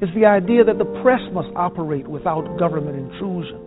It's 0.00 0.12
the 0.16 0.24
idea 0.24 0.64
that 0.64 0.78
the 0.78 0.88
press 1.04 1.20
must 1.36 1.52
operate 1.54 2.08
without 2.08 2.56
government 2.58 2.96
intrusion. 2.96 3.60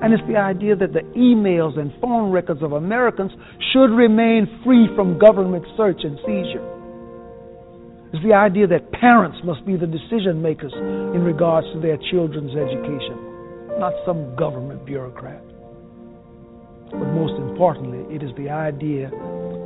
And 0.00 0.14
it's 0.14 0.24
the 0.26 0.40
idea 0.40 0.74
that 0.74 0.96
the 0.96 1.04
emails 1.12 1.78
and 1.78 1.92
phone 2.00 2.32
records 2.32 2.62
of 2.62 2.72
Americans 2.72 3.30
should 3.72 3.92
remain 3.92 4.48
free 4.64 4.88
from 4.96 5.18
government 5.18 5.68
search 5.76 6.00
and 6.00 6.16
seizure. 6.24 6.64
It's 8.16 8.24
the 8.24 8.32
idea 8.32 8.66
that 8.68 8.90
parents 8.92 9.36
must 9.44 9.66
be 9.66 9.76
the 9.76 9.86
decision 9.86 10.40
makers 10.40 10.72
in 10.72 11.20
regards 11.28 11.66
to 11.74 11.80
their 11.80 11.98
children's 12.10 12.56
education, 12.56 13.20
not 13.76 13.92
some 14.06 14.34
government 14.34 14.86
bureaucrat. 14.86 15.44
But 16.88 17.12
most 17.12 17.36
importantly, 17.36 18.00
it 18.08 18.22
is 18.22 18.30
the 18.38 18.48
idea 18.48 19.12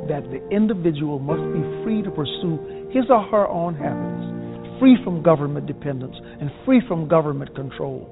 that 0.09 0.25
the 0.33 0.41
individual 0.49 1.19
must 1.19 1.45
be 1.53 1.61
free 1.85 2.01
to 2.01 2.11
pursue 2.11 2.89
his 2.91 3.05
or 3.09 3.21
her 3.29 3.47
own 3.47 3.75
happiness, 3.75 4.79
free 4.79 4.97
from 5.03 5.21
government 5.21 5.67
dependence, 5.67 6.15
and 6.41 6.49
free 6.65 6.81
from 6.87 7.07
government 7.07 7.53
control. 7.55 8.09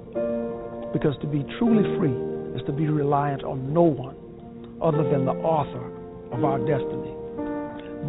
Because 0.93 1.17
to 1.21 1.27
be 1.27 1.43
truly 1.57 1.83
free 1.97 2.13
is 2.55 2.61
to 2.67 2.71
be 2.71 2.87
reliant 2.87 3.43
on 3.43 3.73
no 3.73 3.81
one 3.81 4.15
other 4.81 5.03
than 5.09 5.25
the 5.25 5.33
author 5.41 5.83
of 6.31 6.43
our 6.45 6.59
destiny. 6.59 7.13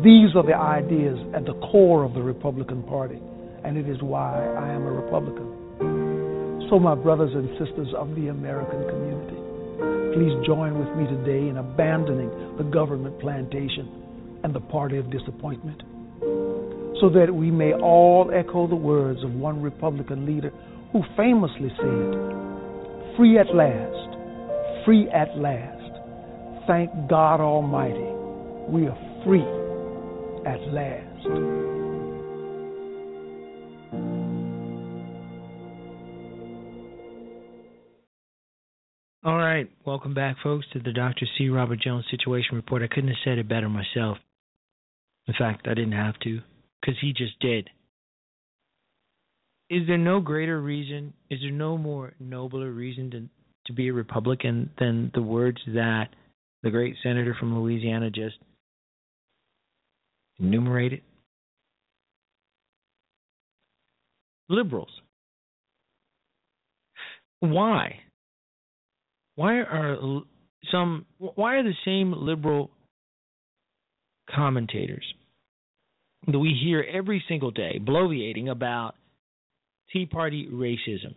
These 0.04 0.36
are 0.36 0.44
the 0.44 0.54
ideas 0.54 1.18
at 1.34 1.44
the 1.44 1.54
core 1.72 2.04
of 2.04 2.12
the 2.12 2.22
Republican 2.22 2.82
Party, 2.84 3.18
and 3.64 3.76
it 3.76 3.88
is 3.88 4.00
why 4.02 4.36
I 4.36 4.68
am 4.68 4.82
a 4.82 4.92
Republican. 4.92 6.68
So, 6.70 6.78
my 6.78 6.94
brothers 6.94 7.32
and 7.32 7.48
sisters 7.58 7.88
of 7.96 8.14
the 8.14 8.28
American 8.28 8.86
community, 8.86 9.47
please 10.14 10.34
join 10.44 10.78
with 10.78 10.88
me 10.96 11.06
today 11.06 11.48
in 11.48 11.56
abandoning 11.58 12.30
the 12.56 12.64
government 12.64 13.18
plantation 13.20 14.40
and 14.44 14.54
the 14.54 14.60
party 14.60 14.98
of 14.98 15.10
disappointment, 15.10 15.82
so 17.00 17.08
that 17.08 17.32
we 17.32 17.50
may 17.50 17.72
all 17.74 18.30
echo 18.34 18.66
the 18.66 18.76
words 18.76 19.22
of 19.22 19.32
one 19.32 19.62
Republican 19.62 20.26
leader 20.26 20.50
who 20.92 21.02
famously 21.16 21.68
said, 21.76 23.16
free 23.16 23.38
at 23.38 23.54
last, 23.54 24.84
free 24.84 25.08
at 25.10 25.36
last. 25.36 25.74
Thank 26.66 26.90
God 27.08 27.40
Almighty, 27.40 28.12
we 28.68 28.86
are 28.86 29.22
free 29.24 29.46
at 30.46 30.60
last. 30.72 31.47
All 39.24 39.36
right, 39.36 39.68
welcome 39.84 40.14
back, 40.14 40.36
folks, 40.42 40.66
to 40.72 40.78
the 40.78 40.92
Dr. 40.92 41.26
C. 41.36 41.48
Robert 41.48 41.80
Jones 41.80 42.04
Situation 42.10 42.54
Report. 42.54 42.82
I 42.82 42.86
couldn't 42.86 43.08
have 43.08 43.16
said 43.24 43.38
it 43.38 43.48
better 43.48 43.68
myself. 43.68 44.18
In 45.26 45.34
fact, 45.36 45.66
I 45.66 45.74
didn't 45.74 45.92
have 45.92 46.18
to, 46.20 46.40
because 46.80 46.96
he 47.00 47.12
just 47.12 47.38
did 47.40 47.68
is 49.70 49.86
there 49.86 49.98
no 49.98 50.20
greater 50.20 50.60
reason, 50.60 51.12
is 51.30 51.40
there 51.42 51.50
no 51.50 51.76
more 51.76 52.14
nobler 52.18 52.70
reason 52.70 53.10
to 53.10 53.28
to 53.66 53.72
be 53.74 53.88
a 53.88 53.92
Republican 53.92 54.70
than 54.78 55.10
the 55.12 55.20
words 55.20 55.58
that 55.66 56.08
the 56.62 56.70
great 56.70 56.96
senator 57.02 57.36
from 57.38 57.58
Louisiana 57.58 58.10
just 58.10 58.36
enumerated? 60.38 61.02
Liberals. 64.48 65.02
Why? 67.40 68.00
Why 69.38 69.60
are 69.60 69.96
some 70.72 71.06
why 71.18 71.54
are 71.58 71.62
the 71.62 71.72
same 71.84 72.12
liberal 72.12 72.72
commentators 74.34 75.04
that 76.26 76.40
we 76.40 76.58
hear 76.60 76.82
every 76.82 77.22
single 77.28 77.52
day 77.52 77.78
bloviating 77.80 78.50
about 78.50 78.96
Tea 79.92 80.06
Party 80.06 80.48
racism. 80.52 81.14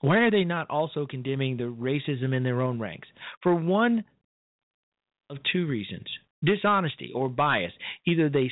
Why 0.00 0.20
are 0.20 0.30
they 0.30 0.44
not 0.44 0.70
also 0.70 1.04
condemning 1.04 1.58
the 1.58 1.64
racism 1.64 2.34
in 2.34 2.44
their 2.44 2.62
own 2.62 2.80
ranks? 2.80 3.08
For 3.42 3.54
one 3.54 4.04
of 5.28 5.36
two 5.52 5.66
reasons 5.66 6.06
dishonesty 6.42 7.12
or 7.14 7.28
bias. 7.28 7.72
Either 8.06 8.30
they 8.30 8.50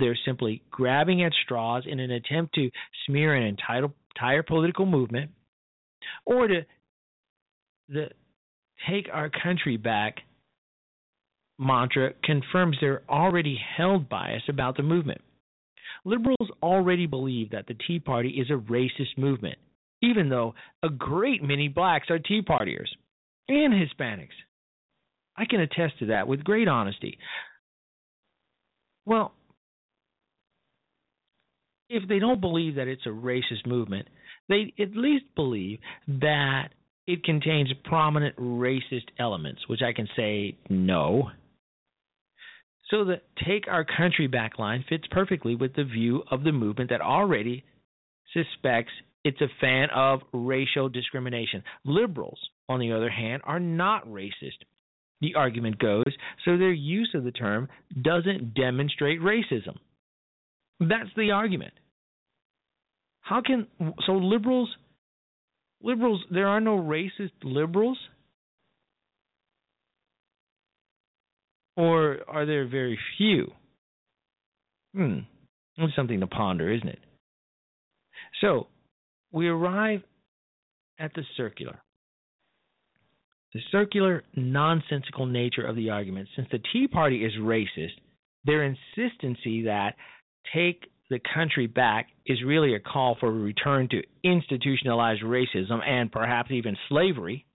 they're 0.00 0.18
simply 0.24 0.62
grabbing 0.72 1.22
at 1.22 1.32
straws 1.44 1.84
in 1.86 2.00
an 2.00 2.10
attempt 2.10 2.56
to 2.56 2.72
smear 3.06 3.36
an 3.36 3.44
entire, 3.44 3.84
entire 4.16 4.42
political 4.42 4.84
movement, 4.84 5.30
or 6.24 6.48
to 6.48 6.62
the 7.88 8.08
take 8.88 9.06
our 9.12 9.30
country 9.30 9.76
back 9.76 10.16
mantra 11.58 12.12
confirms 12.22 12.76
their 12.80 13.02
already 13.08 13.58
held 13.76 14.08
bias 14.08 14.42
about 14.48 14.76
the 14.76 14.82
movement. 14.82 15.20
Liberals 16.04 16.50
already 16.62 17.06
believe 17.06 17.50
that 17.50 17.66
the 17.66 17.76
Tea 17.86 17.98
Party 17.98 18.28
is 18.28 18.50
a 18.50 18.70
racist 18.70 19.16
movement, 19.16 19.58
even 20.02 20.28
though 20.28 20.54
a 20.82 20.88
great 20.88 21.42
many 21.42 21.68
blacks 21.68 22.10
are 22.10 22.18
Tea 22.18 22.42
Partiers 22.42 22.88
and 23.48 23.72
Hispanics. 23.72 24.28
I 25.36 25.44
can 25.46 25.60
attest 25.60 25.98
to 26.00 26.06
that 26.06 26.28
with 26.28 26.44
great 26.44 26.68
honesty. 26.68 27.18
Well, 29.04 29.32
if 31.88 32.08
they 32.08 32.18
don't 32.18 32.40
believe 32.40 32.76
that 32.76 32.88
it's 32.88 33.06
a 33.06 33.10
racist 33.10 33.66
movement, 33.66 34.08
they 34.48 34.72
at 34.78 34.96
least 34.96 35.24
believe 35.34 35.78
that 36.08 36.70
it 37.06 37.24
contains 37.24 37.72
prominent 37.84 38.36
racist 38.36 39.08
elements, 39.18 39.62
which 39.68 39.82
I 39.82 39.92
can 39.92 40.08
say 40.16 40.56
no. 40.68 41.30
So 42.90 43.04
the 43.04 43.20
Take 43.46 43.66
Our 43.68 43.84
Country 43.84 44.26
Back 44.26 44.58
line 44.58 44.84
fits 44.88 45.04
perfectly 45.10 45.54
with 45.54 45.74
the 45.74 45.84
view 45.84 46.22
of 46.30 46.44
the 46.44 46.52
movement 46.52 46.90
that 46.90 47.00
already 47.00 47.64
suspects 48.32 48.92
it's 49.24 49.40
a 49.40 49.48
fan 49.60 49.88
of 49.92 50.20
racial 50.32 50.88
discrimination. 50.88 51.62
Liberals, 51.84 52.38
on 52.68 52.78
the 52.78 52.92
other 52.92 53.10
hand, 53.10 53.42
are 53.44 53.58
not 53.58 54.06
racist. 54.06 54.62
The 55.20 55.34
argument 55.34 55.78
goes, 55.78 56.04
so 56.44 56.56
their 56.56 56.72
use 56.72 57.10
of 57.14 57.24
the 57.24 57.32
term 57.32 57.68
doesn't 58.02 58.54
demonstrate 58.54 59.20
racism. 59.20 59.76
That's 60.78 61.10
the 61.16 61.32
argument. 61.32 61.72
How 63.22 63.42
can 63.42 63.66
so 64.06 64.12
liberals 64.12 64.68
liberals 65.86 66.20
there 66.30 66.48
are 66.48 66.60
no 66.60 66.76
racist 66.76 67.30
liberals? 67.42 67.98
Or 71.76 72.18
are 72.26 72.44
there 72.44 72.66
very 72.66 72.98
few? 73.16 73.52
Hmm. 74.94 75.20
That's 75.78 75.94
something 75.94 76.20
to 76.20 76.26
ponder, 76.26 76.72
isn't 76.72 76.88
it? 76.88 76.98
So, 78.40 78.66
we 79.30 79.48
arrive 79.48 80.00
at 80.98 81.12
the 81.14 81.22
circular. 81.36 81.78
The 83.52 83.60
circular, 83.70 84.24
nonsensical 84.34 85.26
nature 85.26 85.66
of 85.66 85.76
the 85.76 85.90
argument. 85.90 86.28
Since 86.34 86.48
the 86.50 86.60
Tea 86.72 86.88
Party 86.88 87.24
is 87.24 87.32
racist, 87.40 87.98
their 88.44 88.64
insistency 88.64 89.62
that 89.64 89.94
take 90.54 90.86
the 91.10 91.20
country 91.34 91.66
back 91.66 92.08
is 92.26 92.42
really 92.44 92.74
a 92.74 92.80
call 92.80 93.16
for 93.18 93.28
a 93.28 93.32
return 93.32 93.88
to 93.90 94.02
institutionalized 94.24 95.22
racism 95.22 95.80
and 95.86 96.10
perhaps 96.10 96.50
even 96.50 96.76
slavery. 96.88 97.46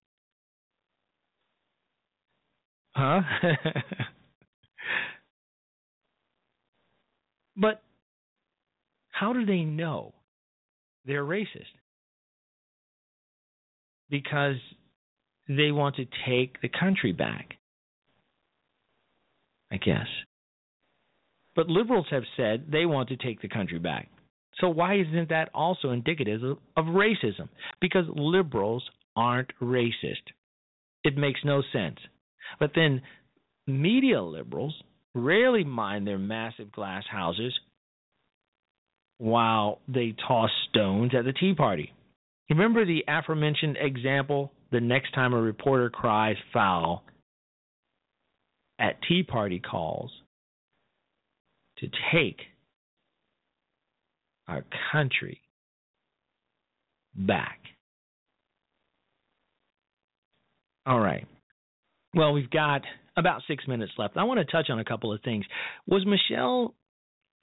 Huh? 2.95 3.22
but 7.58 7.82
how 9.10 9.34
do 9.34 9.45
they 9.45 9.62
know 9.62 10.14
they're 11.06 11.24
racist? 11.24 11.45
Because 14.10 14.56
they 15.47 15.72
want 15.72 15.95
to 15.97 16.06
take 16.28 16.62
the 16.62 16.70
country 16.70 17.12
back. 17.14 17.56
I 19.72 19.78
guess. 19.78 20.08
But 21.56 21.68
liberals 21.68 22.08
have 22.12 22.24
said 22.38 22.68
they 22.72 22.86
want 22.86 23.10
to 23.10 23.18
take 23.18 23.41
the 23.41 23.49
country 23.49 23.80
back. 23.80 24.10
So 24.60 24.70
why 24.70 24.99
isn't 24.99 25.30
that 25.30 25.49
also 25.54 25.91
indicative 25.91 26.43
of, 26.43 26.86
racism? 26.86 27.49
Because 27.80 28.06
liberals 28.14 28.84
aren't 29.16 29.52
racist. 29.62 30.24
It 31.04 31.18
makes 31.18 31.39
no 31.43 31.62
sense. 31.74 31.97
But 32.60 32.72
then 32.76 33.02
media 33.68 34.22
liberals 34.22 34.76
rarely 35.14 35.64
mind 35.64 36.06
their 36.06 36.20
massive 36.20 36.72
glass 36.72 37.04
houses 37.10 37.58
while 39.18 39.80
they 39.88 40.16
toss 40.28 40.49
stones 40.70 41.14
at 41.18 41.26
the 41.26 41.34
Tea 41.34 41.54
Party. 41.54 41.93
Remember 42.49 42.86
the 42.86 43.04
aforementioned 43.08 43.78
example 43.80 44.52
the 44.72 44.82
next 44.82 45.14
time 45.14 45.34
a 45.34 45.41
reporter 45.41 45.89
cries 45.89 46.38
foul 46.54 47.04
at 48.80 49.02
Tea 49.08 49.24
Party 49.24 49.60
calls 49.60 50.12
to 51.82 51.88
take 52.14 52.40
our 54.48 54.64
country 54.92 55.42
back. 57.16 57.60
All 60.86 61.00
right. 61.00 61.28
Well, 62.16 62.34
we've 62.34 62.50
got 62.50 62.82
about 63.18 63.42
six 63.48 63.68
minutes 63.68 63.94
left. 63.98 64.18
I 64.18 64.24
want 64.24 64.40
to 64.40 64.52
touch 64.52 64.70
on 64.70 64.80
a 64.80 64.86
couple 64.86 65.14
of 65.14 65.22
things. 65.22 65.46
Was 65.88 66.06
Michelle 66.06 66.74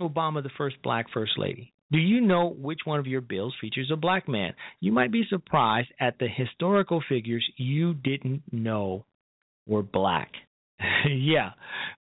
Obama 0.00 0.42
the 0.42 0.50
first 0.56 0.76
black 0.82 1.06
first 1.12 1.32
lady? 1.38 1.72
Do 1.90 1.98
you 1.98 2.20
know 2.20 2.54
which 2.58 2.80
one 2.84 2.98
of 2.98 3.06
your 3.06 3.22
bills 3.22 3.54
features 3.60 3.90
a 3.90 3.96
black 3.96 4.28
man? 4.28 4.52
You 4.80 4.92
might 4.92 5.10
be 5.10 5.24
surprised 5.30 5.88
at 6.00 6.18
the 6.18 6.28
historical 6.28 7.02
figures 7.08 7.46
you 7.56 7.94
didn't 7.94 8.42
know 8.52 9.06
were 9.66 9.82
black. 9.82 10.30
yeah, 11.08 11.50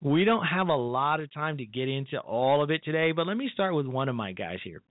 we 0.02 0.24
don't 0.24 0.46
have 0.46 0.68
a 0.68 0.76
lot 0.76 1.20
of 1.20 1.34
time 1.34 1.58
to 1.58 1.66
get 1.66 1.90
into 1.90 2.20
all 2.20 2.64
of 2.64 2.72
it 2.72 2.84
today, 2.84 3.12
but 3.12 3.28
let 3.28 3.38
me 3.38 3.50
start 3.54 3.74
with 3.74 3.88
one 3.88 4.10
of 4.10 4.16
my 4.16 4.32
guys 4.32 4.60
here 4.64 4.82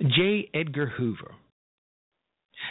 J. 0.00 0.48
Edgar 0.54 0.86
Hoover. 0.86 1.34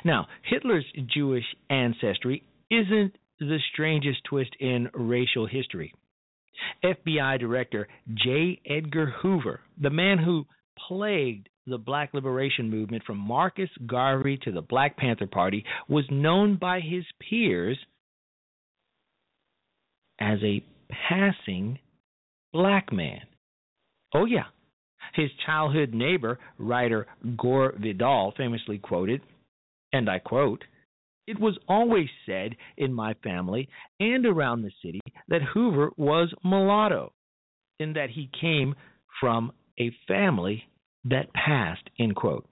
Now, 0.04 0.28
Hitler's 0.44 0.86
Jewish 1.14 1.46
ancestry 1.70 2.44
isn't 2.70 3.16
the 3.40 3.60
strangest 3.74 4.24
twist 4.26 4.52
in 4.60 4.90
racial 4.94 5.46
history. 5.46 5.94
FBI 6.84 7.40
Director 7.40 7.88
J. 8.14 8.60
Edgar 8.66 9.08
Hoover, 9.22 9.62
the 9.80 9.90
man 9.90 10.18
who 10.18 10.46
plagued 10.88 11.50
the 11.68 11.78
black 11.78 12.14
liberation 12.14 12.70
movement 12.70 13.04
from 13.04 13.18
Marcus 13.18 13.70
Garvey 13.86 14.38
to 14.44 14.52
the 14.52 14.62
Black 14.62 14.98
Panther 14.98 15.28
Party, 15.28 15.66
was 15.88 16.06
known 16.12 16.58
by 16.58 16.80
his 16.80 17.04
peers 17.20 17.78
as 20.20 20.40
a 20.44 20.64
passing 21.10 21.80
black 22.54 22.92
man. 22.92 23.22
Oh, 24.14 24.26
yeah. 24.26 24.46
His 25.14 25.30
childhood 25.46 25.94
neighbor, 25.94 26.40
writer 26.58 27.08
Gore 27.38 27.74
Vidal, 27.80 28.34
famously 28.38 28.78
quoted, 28.78 29.22
and 29.94 30.10
I 30.10 30.20
quote, 30.20 30.64
It 31.28 31.40
was 31.40 31.58
always 31.68 32.08
said 32.26 32.56
in 32.78 32.94
my 32.94 33.14
family 33.24 33.70
and 34.00 34.26
around 34.26 34.62
the 34.62 34.72
city 34.84 35.02
that 35.28 35.42
Hoover 35.54 35.92
was 35.98 36.34
mulatto, 36.44 37.14
in 37.80 37.94
that 37.94 38.10
he 38.10 38.30
came 38.40 38.76
from 39.20 39.52
a 39.80 39.92
family 40.08 40.64
that 41.06 41.34
passed, 41.34 41.90
end 42.00 42.16
quote. 42.16 42.48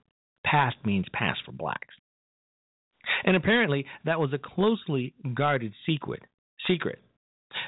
Past 0.45 0.75
means 0.85 1.05
past 1.13 1.39
for 1.45 1.51
blacks. 1.51 1.95
And 3.23 3.35
apparently 3.35 3.85
that 4.05 4.19
was 4.19 4.33
a 4.33 4.37
closely 4.37 5.13
guarded 5.33 5.73
secret. 5.85 6.21
Secret. 6.67 6.99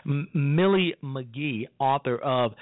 M- 0.06 0.28
Millie 0.34 0.96
McGhee, 1.04 1.68
author 1.80 2.18
of 2.18 2.54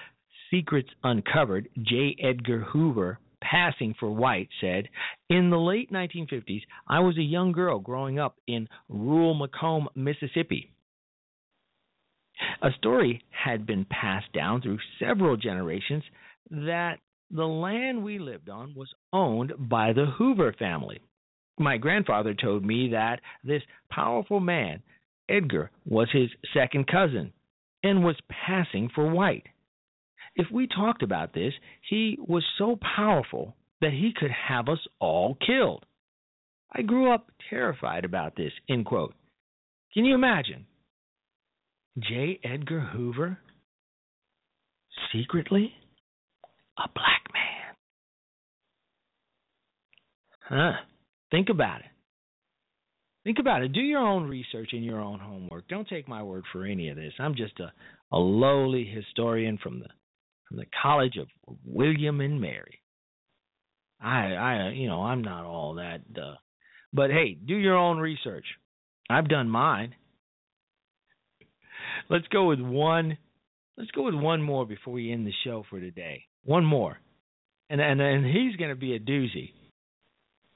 Secrets 0.51 0.89
Uncovered, 1.03 1.69
J. 1.81 2.15
Edgar 2.21 2.59
Hoover, 2.59 3.19
Passing 3.41 3.93
for 3.99 4.09
White, 4.09 4.49
said, 4.61 4.87
In 5.29 5.49
the 5.49 5.57
late 5.57 5.91
1950s, 5.91 6.61
I 6.87 6.99
was 6.99 7.17
a 7.17 7.23
young 7.23 7.51
girl 7.51 7.79
growing 7.79 8.17
up 8.17 8.37
in 8.47 8.69
rural 8.87 9.35
McComb, 9.35 9.87
Mississippi. 9.95 10.69
A 12.61 12.71
story 12.77 13.23
had 13.29 13.65
been 13.65 13.85
passed 13.85 14.31
down 14.33 14.61
through 14.61 14.79
several 14.99 15.37
generations 15.37 16.03
that 16.49 16.99
the 17.31 17.45
land 17.45 18.03
we 18.03 18.19
lived 18.19 18.49
on 18.49 18.73
was 18.75 18.93
owned 19.11 19.53
by 19.57 19.93
the 19.93 20.05
Hoover 20.17 20.53
family. 20.57 20.99
My 21.59 21.77
grandfather 21.77 22.33
told 22.33 22.63
me 22.65 22.89
that 22.89 23.21
this 23.43 23.61
powerful 23.89 24.39
man 24.39 24.81
Edgar 25.29 25.71
was 25.85 26.09
his 26.11 26.29
second 26.53 26.87
cousin 26.87 27.33
and 27.83 28.03
was 28.03 28.15
passing 28.45 28.89
for 28.93 29.09
white. 29.09 29.45
If 30.35 30.47
we 30.51 30.67
talked 30.67 31.03
about 31.03 31.33
this, 31.33 31.53
he 31.89 32.17
was 32.19 32.43
so 32.57 32.77
powerful 32.95 33.55
that 33.81 33.91
he 33.91 34.13
could 34.15 34.31
have 34.31 34.69
us 34.69 34.79
all 34.99 35.37
killed. 35.45 35.85
I 36.71 36.81
grew 36.81 37.13
up 37.13 37.29
terrified 37.49 38.05
about 38.05 38.35
this, 38.35 38.51
end 38.69 38.85
quote. 38.85 39.13
Can 39.93 40.05
you 40.05 40.15
imagine? 40.15 40.65
J. 41.99 42.39
Edgar 42.43 42.79
Hoover? 42.79 43.37
Secretly? 45.13 45.73
A 46.77 46.89
black 46.95 47.21
man. 47.31 47.75
Huh. 50.49 50.79
Think 51.29 51.49
about 51.49 51.81
it. 51.81 51.92
Think 53.23 53.39
about 53.39 53.63
it. 53.63 53.71
Do 53.71 53.79
your 53.79 54.01
own 54.01 54.27
research 54.27 54.69
and 54.73 54.83
your 54.83 54.99
own 54.99 55.19
homework. 55.19 55.67
Don't 55.69 55.87
take 55.87 56.07
my 56.07 56.21
word 56.21 56.43
for 56.51 56.65
any 56.65 56.89
of 56.89 56.97
this. 56.97 57.13
I'm 57.19 57.35
just 57.35 57.57
a, 57.59 57.71
a 58.11 58.17
lowly 58.17 58.85
historian 58.85 59.57
from 59.57 59.79
the 59.79 59.87
from 60.47 60.57
the 60.57 60.65
College 60.81 61.17
of 61.17 61.27
William 61.65 62.19
and 62.19 62.41
Mary. 62.41 62.81
I 64.01 64.33
I 64.33 64.69
you 64.71 64.87
know, 64.87 65.03
I'm 65.03 65.21
not 65.21 65.45
all 65.45 65.75
that 65.75 66.01
uh 66.21 66.35
but 66.91 67.11
hey, 67.11 67.33
do 67.33 67.55
your 67.55 67.77
own 67.77 67.97
research. 67.97 68.45
I've 69.09 69.29
done 69.29 69.49
mine. 69.49 69.95
Let's 72.09 72.27
go 72.27 72.47
with 72.47 72.59
one 72.59 73.17
let's 73.77 73.91
go 73.91 74.03
with 74.03 74.15
one 74.15 74.41
more 74.41 74.65
before 74.65 74.93
we 74.93 75.11
end 75.11 75.25
the 75.25 75.33
show 75.43 75.65
for 75.69 75.79
today. 75.79 76.25
One 76.43 76.65
more. 76.65 76.99
And 77.69 77.79
and 77.79 78.01
and 78.01 78.25
he's 78.25 78.57
going 78.57 78.69
to 78.69 78.75
be 78.75 78.95
a 78.95 78.99
doozy. 78.99 79.51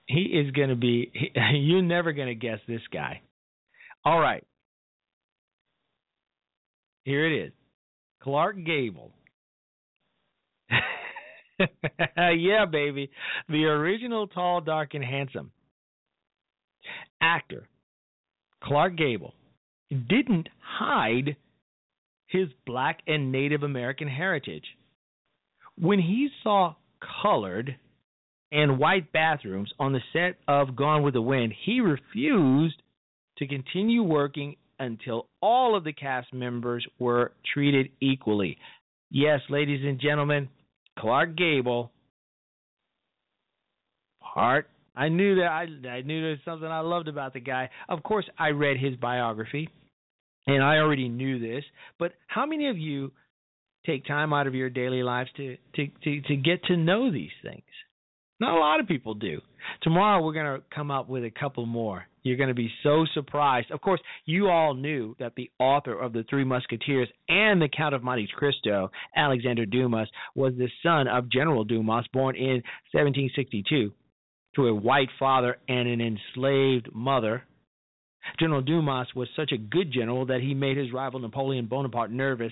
He 0.07 0.21
is 0.21 0.51
going 0.51 0.69
to 0.69 0.75
be, 0.75 1.11
he, 1.13 1.31
you're 1.57 1.81
never 1.81 2.13
going 2.13 2.29
to 2.29 2.35
guess 2.35 2.59
this 2.67 2.81
guy. 2.91 3.21
All 4.03 4.19
right. 4.19 4.43
Here 7.03 7.25
it 7.25 7.45
is 7.47 7.53
Clark 8.21 8.57
Gable. 8.65 9.11
yeah, 11.59 12.65
baby. 12.65 13.09
The 13.47 13.65
original 13.65 14.27
tall, 14.27 14.61
dark, 14.61 14.93
and 14.93 15.03
handsome 15.03 15.51
actor, 17.21 17.67
Clark 18.63 18.97
Gable, 18.97 19.33
didn't 19.89 20.49
hide 20.59 21.35
his 22.27 22.47
black 22.65 22.99
and 23.07 23.31
Native 23.31 23.63
American 23.63 24.07
heritage. 24.07 24.65
When 25.77 25.99
he 25.99 26.29
saw 26.43 26.75
colored 27.21 27.77
and 28.51 28.79
white 28.79 29.11
bathrooms 29.11 29.71
on 29.79 29.93
the 29.93 29.99
set 30.13 30.37
of 30.47 30.75
Gone 30.75 31.03
with 31.03 31.13
the 31.13 31.21
Wind, 31.21 31.53
he 31.65 31.81
refused 31.81 32.81
to 33.37 33.47
continue 33.47 34.03
working 34.03 34.55
until 34.79 35.27
all 35.41 35.75
of 35.75 35.83
the 35.83 35.93
cast 35.93 36.33
members 36.33 36.85
were 36.99 37.31
treated 37.53 37.89
equally. 38.01 38.57
Yes, 39.09 39.39
ladies 39.49 39.81
and 39.83 39.99
gentlemen, 39.99 40.49
Clark 40.99 41.35
Gable, 41.35 41.91
part. 44.33 44.69
I 44.95 45.09
knew 45.09 45.35
that 45.35 45.47
I 45.47 45.87
I 45.87 46.01
knew 46.01 46.21
there 46.21 46.31
was 46.31 46.39
something 46.43 46.67
I 46.67 46.79
loved 46.79 47.07
about 47.07 47.33
the 47.33 47.39
guy. 47.39 47.69
Of 47.87 48.01
course, 48.03 48.25
I 48.37 48.49
read 48.49 48.77
his 48.77 48.95
biography, 48.95 49.69
and 50.47 50.63
I 50.63 50.77
already 50.77 51.07
knew 51.07 51.39
this. 51.39 51.63
But 51.99 52.13
how 52.27 52.45
many 52.45 52.67
of 52.69 52.77
you 52.77 53.11
take 53.85 54.05
time 54.05 54.33
out 54.33 54.47
of 54.47 54.55
your 54.55 54.69
daily 54.69 55.03
lives 55.03 55.29
to 55.37 55.57
to 55.75 55.87
to, 56.03 56.21
to 56.21 56.35
get 56.35 56.63
to 56.65 56.77
know 56.77 57.11
these 57.11 57.31
things? 57.43 57.63
Not 58.39 58.55
a 58.55 58.59
lot 58.59 58.79
of 58.79 58.87
people 58.87 59.15
do. 59.15 59.41
Tomorrow 59.81 60.23
we're 60.23 60.33
going 60.33 60.59
to 60.59 60.63
come 60.73 60.91
up 60.91 61.09
with 61.09 61.23
a 61.23 61.31
couple 61.31 61.65
more. 61.65 62.05
You're 62.21 62.37
going 62.37 62.49
to 62.49 62.55
be 62.55 62.71
so 62.83 63.05
surprised. 63.13 63.71
Of 63.71 63.81
course, 63.81 64.01
you 64.25 64.49
all 64.49 64.75
knew 64.75 65.15
that 65.19 65.33
the 65.35 65.49
author 65.59 65.97
of 65.97 66.13
The 66.13 66.23
Three 66.29 66.43
Musketeers 66.43 67.07
and 67.29 67.61
The 67.61 67.69
Count 67.69 67.95
of 67.95 68.03
Monte 68.03 68.27
Cristo, 68.35 68.91
Alexander 69.15 69.65
Dumas, 69.65 70.09
was 70.35 70.53
the 70.57 70.69
son 70.83 71.07
of 71.07 71.31
General 71.31 71.63
Dumas, 71.63 72.05
born 72.13 72.35
in 72.35 72.61
1762 72.91 73.91
to 74.55 74.67
a 74.67 74.73
white 74.73 75.09
father 75.17 75.57
and 75.67 75.87
an 75.87 76.01
enslaved 76.01 76.89
mother. 76.93 77.43
General 78.39 78.61
Dumas 78.61 79.07
was 79.15 79.29
such 79.35 79.51
a 79.51 79.57
good 79.57 79.91
general 79.91 80.25
that 80.25 80.41
he 80.41 80.53
made 80.53 80.77
his 80.77 80.91
rival 80.91 81.19
Napoleon 81.19 81.65
Bonaparte 81.65 82.11
nervous. 82.11 82.51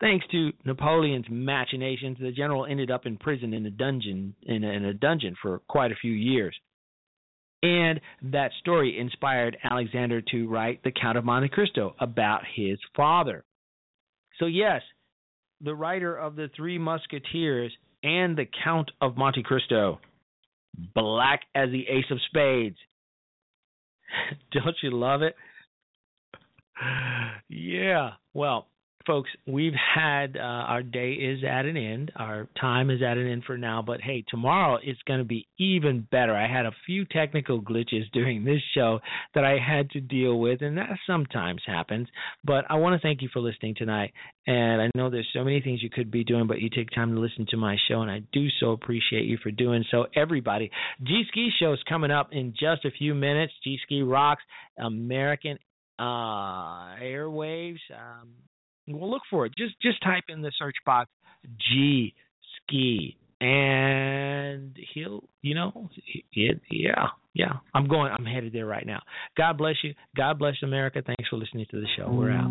Thanks 0.00 0.26
to 0.32 0.52
Napoleon's 0.64 1.26
machinations, 1.30 2.18
the 2.20 2.32
general 2.32 2.66
ended 2.66 2.90
up 2.90 3.06
in 3.06 3.16
prison 3.16 3.54
in 3.54 3.64
a 3.64 3.70
dungeon 3.70 4.34
in 4.42 4.64
a, 4.64 4.68
in 4.68 4.84
a 4.84 4.94
dungeon 4.94 5.36
for 5.40 5.60
quite 5.68 5.92
a 5.92 5.96
few 6.00 6.12
years. 6.12 6.54
And 7.62 8.00
that 8.32 8.50
story 8.60 8.98
inspired 8.98 9.56
Alexander 9.64 10.20
to 10.32 10.48
write 10.48 10.82
The 10.82 10.92
Count 10.92 11.16
of 11.16 11.24
Monte 11.24 11.48
Cristo 11.48 11.94
about 11.98 12.42
his 12.54 12.78
father. 12.94 13.44
So 14.38 14.46
yes, 14.46 14.82
the 15.62 15.74
writer 15.74 16.14
of 16.14 16.36
The 16.36 16.50
Three 16.54 16.76
Musketeers 16.76 17.72
and 18.02 18.36
The 18.36 18.46
Count 18.64 18.90
of 19.00 19.16
Monte 19.16 19.42
Cristo, 19.44 20.00
black 20.94 21.40
as 21.54 21.70
the 21.70 21.86
ace 21.88 22.10
of 22.10 22.18
spades. 22.26 22.76
Don't 24.52 24.76
you 24.82 24.90
love 24.90 25.22
it? 25.22 25.34
yeah. 27.48 28.10
Well, 28.34 28.68
folks, 29.06 29.30
we've 29.46 29.74
had 29.74 30.36
uh, 30.36 30.40
our 30.40 30.82
day 30.82 31.12
is 31.12 31.44
at 31.44 31.66
an 31.66 31.76
end. 31.76 32.12
Our 32.16 32.48
time 32.60 32.90
is 32.90 33.02
at 33.02 33.16
an 33.16 33.26
end 33.26 33.44
for 33.44 33.56
now. 33.56 33.82
But 33.82 34.00
hey, 34.00 34.24
tomorrow 34.28 34.78
is 34.84 34.96
going 35.06 35.18
to 35.18 35.24
be 35.24 35.46
even 35.58 36.06
better. 36.10 36.34
I 36.34 36.46
had 36.46 36.66
a 36.66 36.72
few 36.86 37.04
technical 37.04 37.60
glitches 37.60 38.10
during 38.12 38.44
this 38.44 38.60
show 38.74 39.00
that 39.34 39.44
I 39.44 39.58
had 39.58 39.90
to 39.90 40.00
deal 40.00 40.38
with, 40.38 40.62
and 40.62 40.76
that 40.78 40.90
sometimes 41.06 41.62
happens. 41.66 42.08
But 42.44 42.64
I 42.68 42.76
want 42.76 43.00
to 43.00 43.06
thank 43.06 43.22
you 43.22 43.28
for 43.32 43.40
listening 43.40 43.74
tonight. 43.76 44.12
And 44.46 44.82
I 44.82 44.90
know 44.94 45.10
there's 45.10 45.28
so 45.32 45.44
many 45.44 45.60
things 45.60 45.82
you 45.82 45.90
could 45.90 46.10
be 46.10 46.24
doing, 46.24 46.46
but 46.46 46.60
you 46.60 46.68
take 46.68 46.90
time 46.90 47.14
to 47.14 47.20
listen 47.20 47.46
to 47.50 47.56
my 47.56 47.76
show, 47.88 48.02
and 48.02 48.10
I 48.10 48.22
do 48.32 48.48
so 48.60 48.72
appreciate 48.72 49.24
you 49.24 49.38
for 49.42 49.50
doing 49.50 49.84
so. 49.90 50.06
Everybody, 50.14 50.70
G 51.02 51.22
Ski 51.28 51.50
Show 51.58 51.72
is 51.72 51.80
coming 51.88 52.10
up 52.10 52.28
in 52.32 52.52
just 52.52 52.84
a 52.84 52.90
few 52.90 53.14
minutes. 53.14 53.52
G 53.62 53.78
Ski 53.84 54.02
Rocks, 54.02 54.42
American 54.78 55.58
uh 55.96 56.96
airwaves 57.00 57.78
um 57.92 58.30
well, 58.88 59.10
look 59.10 59.22
for 59.30 59.46
it. 59.46 59.52
Just 59.56 59.80
just 59.80 60.02
type 60.02 60.24
in 60.28 60.42
the 60.42 60.52
search 60.58 60.76
box 60.84 61.10
G 61.70 62.14
ski, 62.56 63.16
and 63.40 64.76
he'll, 64.94 65.24
you 65.42 65.54
know, 65.54 65.90
it, 66.32 66.60
yeah, 66.70 67.08
yeah. 67.34 67.52
I'm 67.74 67.88
going. 67.88 68.12
I'm 68.16 68.24
headed 68.24 68.52
there 68.52 68.66
right 68.66 68.86
now. 68.86 69.02
God 69.36 69.58
bless 69.58 69.76
you. 69.82 69.94
God 70.16 70.38
bless 70.38 70.54
America. 70.62 71.02
Thanks 71.04 71.28
for 71.28 71.36
listening 71.36 71.66
to 71.70 71.80
the 71.80 71.86
show. 71.96 72.10
We're 72.10 72.32
out. 72.32 72.50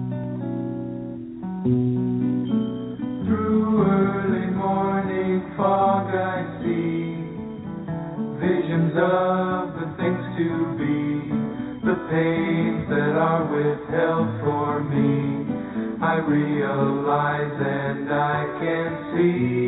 Through 3.25 3.87
early 3.87 4.47
morning 4.51 5.53
fog, 5.55 6.13
I 6.13 6.43
see 6.61 7.13
visions 8.39 8.93
of 8.97 9.73
the 9.79 9.87
things 9.97 10.23
to 10.37 10.49
be, 10.77 10.97
the 11.87 11.95
pains 12.11 12.89
that 12.89 13.15
are 13.15 13.47
withheld 13.47 14.27
for 14.43 14.83
me. 14.83 15.32
I 16.03 16.17
realize 16.17 17.55
and 17.63 18.11
I 18.11 18.43
can 18.59 18.91
see 19.15 19.63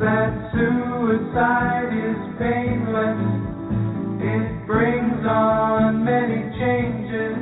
that 0.00 0.32
suicide 0.54 1.92
is 1.92 2.16
painless. 2.40 3.20
It 4.24 4.66
brings 4.66 5.20
on 5.28 6.02
many 6.02 6.48
changes, 6.56 7.36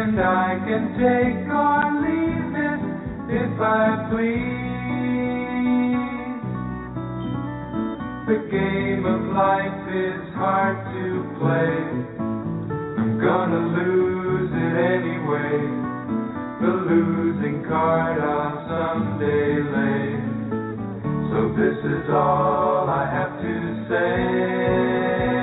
and 0.00 0.18
I 0.18 0.56
can 0.64 0.96
take 0.96 1.44
or 1.52 1.92
leave 2.00 2.56
it 2.56 2.80
if 3.36 3.60
I 3.60 4.08
please. 4.08 4.72
The 8.28 8.38
game 8.50 9.04
of 9.04 9.20
life 9.36 9.88
is 9.92 10.34
hard 10.34 10.78
to 10.96 11.22
play. 11.38 12.11
Gonna 13.22 13.78
lose 13.78 14.50
it 14.50 14.74
anyway. 14.82 15.54
The 16.60 16.72
losing 16.90 17.64
card 17.68 18.20
I'll 18.20 18.66
someday 18.66 19.62
lay. 19.62 20.18
So 21.30 21.54
this 21.54 21.78
is 21.84 22.10
all 22.10 22.90
I 22.90 23.08
have 23.08 23.40
to 23.40 23.86
say. 23.88 25.41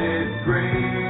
Watch 0.00 0.08
it 0.08 1.09